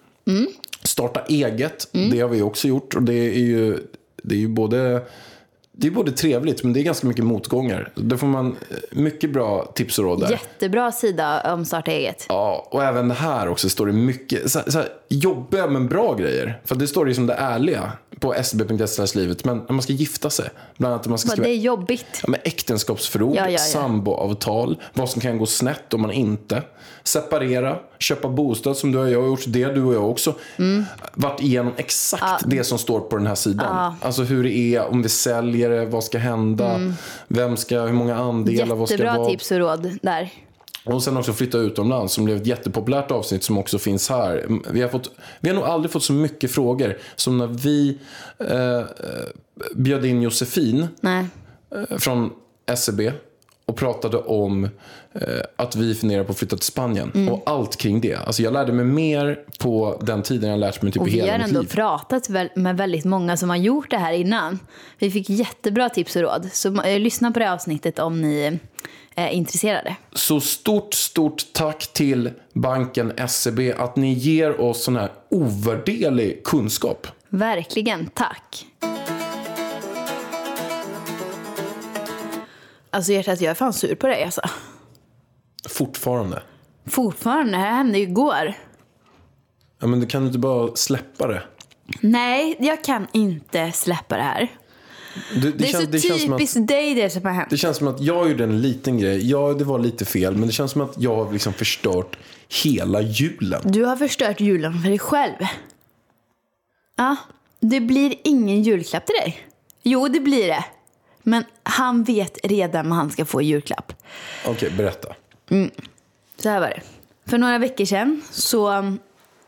Starta 0.84 1.22
eget, 1.28 1.88
det 1.92 2.20
har 2.20 2.30
vi 2.30 2.42
också 2.42 2.68
gjort. 2.68 2.96
Och 2.96 3.04
det 3.04 3.14
är 3.14 3.40
ju, 3.40 3.80
det 4.24 4.36
är 4.36 4.40
ju 4.40 4.48
både... 4.48 5.02
Det 5.82 5.88
är 5.88 5.91
både 5.91 6.12
trevligt 6.12 6.63
men 6.63 6.74
det 6.74 6.80
är 6.80 6.84
ganska 6.84 7.08
mycket 7.08 7.26
motgångar. 7.26 7.91
Där 7.96 8.17
får 8.17 8.28
man 8.28 8.48
eh, 8.48 8.76
mycket 8.91 9.34
bra 9.34 9.72
tips 9.76 10.00
och 10.00 10.06
råd 10.06 10.20
där. 10.20 10.32
Jättebra 10.32 10.91
sida 10.91 11.54
om 11.54 11.65
starta 11.65 11.91
eget. 11.91 12.26
Ja, 12.30 12.67
och 12.72 12.84
även 12.84 13.12
här 13.12 13.48
också 13.48 13.70
står 13.70 13.86
det 13.86 13.94
mycket 13.94 14.52
så, 14.52 14.60
så 14.67 14.78
här, 14.78 14.88
jobbiga 15.10 15.67
men 15.67 15.88
bra 15.88 16.13
grejer. 16.13 16.60
För 16.65 16.76
det 16.76 16.88
står 16.88 17.06
det 17.06 17.15
som 17.15 17.28
det 17.28 17.34
ärliga 17.34 17.91
på 18.20 18.34
sb.se 18.44 19.20
livet. 19.20 19.46
Men 19.46 19.58
när 19.58 19.72
man 19.72 19.82
ska 19.82 19.94
gifta 19.94 20.30
sig, 20.30 20.50
bland 20.78 20.94
annat 20.94 21.08
man 21.08 21.17
ska 21.17 21.30
skriva 21.30 21.48
det 21.48 21.54
är 21.54 21.58
jobbigt. 21.58 22.20
ja, 22.24 22.30
men 22.30 22.39
äktenskapsförord, 22.44 23.36
Ja, 23.36 23.44
ja, 23.44 23.50
ja. 23.50 23.58
samboavtal, 23.58 24.78
vad 24.94 25.10
som 25.10 25.22
kan 25.22 25.38
gå 25.38 25.46
snett 25.46 25.94
om 25.94 26.02
man 26.02 26.12
inte. 26.12 26.63
Separera, 27.04 27.80
köpa 28.00 28.30
bostad 28.30 28.78
som 28.78 28.92
du 28.92 28.98
och 28.98 29.10
jag 29.10 29.22
har 29.22 29.28
gjort, 29.28 29.44
det 29.48 29.66
du 29.66 29.84
och 29.84 29.94
jag 29.94 30.10
också. 30.10 30.36
Mm. 30.58 30.86
Varit 31.14 31.42
igenom 31.42 31.74
exakt 31.78 32.44
det 32.48 32.64
som 32.64 32.78
står 32.78 33.00
på 33.00 33.18
den 33.18 33.28
här 33.28 33.36
sidan. 33.36 33.94
Alltså 34.02 34.24
hur 34.24 34.44
det 34.44 34.76
är, 34.76 34.88
om 34.88 35.02
vi 35.02 35.10
säljer 35.10 35.70
det, 35.70 35.86
vad 35.86 36.04
ska 36.04 36.18
hända, 36.18 36.94
vem 37.28 37.58
ska, 37.58 37.82
hur 37.82 37.94
många 37.94 38.16
andelar, 38.16 38.76
vad 38.76 38.88
ska 38.90 38.96
Mm. 38.96 39.06
Jättebra 39.06 39.24
vara. 39.24 39.32
tips 39.32 39.52
och 39.52 39.58
råd 39.58 39.98
där. 40.02 40.30
Och 40.86 41.04
sen 41.04 41.18
också 41.18 41.34
flytta 41.34 41.58
utomlands 41.58 42.14
som 42.14 42.26
blev 42.26 42.38
ett 42.38 42.48
jättepopulärt 42.48 43.12
avsnitt 43.12 43.44
som 43.44 43.58
också 43.58 43.80
finns 43.80 44.10
här. 44.10 44.46
Vi 44.72 44.82
har, 44.82 44.90
fått, 44.90 45.12
vi 45.40 45.50
har 45.50 45.56
nog 45.56 45.66
aldrig 45.66 45.92
fått 45.92 46.04
så 46.04 46.14
mycket 46.14 46.52
frågor 46.52 46.98
som 47.16 47.38
när 47.38 47.48
vi 47.48 47.98
eh, 48.40 48.78
eh, 48.78 48.84
bjöd 49.76 50.06
in 50.06 50.22
Josefin 50.22 50.88
eh, 51.04 51.98
från 51.98 52.30
SEB 52.76 53.02
och 53.72 53.78
pratade 53.78 54.18
om 54.18 54.64
eh, 55.14 55.22
att 55.56 55.76
vi 55.76 55.96
funderar 55.96 56.24
på 56.24 56.32
att 56.32 56.38
flytta 56.38 56.56
till 56.56 56.66
Spanien. 56.66 57.12
Mm. 57.16 57.34
Och 57.34 57.44
allt 57.46 57.78
kring 57.78 58.02
det. 58.02 58.16
Alltså 58.16 58.44
jag 58.44 58.54
lärde 58.54 58.72
mig 58.74 58.86
mer 58.86 59.40
på 59.60 60.02
den 60.02 60.22
tiden 60.24 60.50
jag 60.50 60.60
lärt 60.60 60.82
mig 60.82 60.92
typ 60.92 61.02
Och 61.02 61.08
i 61.08 61.12
vi 61.12 61.18
hela 61.18 61.32
har 61.32 61.40
mitt 61.40 61.48
ändå 61.48 61.62
liv. 61.62 61.70
pratat 61.70 62.30
med 62.56 62.78
väldigt 62.78 63.06
många 63.06 63.38
som 63.38 63.50
har 63.50 63.58
gjort 63.58 63.90
det 63.90 63.98
här 63.98 64.14
innan. 64.14 64.60
Vi 65.00 65.12
fick 65.12 65.30
jättebra 65.30 65.90
tips 65.90 66.16
och 66.16 66.22
råd. 66.22 66.50
Så 66.54 66.82
eh, 66.82 67.00
lyssna 67.00 67.32
på 67.32 67.40
det 67.40 67.52
avsnittet 67.52 68.00
om 68.00 68.22
ni 68.22 68.60
är 69.16 69.30
intresserade. 69.30 69.96
Så 70.14 70.40
stort, 70.42 70.94
stort 70.94 71.44
tack 71.54 71.94
till 71.94 72.30
banken 72.54 73.14
SEB 73.28 73.60
att 73.78 73.96
ni 73.96 74.14
ger 74.14 74.62
oss 74.62 74.84
sån 74.84 74.96
här 74.96 75.12
ovärderlig 75.30 76.44
kunskap. 76.44 77.08
Verkligen, 77.30 78.10
tack. 78.14 78.66
Alltså 82.92 83.12
hjärtat, 83.12 83.42
jag 83.42 83.52
är 83.52 83.56
fan 83.56 83.74
sur 83.74 83.96
på 83.96 84.08
dig 84.08 84.24
alltså. 84.24 84.42
Fortfarande. 85.70 86.44
Fortfarande, 86.86 87.52
det 87.52 87.58
här 87.58 87.72
hände 87.72 87.98
ju 87.98 88.04
igår. 88.04 88.54
Ja, 89.80 89.88
men 89.88 90.00
du 90.00 90.06
kan 90.06 90.26
inte 90.28 90.40
bara 90.40 90.76
släppa 90.76 91.28
det. 91.28 91.44
Nej, 92.02 92.56
jag 92.60 92.84
kan 92.84 93.08
inte 93.14 93.72
släppa 93.72 94.18
det 94.18 94.24
här. 94.24 94.48
Du, 95.34 95.40
det, 95.52 95.58
Det 95.58 95.68
är 95.68 95.72
känns, 95.72 95.86
så 95.86 95.92
det, 95.92 96.00
som 96.00 96.34
att, 96.34 96.40
typiskt 96.40 96.68
dig 96.68 96.96
det 96.96 97.10
som 97.10 97.26
har 97.26 97.32
hänt. 97.32 97.50
det 97.50 97.58
känns 97.58 97.78
som 97.78 97.88
att 97.88 98.02
jag 98.02 98.30
gjorde 98.30 98.44
en 98.44 98.62
liten 98.62 98.98
grej. 98.98 99.30
Ja, 99.30 99.54
det 99.54 99.64
var 99.64 99.80
lite 99.80 100.06
fel. 100.06 100.36
Men 100.36 100.48
det 100.48 100.54
känns 100.54 100.72
som 100.72 100.82
att 100.82 100.94
jag 100.98 101.16
har 101.16 101.34
liksom 101.34 101.54
förstört 101.54 102.18
hela 102.64 103.02
julen. 103.02 103.62
Du 103.66 103.86
har 103.86 103.96
förstört 103.96 104.40
julen 104.40 104.82
för 104.82 104.90
dig 104.90 105.00
själv. 105.00 105.36
Ja, 106.96 107.16
det 107.60 107.80
blir 107.80 108.16
ingen 108.24 108.64
julklapp 108.64 109.06
till 109.06 109.16
dig. 109.16 109.40
Jo, 109.84 110.08
det 110.08 110.20
blir 110.20 110.48
det. 110.48 110.66
Men 111.24 111.44
han 111.64 112.04
vet 112.04 112.38
redan 112.44 112.90
vad 112.90 112.98
han 112.98 113.10
ska 113.10 113.26
få 113.26 113.42
i 113.42 113.46
julklapp. 113.46 113.94
Okej, 114.46 114.72
berätta. 114.72 115.10
Så 116.38 116.50
här 116.50 116.60
var 116.60 116.68
det. 116.68 116.82
För 117.30 117.38
några 117.38 117.58
veckor 117.58 117.86
sedan 117.86 118.22
så 118.32 118.72
um, 118.72 119.00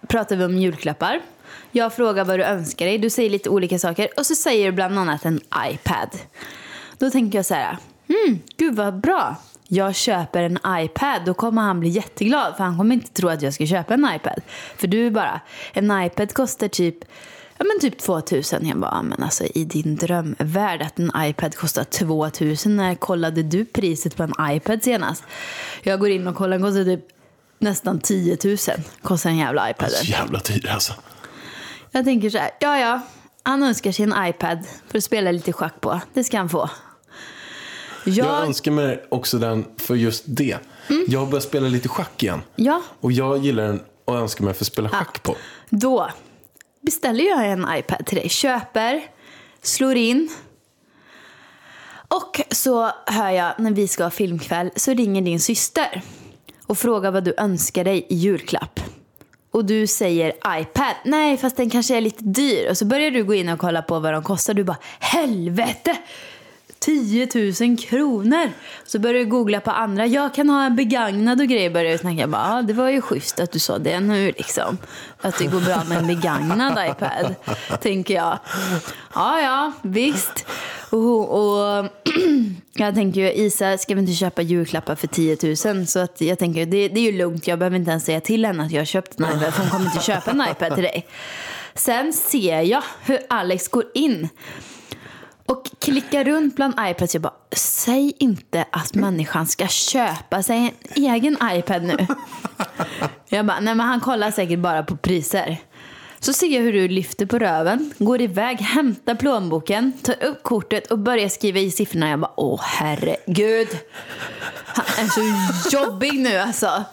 pratade 0.07 0.39
vi 0.39 0.45
om 0.45 0.57
julklappar. 0.57 1.21
Jag 1.71 1.93
frågar 1.93 2.25
vad 2.25 2.39
du 2.39 2.43
önskar 2.43 2.85
dig. 2.85 2.97
Du 2.97 3.09
säger 3.09 3.29
lite 3.29 3.49
olika 3.49 3.79
saker. 3.79 4.07
Och 4.17 4.25
så 4.25 4.35
säger 4.35 4.65
du 4.65 4.71
bland 4.71 4.99
annat 4.99 5.25
en 5.25 5.41
iPad. 5.71 6.09
Då 6.97 7.09
tänker 7.09 7.37
jag 7.37 7.45
så 7.45 7.53
här. 7.53 7.77
Hmm, 8.07 8.39
gud 8.57 8.75
vad 8.75 8.99
bra. 8.99 9.35
Jag 9.67 9.95
köper 9.95 10.43
en 10.43 10.59
iPad. 10.67 11.25
Då 11.25 11.33
kommer 11.33 11.61
han 11.61 11.79
bli 11.79 11.89
jätteglad. 11.89 12.57
För 12.57 12.63
han 12.63 12.77
kommer 12.77 12.95
inte 12.95 13.13
tro 13.13 13.29
att 13.29 13.41
jag 13.41 13.53
ska 13.53 13.65
köpa 13.65 13.93
en 13.93 14.07
iPad. 14.15 14.41
För 14.77 14.87
du 14.87 15.11
bara, 15.11 15.41
en 15.73 16.03
iPad 16.05 16.33
kostar 16.33 16.67
typ 16.67 16.97
Ja 17.63 17.67
men 17.67 17.79
typ 17.79 17.99
2000. 17.99 18.67
Jag 18.67 18.79
bara, 18.79 19.01
men 19.01 19.23
alltså 19.23 19.43
i 19.43 19.65
din 19.65 19.95
drömvärld 19.95 20.81
att 20.81 20.99
en 20.99 21.11
iPad 21.17 21.55
kostar 21.55 21.83
2000. 21.83 22.75
När 22.75 22.95
kollade 22.95 23.43
du 23.43 23.65
priset 23.65 24.15
på 24.15 24.23
en 24.23 24.33
iPad 24.55 24.83
senast? 24.83 25.23
Jag 25.83 25.99
går 25.99 26.09
in 26.09 26.27
och 26.27 26.35
kollar, 26.35 26.57
den 26.57 26.61
kostar 26.61 26.83
typ 26.83 27.05
nästan 27.59 27.99
10 27.99 28.37
000. 28.43 28.57
Kostar 29.01 29.29
en 29.29 29.37
jävla 29.37 29.69
iPad. 29.69 29.91
Så 29.91 30.05
jävla 30.05 30.39
dyr 30.39 30.69
alltså. 30.69 30.93
Jag 31.91 32.05
tänker 32.05 32.29
så 32.29 32.37
här, 32.37 32.51
ja 32.59 32.79
ja. 32.79 33.01
Han 33.43 33.63
önskar 33.63 33.91
sig 33.91 34.03
en 34.03 34.25
iPad 34.27 34.59
för 34.87 34.97
att 34.97 35.03
spela 35.03 35.31
lite 35.31 35.53
schack 35.53 35.81
på. 35.81 36.01
Det 36.13 36.23
ska 36.23 36.37
han 36.37 36.49
få. 36.49 36.69
Jag 38.05 38.15
Jag, 38.15 38.45
önskar 38.45 38.71
mig 38.71 39.05
också 39.09 39.37
den 39.37 39.65
för 39.77 39.95
just 39.95 40.23
det. 40.27 40.57
Jag 41.07 41.19
har 41.19 41.27
börjat 41.27 41.43
spela 41.43 41.67
lite 41.67 41.89
schack 41.89 42.23
igen. 42.23 42.41
ja, 42.55 42.81
Och 42.99 43.11
jag 43.11 43.37
gillar 43.37 43.63
den 43.63 43.81
och 44.05 44.17
önskar 44.17 44.45
mig 44.45 44.53
för 44.53 44.63
att 44.63 44.67
spela 44.67 44.89
schack 44.89 45.23
på. 45.23 45.35
då 45.69 46.09
beställer 46.83 47.23
jag 47.23 47.51
en 47.51 47.67
iPad 47.77 48.05
till 48.05 48.17
dig. 48.17 48.29
Köper, 48.29 49.03
slår 49.61 49.95
in. 49.95 50.29
Och 52.07 52.41
så 52.51 52.91
hör 53.05 53.29
jag 53.29 53.53
när 53.59 53.71
vi 53.71 53.87
ska 53.87 54.03
ha 54.03 54.11
filmkväll 54.11 54.71
så 54.75 54.93
ringer 54.93 55.21
din 55.21 55.39
syster 55.39 56.01
och 56.65 56.77
frågar 56.77 57.11
vad 57.11 57.23
du 57.23 57.33
önskar 57.37 57.83
dig 57.83 58.05
i 58.09 58.15
julklapp. 58.15 58.79
Och 59.51 59.65
du 59.65 59.87
säger 59.87 60.33
iPad. 60.59 60.95
Nej, 61.05 61.37
fast 61.37 61.57
den 61.57 61.69
kanske 61.69 61.97
är 61.97 62.01
lite 62.01 62.23
dyr. 62.23 62.69
Och 62.69 62.77
så 62.77 62.85
börjar 62.85 63.11
du 63.11 63.23
gå 63.23 63.33
in 63.33 63.49
och 63.49 63.59
kolla 63.59 63.81
på 63.81 63.99
vad 63.99 64.13
de 64.13 64.23
kostar. 64.23 64.53
Du 64.53 64.63
bara 64.63 64.77
helvete! 64.99 65.97
10 66.83 67.27
000 67.61 67.77
kronor. 67.77 68.51
Så 68.85 68.99
började 68.99 69.19
jag 69.19 69.29
googla 69.29 69.59
på 69.59 69.71
andra. 69.71 70.05
Jag 70.07 70.33
kan 70.33 70.49
ha 70.49 70.65
en 70.65 70.75
begagnad 70.75 71.41
och 71.41 71.47
grejer. 71.47 71.69
Började 71.69 71.91
jag 71.91 71.99
snacka. 71.99 72.19
Jag 72.19 72.29
bara, 72.29 72.53
ah, 72.53 72.61
det 72.61 72.73
var 72.73 72.89
ju 72.89 73.01
schysst 73.01 73.39
att 73.39 73.51
du 73.51 73.59
sa 73.59 73.77
det 73.77 73.99
nu 73.99 74.25
liksom. 74.25 74.77
Att 75.21 75.37
det 75.37 75.45
går 75.45 75.59
bra 75.59 75.83
med 75.83 75.97
en 75.97 76.07
begagnad 76.07 76.89
iPad. 76.89 77.35
Tänker 77.81 78.13
jag. 78.13 78.39
Ja, 79.13 79.41
ja, 79.41 79.71
visst. 79.81 80.45
Och, 80.89 81.29
och 81.29 81.85
jag 82.73 82.95
tänker 82.95 83.21
ju, 83.21 83.33
Isa 83.33 83.77
ska 83.77 83.95
vi 83.95 84.01
inte 84.01 84.13
köpa 84.13 84.41
julklappar 84.41 84.95
för 84.95 85.07
10 85.07 85.37
000. 85.73 85.87
Så 85.87 85.99
att 85.99 86.21
jag 86.21 86.39
tänker, 86.39 86.65
det, 86.65 86.87
det 86.87 86.99
är 86.99 87.11
ju 87.11 87.17
lugnt. 87.17 87.47
Jag 87.47 87.59
behöver 87.59 87.77
inte 87.77 87.91
ens 87.91 88.05
säga 88.05 88.21
till 88.21 88.45
henne 88.45 88.63
att 88.63 88.71
jag 88.71 88.81
har 88.81 88.85
köpt 88.85 89.19
en 89.19 89.25
iPad. 89.25 89.53
För 89.53 89.61
hon 89.61 89.69
kommer 89.69 89.85
inte 89.85 90.05
köpa 90.05 90.31
en 90.31 90.43
iPad 90.51 90.73
till 90.73 90.83
dig. 90.83 91.07
Sen 91.75 92.13
ser 92.13 92.61
jag 92.61 92.83
hur 93.05 93.19
Alex 93.29 93.67
går 93.67 93.85
in 93.93 94.29
klickar 95.83 96.23
runt 96.23 96.55
bland 96.55 96.73
iPads. 96.79 97.13
Jag 97.13 97.21
bara, 97.21 97.33
säg 97.55 98.13
inte 98.19 98.65
att 98.71 98.95
människan 98.95 99.47
ska 99.47 99.67
köpa 99.67 100.43
sig 100.43 100.57
en 100.57 101.03
egen 101.03 101.37
iPad 101.43 101.83
nu. 101.83 102.07
Jag 103.29 103.45
bara, 103.45 103.59
nej 103.59 103.75
men 103.75 103.87
han 103.87 103.99
kollar 103.99 104.31
säkert 104.31 104.59
bara 104.59 104.83
på 104.83 104.97
priser. 104.97 105.57
Så 106.19 106.33
ser 106.33 106.47
jag 106.47 106.61
hur 106.61 106.73
du 106.73 106.87
lyfter 106.87 107.25
på 107.25 107.39
röven, 107.39 107.93
går 107.97 108.21
iväg, 108.21 108.57
hämtar 108.61 109.15
plånboken, 109.15 109.93
tar 110.01 110.23
upp 110.23 110.43
kortet 110.43 110.91
och 110.91 110.99
börjar 110.99 111.29
skriva 111.29 111.59
i 111.59 111.71
siffrorna. 111.71 112.09
Jag 112.09 112.19
bara, 112.19 112.33
åh 112.35 112.61
herregud. 112.63 113.67
Han 114.65 115.05
är 115.05 115.09
så 115.09 115.77
jobbig 115.77 116.19
nu 116.19 116.37
alltså. 116.37 116.83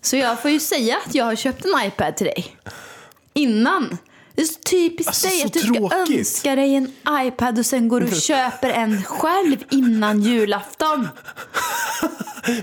Så 0.00 0.16
jag 0.16 0.42
får 0.42 0.50
ju 0.50 0.60
säga 0.60 0.96
att 1.06 1.14
jag 1.14 1.24
har 1.24 1.36
köpt 1.36 1.64
en 1.64 1.86
iPad 1.86 2.16
till 2.16 2.26
dig. 2.26 2.56
Innan. 3.34 3.98
Det 4.34 4.42
är 4.42 4.46
så 4.46 4.58
typiskt 4.70 5.08
Alltså, 5.08 5.26
dig 5.28 5.40
så 5.40 5.46
att 5.46 5.52
du 5.52 5.60
ska 5.60 5.74
tråkigt. 5.74 6.18
önska 6.18 6.54
dig 6.56 6.74
en 6.74 6.92
iPad 7.26 7.58
och 7.58 7.66
sen 7.66 7.88
går 7.88 8.00
du 8.00 8.06
och 8.06 8.12
köper 8.22 8.70
en 8.70 9.02
själv 9.02 9.56
innan 9.70 10.22
julafton. 10.22 11.08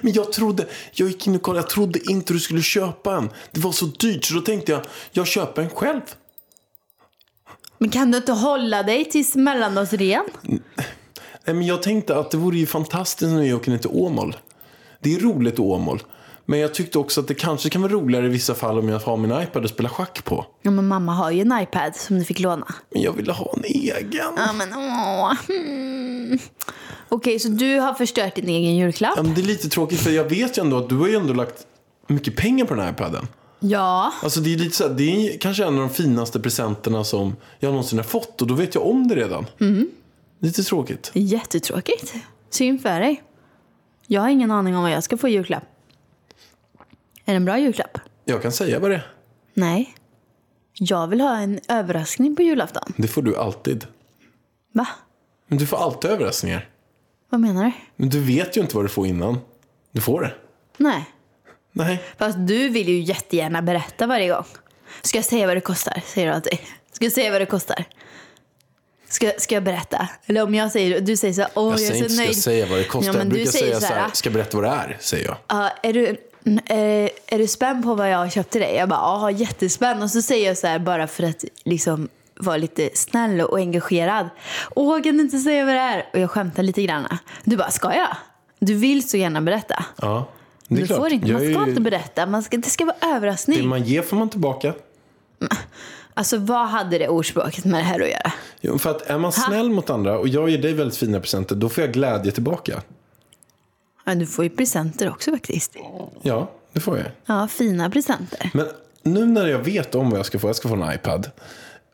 Men 0.01 0.13
jag 0.13 0.31
trodde, 0.33 0.67
jag 0.93 1.07
gick 1.07 1.27
in 1.27 1.35
och 1.35 1.41
kollade, 1.41 1.63
jag 1.63 1.69
trodde 1.69 2.11
inte 2.11 2.33
du 2.33 2.39
skulle 2.39 2.61
köpa 2.61 3.15
en. 3.15 3.29
Det 3.51 3.59
var 3.59 3.71
så 3.71 3.85
dyrt 3.85 4.25
så 4.25 4.33
då 4.33 4.41
tänkte 4.41 4.71
jag, 4.71 4.81
jag 5.11 5.27
köper 5.27 5.61
en 5.61 5.69
själv. 5.69 6.01
Men 7.77 7.89
kan 7.89 8.11
du 8.11 8.17
inte 8.17 8.31
hålla 8.31 8.83
dig 8.83 9.05
tills 9.05 9.35
mellandagsrean? 9.35 10.25
Nej, 11.45 11.55
men 11.55 11.65
jag 11.65 11.83
tänkte 11.83 12.17
att 12.17 12.31
det 12.31 12.37
vore 12.37 12.57
ju 12.57 12.65
fantastiskt 12.65 13.31
när 13.31 13.43
jag 13.43 13.57
åker 13.59 13.71
ner 13.71 13.77
till 13.77 13.89
Åmål. 13.93 14.35
Det 14.99 15.15
är 15.15 15.19
roligt 15.19 15.59
i 15.59 15.61
Åmål. 15.61 16.03
Men 16.45 16.59
jag 16.59 16.73
tyckte 16.73 16.99
också 16.99 17.21
att 17.21 17.27
det 17.27 17.33
kanske 17.33 17.69
kan 17.69 17.81
vara 17.81 17.91
roligare 17.91 18.25
i 18.25 18.29
vissa 18.29 18.55
fall 18.55 18.79
om 18.79 18.89
jag 18.89 18.99
har 18.99 19.17
min 19.17 19.41
iPad 19.41 19.63
och 19.63 19.69
spelar 19.69 19.89
schack 19.89 20.23
på. 20.23 20.45
Ja, 20.61 20.71
men 20.71 20.87
mamma 20.87 21.13
har 21.13 21.31
ju 21.31 21.41
en 21.41 21.59
iPad 21.61 21.95
som 21.95 22.19
du 22.19 22.25
fick 22.25 22.39
låna. 22.39 22.67
Men 22.93 23.01
jag 23.01 23.13
ville 23.13 23.31
ha 23.31 23.53
en 23.57 23.63
egen. 23.63 24.33
Ja, 24.37 24.53
men 24.53 24.73
åh. 24.73 25.33
Hmm. 25.47 26.39
Okej, 27.09 27.39
så 27.39 27.47
du 27.47 27.79
har 27.79 27.93
förstört 27.93 28.35
din 28.35 28.49
egen 28.49 28.75
julklapp? 28.75 29.13
Ja, 29.17 29.23
men 29.23 29.33
det 29.33 29.41
är 29.41 29.45
lite 29.45 29.69
tråkigt 29.69 29.99
för 29.99 30.11
jag 30.11 30.23
vet 30.23 30.57
ju 30.57 30.61
ändå 30.61 30.77
att 30.77 30.89
du 30.89 30.97
har 30.97 31.07
ju 31.07 31.15
ändå 31.15 31.33
lagt 31.33 31.67
mycket 32.07 32.35
pengar 32.35 32.65
på 32.65 32.73
den 32.73 32.83
här 32.83 32.91
iPaden. 32.91 33.27
Ja. 33.59 34.13
Alltså 34.23 34.39
det 34.39 34.53
är 34.53 34.57
lite 34.57 34.75
så 34.75 34.87
här, 34.87 34.93
det 34.95 35.03
är 35.03 35.37
kanske 35.37 35.65
en 35.65 35.73
av 35.73 35.79
de 35.79 35.89
finaste 35.89 36.39
presenterna 36.39 37.03
som 37.03 37.35
jag 37.59 37.69
någonsin 37.69 37.99
har 37.99 38.03
fått 38.03 38.41
och 38.41 38.47
då 38.47 38.53
vet 38.53 38.75
jag 38.75 38.87
om 38.87 39.07
det 39.07 39.15
redan. 39.15 39.45
Lite 40.39 40.63
tråkigt. 40.63 41.11
Jättetråkigt. 41.13 42.13
Synd 42.49 42.81
för 42.81 42.99
dig. 42.99 43.23
Jag 44.07 44.21
har 44.21 44.29
ingen 44.29 44.51
aning 44.51 44.75
om 44.75 44.83
vad 44.83 44.91
jag 44.91 45.03
ska 45.03 45.17
få 45.17 45.27
i 45.27 45.31
julklapp. 45.31 45.63
Är 47.31 47.33
det 47.33 47.37
en 47.37 47.45
bra 47.45 47.59
julklapp? 47.59 47.97
Jag 48.25 48.41
kan 48.41 48.51
säga 48.51 48.79
vad 48.79 48.91
det 48.91 48.95
är. 48.95 49.07
Nej. 49.53 49.95
Jag 50.73 51.07
vill 51.07 51.21
ha 51.21 51.37
en 51.37 51.59
överraskning 51.67 52.35
på 52.35 52.41
julafton. 52.41 52.93
Det 52.97 53.07
får 53.07 53.21
du 53.21 53.37
alltid. 53.37 53.85
Va? 54.73 54.87
Men 55.47 55.57
du 55.57 55.65
får 55.67 55.77
alltid 55.77 56.11
överraskningar. 56.11 56.69
Vad 57.29 57.41
menar 57.41 57.63
du? 57.65 57.71
Men 57.95 58.09
du 58.09 58.19
vet 58.19 58.57
ju 58.57 58.61
inte 58.61 58.75
vad 58.75 58.85
du 58.85 58.89
får 58.89 59.07
innan. 59.07 59.39
Du 59.91 60.01
får 60.01 60.21
det. 60.21 60.33
Nej. 60.77 61.05
Nej. 61.71 62.03
Fast 62.17 62.37
du 62.47 62.69
vill 62.69 62.89
ju 62.89 62.99
jättegärna 62.99 63.61
berätta 63.61 64.07
varje 64.07 64.29
gång. 64.29 64.45
Ska 65.01 65.17
jag 65.17 65.25
säga 65.25 65.47
vad 65.47 65.57
det 65.57 65.61
kostar? 65.61 66.01
Säger 66.05 66.27
du 66.27 66.33
alltid. 66.33 66.59
Ska 66.91 67.05
jag 67.05 67.13
säga 67.13 67.31
vad 67.31 67.41
det 67.41 67.45
kostar? 67.45 67.85
Ska, 69.09 69.31
ska 69.37 69.55
jag 69.55 69.63
berätta? 69.63 70.09
Eller 70.25 70.43
om 70.43 70.55
jag 70.55 70.71
säger, 70.71 71.01
du 71.01 71.17
säger 71.17 71.33
så 71.33 71.41
här, 71.41 71.51
åh 71.55 71.63
Jag 71.63 71.73
jag, 71.73 71.79
säger 71.79 71.93
är 71.93 71.97
inte 71.97 72.09
så 72.09 72.15
ska 72.15 72.23
nöjd. 72.23 72.29
jag 72.35 72.43
säga 72.43 72.65
vad 72.65 72.77
det 72.79 72.83
kostar. 72.83 73.13
Ja, 73.13 73.17
men 73.17 73.27
jag 73.27 73.29
du 73.29 73.35
brukar 73.35 73.51
säger 73.51 73.65
säga 73.65 73.79
så 73.79 73.87
så 73.87 73.93
här, 73.93 74.01
här, 74.01 74.09
ska 74.13 74.27
jag 74.29 74.33
berätta 74.33 74.57
vad 74.57 74.63
det 74.65 74.69
är? 74.69 74.97
Säger 74.99 75.25
jag. 75.25 75.37
Ja, 75.47 75.69
är, 75.83 75.93
du, 75.93 76.17
är, 76.65 77.09
är 77.27 77.37
du 77.37 77.47
spänd 77.47 77.83
på 77.83 77.95
vad 77.95 78.09
jag 78.11 78.17
har 78.17 78.29
köpt 78.29 78.49
till 78.51 78.61
dig? 78.61 78.75
Jag 78.75 78.89
bara, 78.89 78.99
ja, 78.99 79.31
jättespänd. 79.31 80.03
Och 80.03 80.09
så 80.11 80.21
säger 80.21 80.47
jag 80.47 80.57
så 80.57 80.67
här 80.67 80.79
bara 80.79 81.07
för 81.07 81.23
att 81.23 81.43
liksom 81.63 82.09
vara 82.39 82.57
lite 82.57 82.89
snäll 82.93 83.41
och 83.41 83.57
engagerad. 83.57 84.29
Åh, 84.75 85.01
kan 85.01 85.17
du 85.17 85.23
inte 85.23 85.37
säga 85.37 85.65
vad 85.65 85.73
det 85.75 85.79
är? 85.79 86.05
Och 86.13 86.19
jag 86.19 86.29
skämtar 86.31 86.63
lite 86.63 86.83
grann. 86.83 87.07
Du 87.43 87.57
bara, 87.57 87.71
ska 87.71 87.95
jag? 87.95 88.15
Du 88.59 88.73
vill 88.73 89.09
så 89.09 89.17
gärna 89.17 89.41
berätta. 89.41 89.85
Ja, 90.01 90.27
det 90.67 90.75
är 90.75 90.79
Du 90.79 90.87
klart. 90.87 90.99
får 90.99 91.13
inte, 91.13 91.27
Jag 91.27 91.33
man 91.41 91.53
ska 91.53 91.63
ju- 91.63 91.69
inte 91.69 91.81
berätta. 91.81 92.25
Man 92.25 92.43
ska, 92.43 92.57
det 92.57 92.69
ska 92.69 92.85
vara 92.85 93.15
överraskning. 93.15 93.57
Det 93.61 93.67
man 93.67 93.83
ger 93.83 94.01
får 94.01 94.17
man 94.17 94.29
tillbaka. 94.29 94.73
Alltså 96.13 96.37
vad 96.37 96.67
hade 96.67 96.97
det 96.97 97.07
ordspråket 97.07 97.65
med 97.65 97.79
det 97.79 97.83
här 97.83 97.99
att 98.01 98.09
göra? 98.09 98.31
Jo, 98.61 98.77
för 98.77 98.91
att 98.91 99.01
är 99.01 99.17
man 99.17 99.31
snäll 99.31 99.69
mot 99.69 99.89
andra 99.89 100.19
och 100.19 100.27
jag 100.27 100.49
ger 100.49 100.57
dig 100.57 100.73
väldigt 100.73 100.97
fina 100.97 101.19
presenter, 101.19 101.55
då 101.55 101.69
får 101.69 101.83
jag 101.83 101.93
glädje 101.93 102.31
tillbaka. 102.31 102.81
Ja, 104.05 104.15
du 104.15 104.25
får 104.25 104.43
ju 104.43 104.49
presenter 104.49 105.09
också 105.09 105.31
faktiskt. 105.31 105.75
Ja, 106.21 106.51
det 106.73 106.79
får 106.79 106.97
jag. 106.97 107.07
Ja, 107.25 107.47
fina 107.47 107.89
presenter. 107.89 108.51
Men 108.53 108.67
nu 109.03 109.25
när 109.25 109.47
jag 109.47 109.59
vet 109.59 109.95
om 109.95 110.09
vad 110.09 110.19
jag 110.19 110.25
ska 110.25 110.39
få, 110.39 110.49
jag 110.49 110.55
ska 110.55 110.69
få 110.69 110.75
en 110.75 110.93
iPad. 110.93 111.31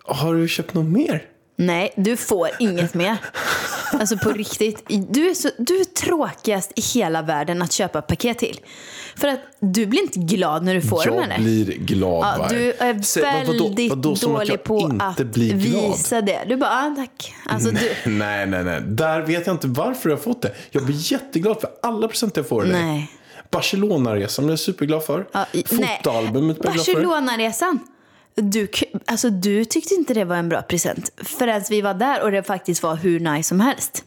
Har 0.04 0.36
du 0.36 0.48
köpt 0.48 0.74
något 0.74 0.86
mer? 0.86 1.26
Nej, 1.60 1.94
du 1.96 2.18
får 2.18 2.50
inget 2.60 2.94
mer. 2.94 3.18
Alltså 3.94 4.18
på 4.18 4.30
riktigt. 4.32 4.84
Du 5.10 5.30
är, 5.30 5.34
så, 5.34 5.50
du 5.58 5.80
är 5.80 5.84
tråkigast 5.84 6.72
i 6.76 6.82
hela 6.82 7.22
världen 7.22 7.62
att 7.62 7.72
köpa 7.72 8.02
paket 8.02 8.38
till. 8.40 8.60
För 9.16 9.28
att 9.28 9.40
du 9.60 9.86
blir 9.86 10.02
inte 10.02 10.20
glad 10.20 10.64
när 10.64 10.74
du 10.76 10.82
får 10.82 11.06
dem 11.06 11.16
jag 11.16 11.24
eller? 11.24 11.38
blir 11.38 11.66
glad 11.66 12.26
Ja, 12.26 12.36
varje- 12.40 12.60
du 12.60 12.72
är 12.74 12.94
vadå- 12.94 13.64
väldigt 13.68 13.90
vadå 13.90 14.12
att 14.14 14.22
dålig 14.22 14.50
jag 14.50 14.64
på 14.64 14.92
att 15.00 15.18
blir 15.18 15.54
visa 15.54 16.22
det. 16.22 16.40
Du 16.48 16.58
bara, 16.58 16.70
ah, 16.70 16.96
tack. 16.96 17.34
Alltså, 17.50 17.72
du, 17.72 17.92
Nej, 18.12 18.46
nej, 18.48 18.64
nej. 18.64 18.82
Där 18.82 19.22
vet 19.22 19.48
jag 19.48 19.56
inte 19.56 19.68
varför 19.68 20.10
jag 20.10 20.18
har 20.18 20.24
fått 20.24 20.42
det. 20.42 20.52
Jag 20.72 20.86
blir 20.86 21.12
jätteglad 21.12 21.62
för 21.62 21.70
alla 21.82 22.08
presenter 22.08 22.42
jag 22.42 22.50
får 22.50 22.62
av 22.62 22.68
dig. 22.68 22.82
Nej. 22.84 23.12
Barcelona-resan 23.52 24.46
blev 24.46 24.52
jag 24.54 24.60
superglad 24.60 25.04
för. 25.04 25.28
ja, 25.32 25.46
nej. 25.54 25.64
Fotoalbumet 26.04 26.60
blev 26.60 26.66
jag 26.66 26.74
glad 26.74 26.86
för. 26.86 26.94
Barcelona-resan. 26.94 27.80
Du, 28.42 28.68
alltså, 29.06 29.30
du 29.30 29.66
tyckte 29.66 29.94
inte 29.94 30.14
det 30.14 30.26
var 30.26 30.36
en 30.36 30.50
bra 30.50 30.62
present 30.62 31.12
förrän 31.18 31.64
vi 31.70 31.82
var 31.82 31.94
där 31.94 32.24
och 32.24 32.32
det 32.32 32.44
faktiskt 32.44 32.84
var 32.84 32.96
hur 32.96 33.20
nice 33.20 33.50
som 33.50 33.60
helst. 33.60 34.04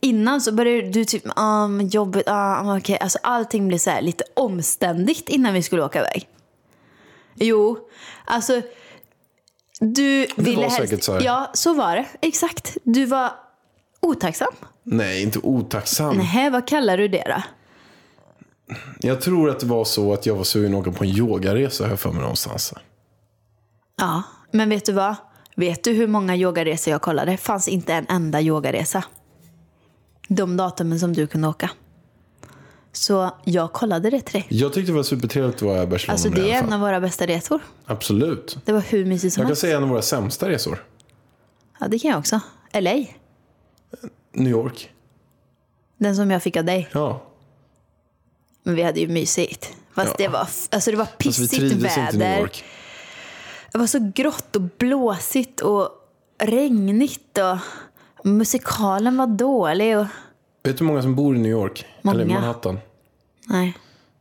Innan 0.00 0.40
så 0.40 0.52
började 0.52 0.88
du 0.88 1.04
typ, 1.04 1.24
men 1.68 1.88
jobbigt, 1.88 2.28
ah, 2.28 2.76
okej. 2.76 2.98
Alltså 3.00 3.18
allting 3.22 3.68
blev 3.68 3.78
så 3.78 3.90
här 3.90 4.02
lite 4.02 4.24
omständigt 4.34 5.28
innan 5.28 5.54
vi 5.54 5.62
skulle 5.62 5.82
åka 5.84 5.98
iväg. 5.98 6.28
Jo, 7.34 7.78
alltså 8.24 8.62
du 9.80 10.26
ville 10.36 10.56
var 10.56 10.62
helst... 10.62 10.76
säkert 10.76 11.02
så 11.02 11.12
här. 11.12 11.22
Ja, 11.22 11.50
så 11.54 11.74
var 11.74 11.96
det. 11.96 12.06
Exakt. 12.20 12.76
Du 12.82 13.06
var 13.06 13.32
otacksam. 14.00 14.54
Nej, 14.82 15.22
inte 15.22 15.38
otacksam. 15.38 16.16
Nej, 16.16 16.50
vad 16.50 16.66
kallar 16.66 16.96
du 16.96 17.08
det 17.08 17.24
då? 17.26 17.42
Jag 19.00 19.20
tror 19.20 19.50
att 19.50 19.60
det 19.60 19.66
var 19.66 19.84
så 19.84 20.12
att 20.12 20.26
jag 20.26 20.34
var 20.34 20.44
sugen 20.44 20.74
att 20.74 20.80
åka 20.80 20.92
på 20.92 21.04
en 21.04 21.10
yogaresa, 21.10 21.88
jag 21.88 22.00
för 22.00 22.10
mig 22.10 22.20
någonstans. 22.20 22.74
Ja, 23.96 24.22
men 24.50 24.68
vet 24.68 24.84
du 24.86 24.92
vad? 24.92 25.14
Vet 25.56 25.84
du 25.84 25.92
hur 25.92 26.06
många 26.06 26.36
yogaresor 26.36 26.90
jag 26.90 27.02
kollade? 27.02 27.30
Det 27.30 27.36
fanns 27.36 27.68
inte 27.68 27.92
en 27.94 28.06
enda 28.08 28.40
yogaresa. 28.40 29.04
De 30.28 30.56
datumen 30.56 31.00
som 31.00 31.12
du 31.12 31.26
kunde 31.26 31.48
åka. 31.48 31.70
Så 32.92 33.30
jag 33.44 33.72
kollade 33.72 34.10
det 34.10 34.20
till 34.20 34.32
dig. 34.32 34.46
Jag 34.50 34.72
tyckte 34.72 34.92
det 34.92 34.96
var 34.96 35.02
supertrevligt 35.02 35.56
att 35.56 35.62
vara 35.62 35.82
i 35.82 35.86
Barcelona 35.86 36.12
Alltså 36.12 36.28
det 36.28 36.52
är 36.52 36.62
en 36.62 36.72
av 36.72 36.80
våra 36.80 37.00
bästa 37.00 37.26
resor. 37.26 37.60
Absolut. 37.86 38.58
Det 38.64 38.72
var 38.72 38.80
hur 38.80 39.04
mysigt 39.04 39.34
som 39.34 39.40
Jag 39.40 39.44
kan 39.46 39.50
helst. 39.50 39.60
säga 39.60 39.76
en 39.76 39.82
av 39.82 39.88
våra 39.88 40.02
sämsta 40.02 40.48
resor. 40.48 40.84
Ja, 41.80 41.88
det 41.88 41.98
kan 41.98 42.10
jag 42.10 42.18
också. 42.18 42.40
LA. 42.72 43.04
New 44.32 44.48
York. 44.52 44.90
Den 45.96 46.16
som 46.16 46.30
jag 46.30 46.42
fick 46.42 46.56
av 46.56 46.64
dig. 46.64 46.88
Ja. 46.92 47.22
Men 48.62 48.74
vi 48.74 48.82
hade 48.82 49.00
ju 49.00 49.08
mysigt. 49.08 49.72
Fast 49.94 50.08
Ja. 50.10 50.14
det 50.18 50.28
var, 50.28 50.48
alltså 50.70 50.90
det 50.90 50.96
var 50.96 51.04
Fast 51.04 51.20
vi 51.20 51.24
pissigt 51.30 51.50
trivdes 51.50 51.74
inte 51.74 52.00
i 52.16 52.18
New 52.18 52.18
väder. 52.18 52.40
York. 52.40 52.64
Det 53.74 53.78
var 53.78 53.86
så 53.86 54.12
grått 54.14 54.56
och 54.56 54.62
blåsigt 54.62 55.60
och 55.60 55.88
regnigt 56.38 57.38
och 57.38 57.58
musikalen 58.26 59.16
var 59.16 59.26
dålig 59.26 59.98
och... 59.98 60.06
Vet 60.62 60.78
du 60.78 60.84
hur 60.84 60.86
många 60.86 61.02
som 61.02 61.14
bor 61.14 61.36
i 61.36 61.38
New 61.38 61.50
York? 61.50 61.86
Eller 62.02 62.24
Många. 62.24 62.34
Manhattan? 62.40 62.78
Nej. 63.46 63.78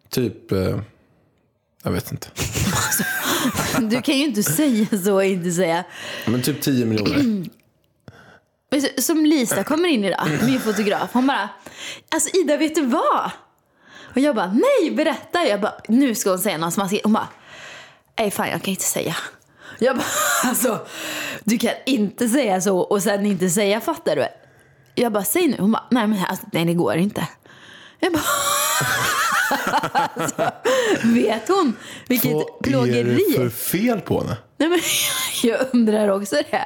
Typ... 0.09 0.51
Eh, 0.51 0.79
jag 1.83 1.91
vet 1.91 2.11
inte. 2.11 2.27
Du 3.89 4.01
kan 4.01 4.17
ju 4.17 4.23
inte 4.25 4.43
säga 4.43 4.87
så 5.03 5.13
och 5.13 5.25
inte 5.25 5.51
säga... 5.51 5.83
Men 6.27 6.41
typ 6.41 6.61
10 6.61 6.85
miljoner. 6.85 7.49
Som 9.01 9.25
Lisa 9.25 9.63
kommer 9.63 9.89
in 9.89 10.03
idag, 10.03 10.27
min 10.45 10.59
fotograf. 10.59 11.09
Hon 11.13 11.27
bara, 11.27 11.49
alltså 12.09 12.37
Ida 12.37 12.57
vet 12.57 12.75
du 12.75 12.85
vad? 12.85 13.31
Och 14.13 14.19
jag 14.19 14.35
bara, 14.35 14.53
nej 14.53 14.91
berätta. 14.91 15.47
Jag 15.47 15.61
bara, 15.61 15.73
nu 15.87 16.15
ska 16.15 16.29
hon 16.29 16.39
säga 16.39 16.57
något 16.57 16.73
smaskigt. 16.73 17.03
Hon 17.03 17.13
bara, 17.13 17.29
nej 18.17 18.31
fan 18.31 18.49
jag 18.49 18.61
kan 18.61 18.69
inte 18.71 18.83
säga. 18.83 19.15
Jag 19.79 19.95
bara, 19.97 20.05
alltså 20.49 20.79
du 21.43 21.57
kan 21.57 21.71
inte 21.85 22.29
säga 22.29 22.61
så 22.61 22.77
och 22.79 23.03
sen 23.03 23.25
inte 23.25 23.49
säga, 23.49 23.81
fattar 23.81 24.15
du? 24.15 24.25
Jag 24.95 25.11
bara, 25.11 25.23
säg 25.23 25.47
nu. 25.47 25.55
Hon 25.59 25.71
bara, 25.71 25.83
nej 25.91 26.07
men 26.07 26.19
alltså, 26.27 26.45
nej 26.53 26.65
det 26.65 26.73
går 26.73 26.95
inte. 26.95 27.27
Jag 27.99 28.13
bara, 28.13 28.23
alltså, 30.15 30.51
vet 31.03 31.47
hon 31.47 31.73
vilket 32.07 32.31
Vad 32.33 32.41
är 32.41 32.63
plågeri? 32.63 33.25
det 33.29 33.37
för 33.37 33.49
fel 33.49 34.01
på 34.01 34.19
henne? 34.21 34.37
Nej, 34.57 34.69
men 34.69 34.79
jag 35.43 35.59
undrar 35.73 36.07
också 36.09 36.35
det. 36.51 36.65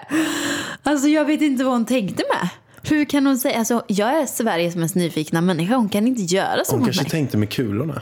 Alltså 0.83 1.07
jag 1.07 1.25
vet 1.25 1.41
inte 1.41 1.63
vad 1.63 1.73
hon 1.73 1.85
tänkte 1.85 2.23
med. 2.33 2.49
Hur 2.89 3.05
kan 3.05 3.25
hon 3.25 3.37
säga, 3.37 3.59
alltså 3.59 3.83
jag 3.87 4.09
är 4.21 4.25
Sveriges 4.25 4.75
mest 4.75 4.95
nyfikna 4.95 5.41
människa. 5.41 5.75
Hon 5.75 5.89
kan 5.89 6.07
inte 6.07 6.21
göra 6.21 6.65
så 6.65 6.71
Hon 6.71 6.79
mot 6.79 6.87
kanske 6.87 7.03
mig. 7.03 7.09
tänkte 7.11 7.37
med 7.37 7.49
kulorna. 7.49 8.01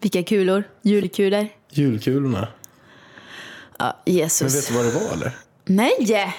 Vilka 0.00 0.22
kulor? 0.22 0.64
Julkulor? 0.82 1.48
Julkulorna. 1.70 2.48
Ja, 3.80 4.02
Men 4.06 4.14
Jesus. 4.14 4.56
vet 4.56 4.68
du 4.68 4.74
vad 4.74 4.84
det 4.84 4.90
var 4.90 5.12
eller? 5.12 5.36
Nej! 5.64 6.34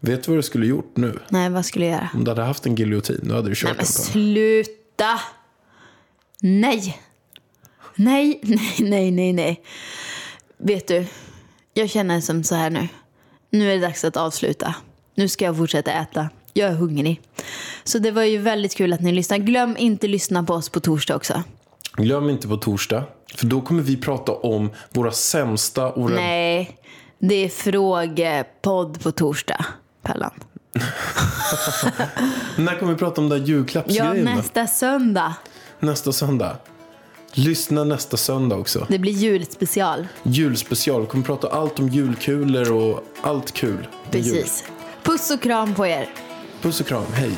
Vet 0.00 0.24
du 0.24 0.30
vad 0.30 0.38
du 0.38 0.42
skulle 0.42 0.66
gjort 0.66 0.96
nu? 0.96 1.18
Nej, 1.28 1.50
vad 1.50 1.64
skulle 1.66 1.84
jag 1.84 1.94
göra? 1.94 2.08
Om 2.14 2.24
du 2.24 2.30
hade 2.30 2.42
haft 2.42 2.66
en 2.66 2.74
giljotin, 2.74 3.20
då 3.22 3.34
hade 3.34 3.48
du 3.48 3.54
kört 3.54 3.64
Nej 3.64 3.76
men 3.76 3.84
den 3.84 3.86
på 3.86 4.02
sluta! 4.02 5.20
Nej! 6.40 6.98
Nej, 7.94 8.40
nej, 8.42 8.74
nej, 8.78 9.10
nej, 9.10 9.32
nej. 9.32 9.62
Vet 10.58 10.88
du, 10.88 11.06
jag 11.74 11.90
känner 11.90 12.20
som 12.20 12.44
så 12.44 12.54
här 12.54 12.70
nu. 12.70 12.88
Nu 13.50 13.70
är 13.70 13.74
det 13.74 13.80
dags 13.80 14.04
att 14.04 14.16
avsluta. 14.16 14.74
Nu 15.14 15.28
ska 15.28 15.44
jag 15.44 15.56
fortsätta 15.56 15.92
äta. 15.92 16.28
Jag 16.52 16.70
är 16.70 16.74
hungrig. 16.74 17.20
Så 17.84 17.98
det 17.98 18.10
var 18.10 18.22
ju 18.22 18.38
väldigt 18.38 18.76
kul 18.76 18.92
att 18.92 19.00
ni 19.00 19.12
lyssnade. 19.12 19.44
Glöm 19.44 19.76
inte 19.76 20.08
lyssna 20.08 20.42
på 20.42 20.54
oss 20.54 20.68
på 20.68 20.80
torsdag 20.80 21.16
också. 21.16 21.42
Glöm 21.96 22.30
inte 22.30 22.48
på 22.48 22.56
torsdag, 22.56 23.04
för 23.34 23.46
då 23.46 23.60
kommer 23.60 23.82
vi 23.82 23.96
prata 23.96 24.32
om 24.32 24.70
våra 24.90 25.12
sämsta 25.12 25.86
och 25.92 26.02
våra... 26.02 26.14
Nej, 26.14 26.78
det 27.18 27.34
är 27.34 27.48
frågepodd 27.48 29.02
på 29.02 29.12
torsdag, 29.12 29.64
Pellan. 30.02 30.30
När 32.56 32.78
kommer 32.78 32.92
vi 32.92 32.98
prata 32.98 33.20
om 33.20 33.28
den 33.28 33.38
där 33.40 33.46
Ja, 33.46 33.54
julklappsgrejen 33.54 34.24
då? 34.26 34.30
nästa 34.32 34.66
söndag. 34.66 35.34
Nästa 35.80 36.12
söndag. 36.12 36.56
Lyssna 37.32 37.84
nästa 37.84 38.16
söndag 38.16 38.56
också. 38.56 38.86
Det 38.88 38.98
blir 38.98 39.12
julspecial. 39.12 40.06
Julspecial. 40.22 41.00
Vi 41.00 41.06
kommer 41.06 41.24
prata 41.24 41.48
allt 41.48 41.78
om 41.78 41.88
julkulor 41.88 42.72
och 42.72 43.04
allt 43.22 43.52
kul. 43.52 43.86
med 44.10 44.20
jul. 44.22 44.34
Precis. 44.34 44.64
Puss 45.02 45.30
och 45.30 45.40
kram 45.42 45.74
på 45.74 45.86
er. 45.86 46.08
Puss 46.62 46.80
och 46.80 46.86
kram. 46.86 47.04
Hej. 47.12 47.32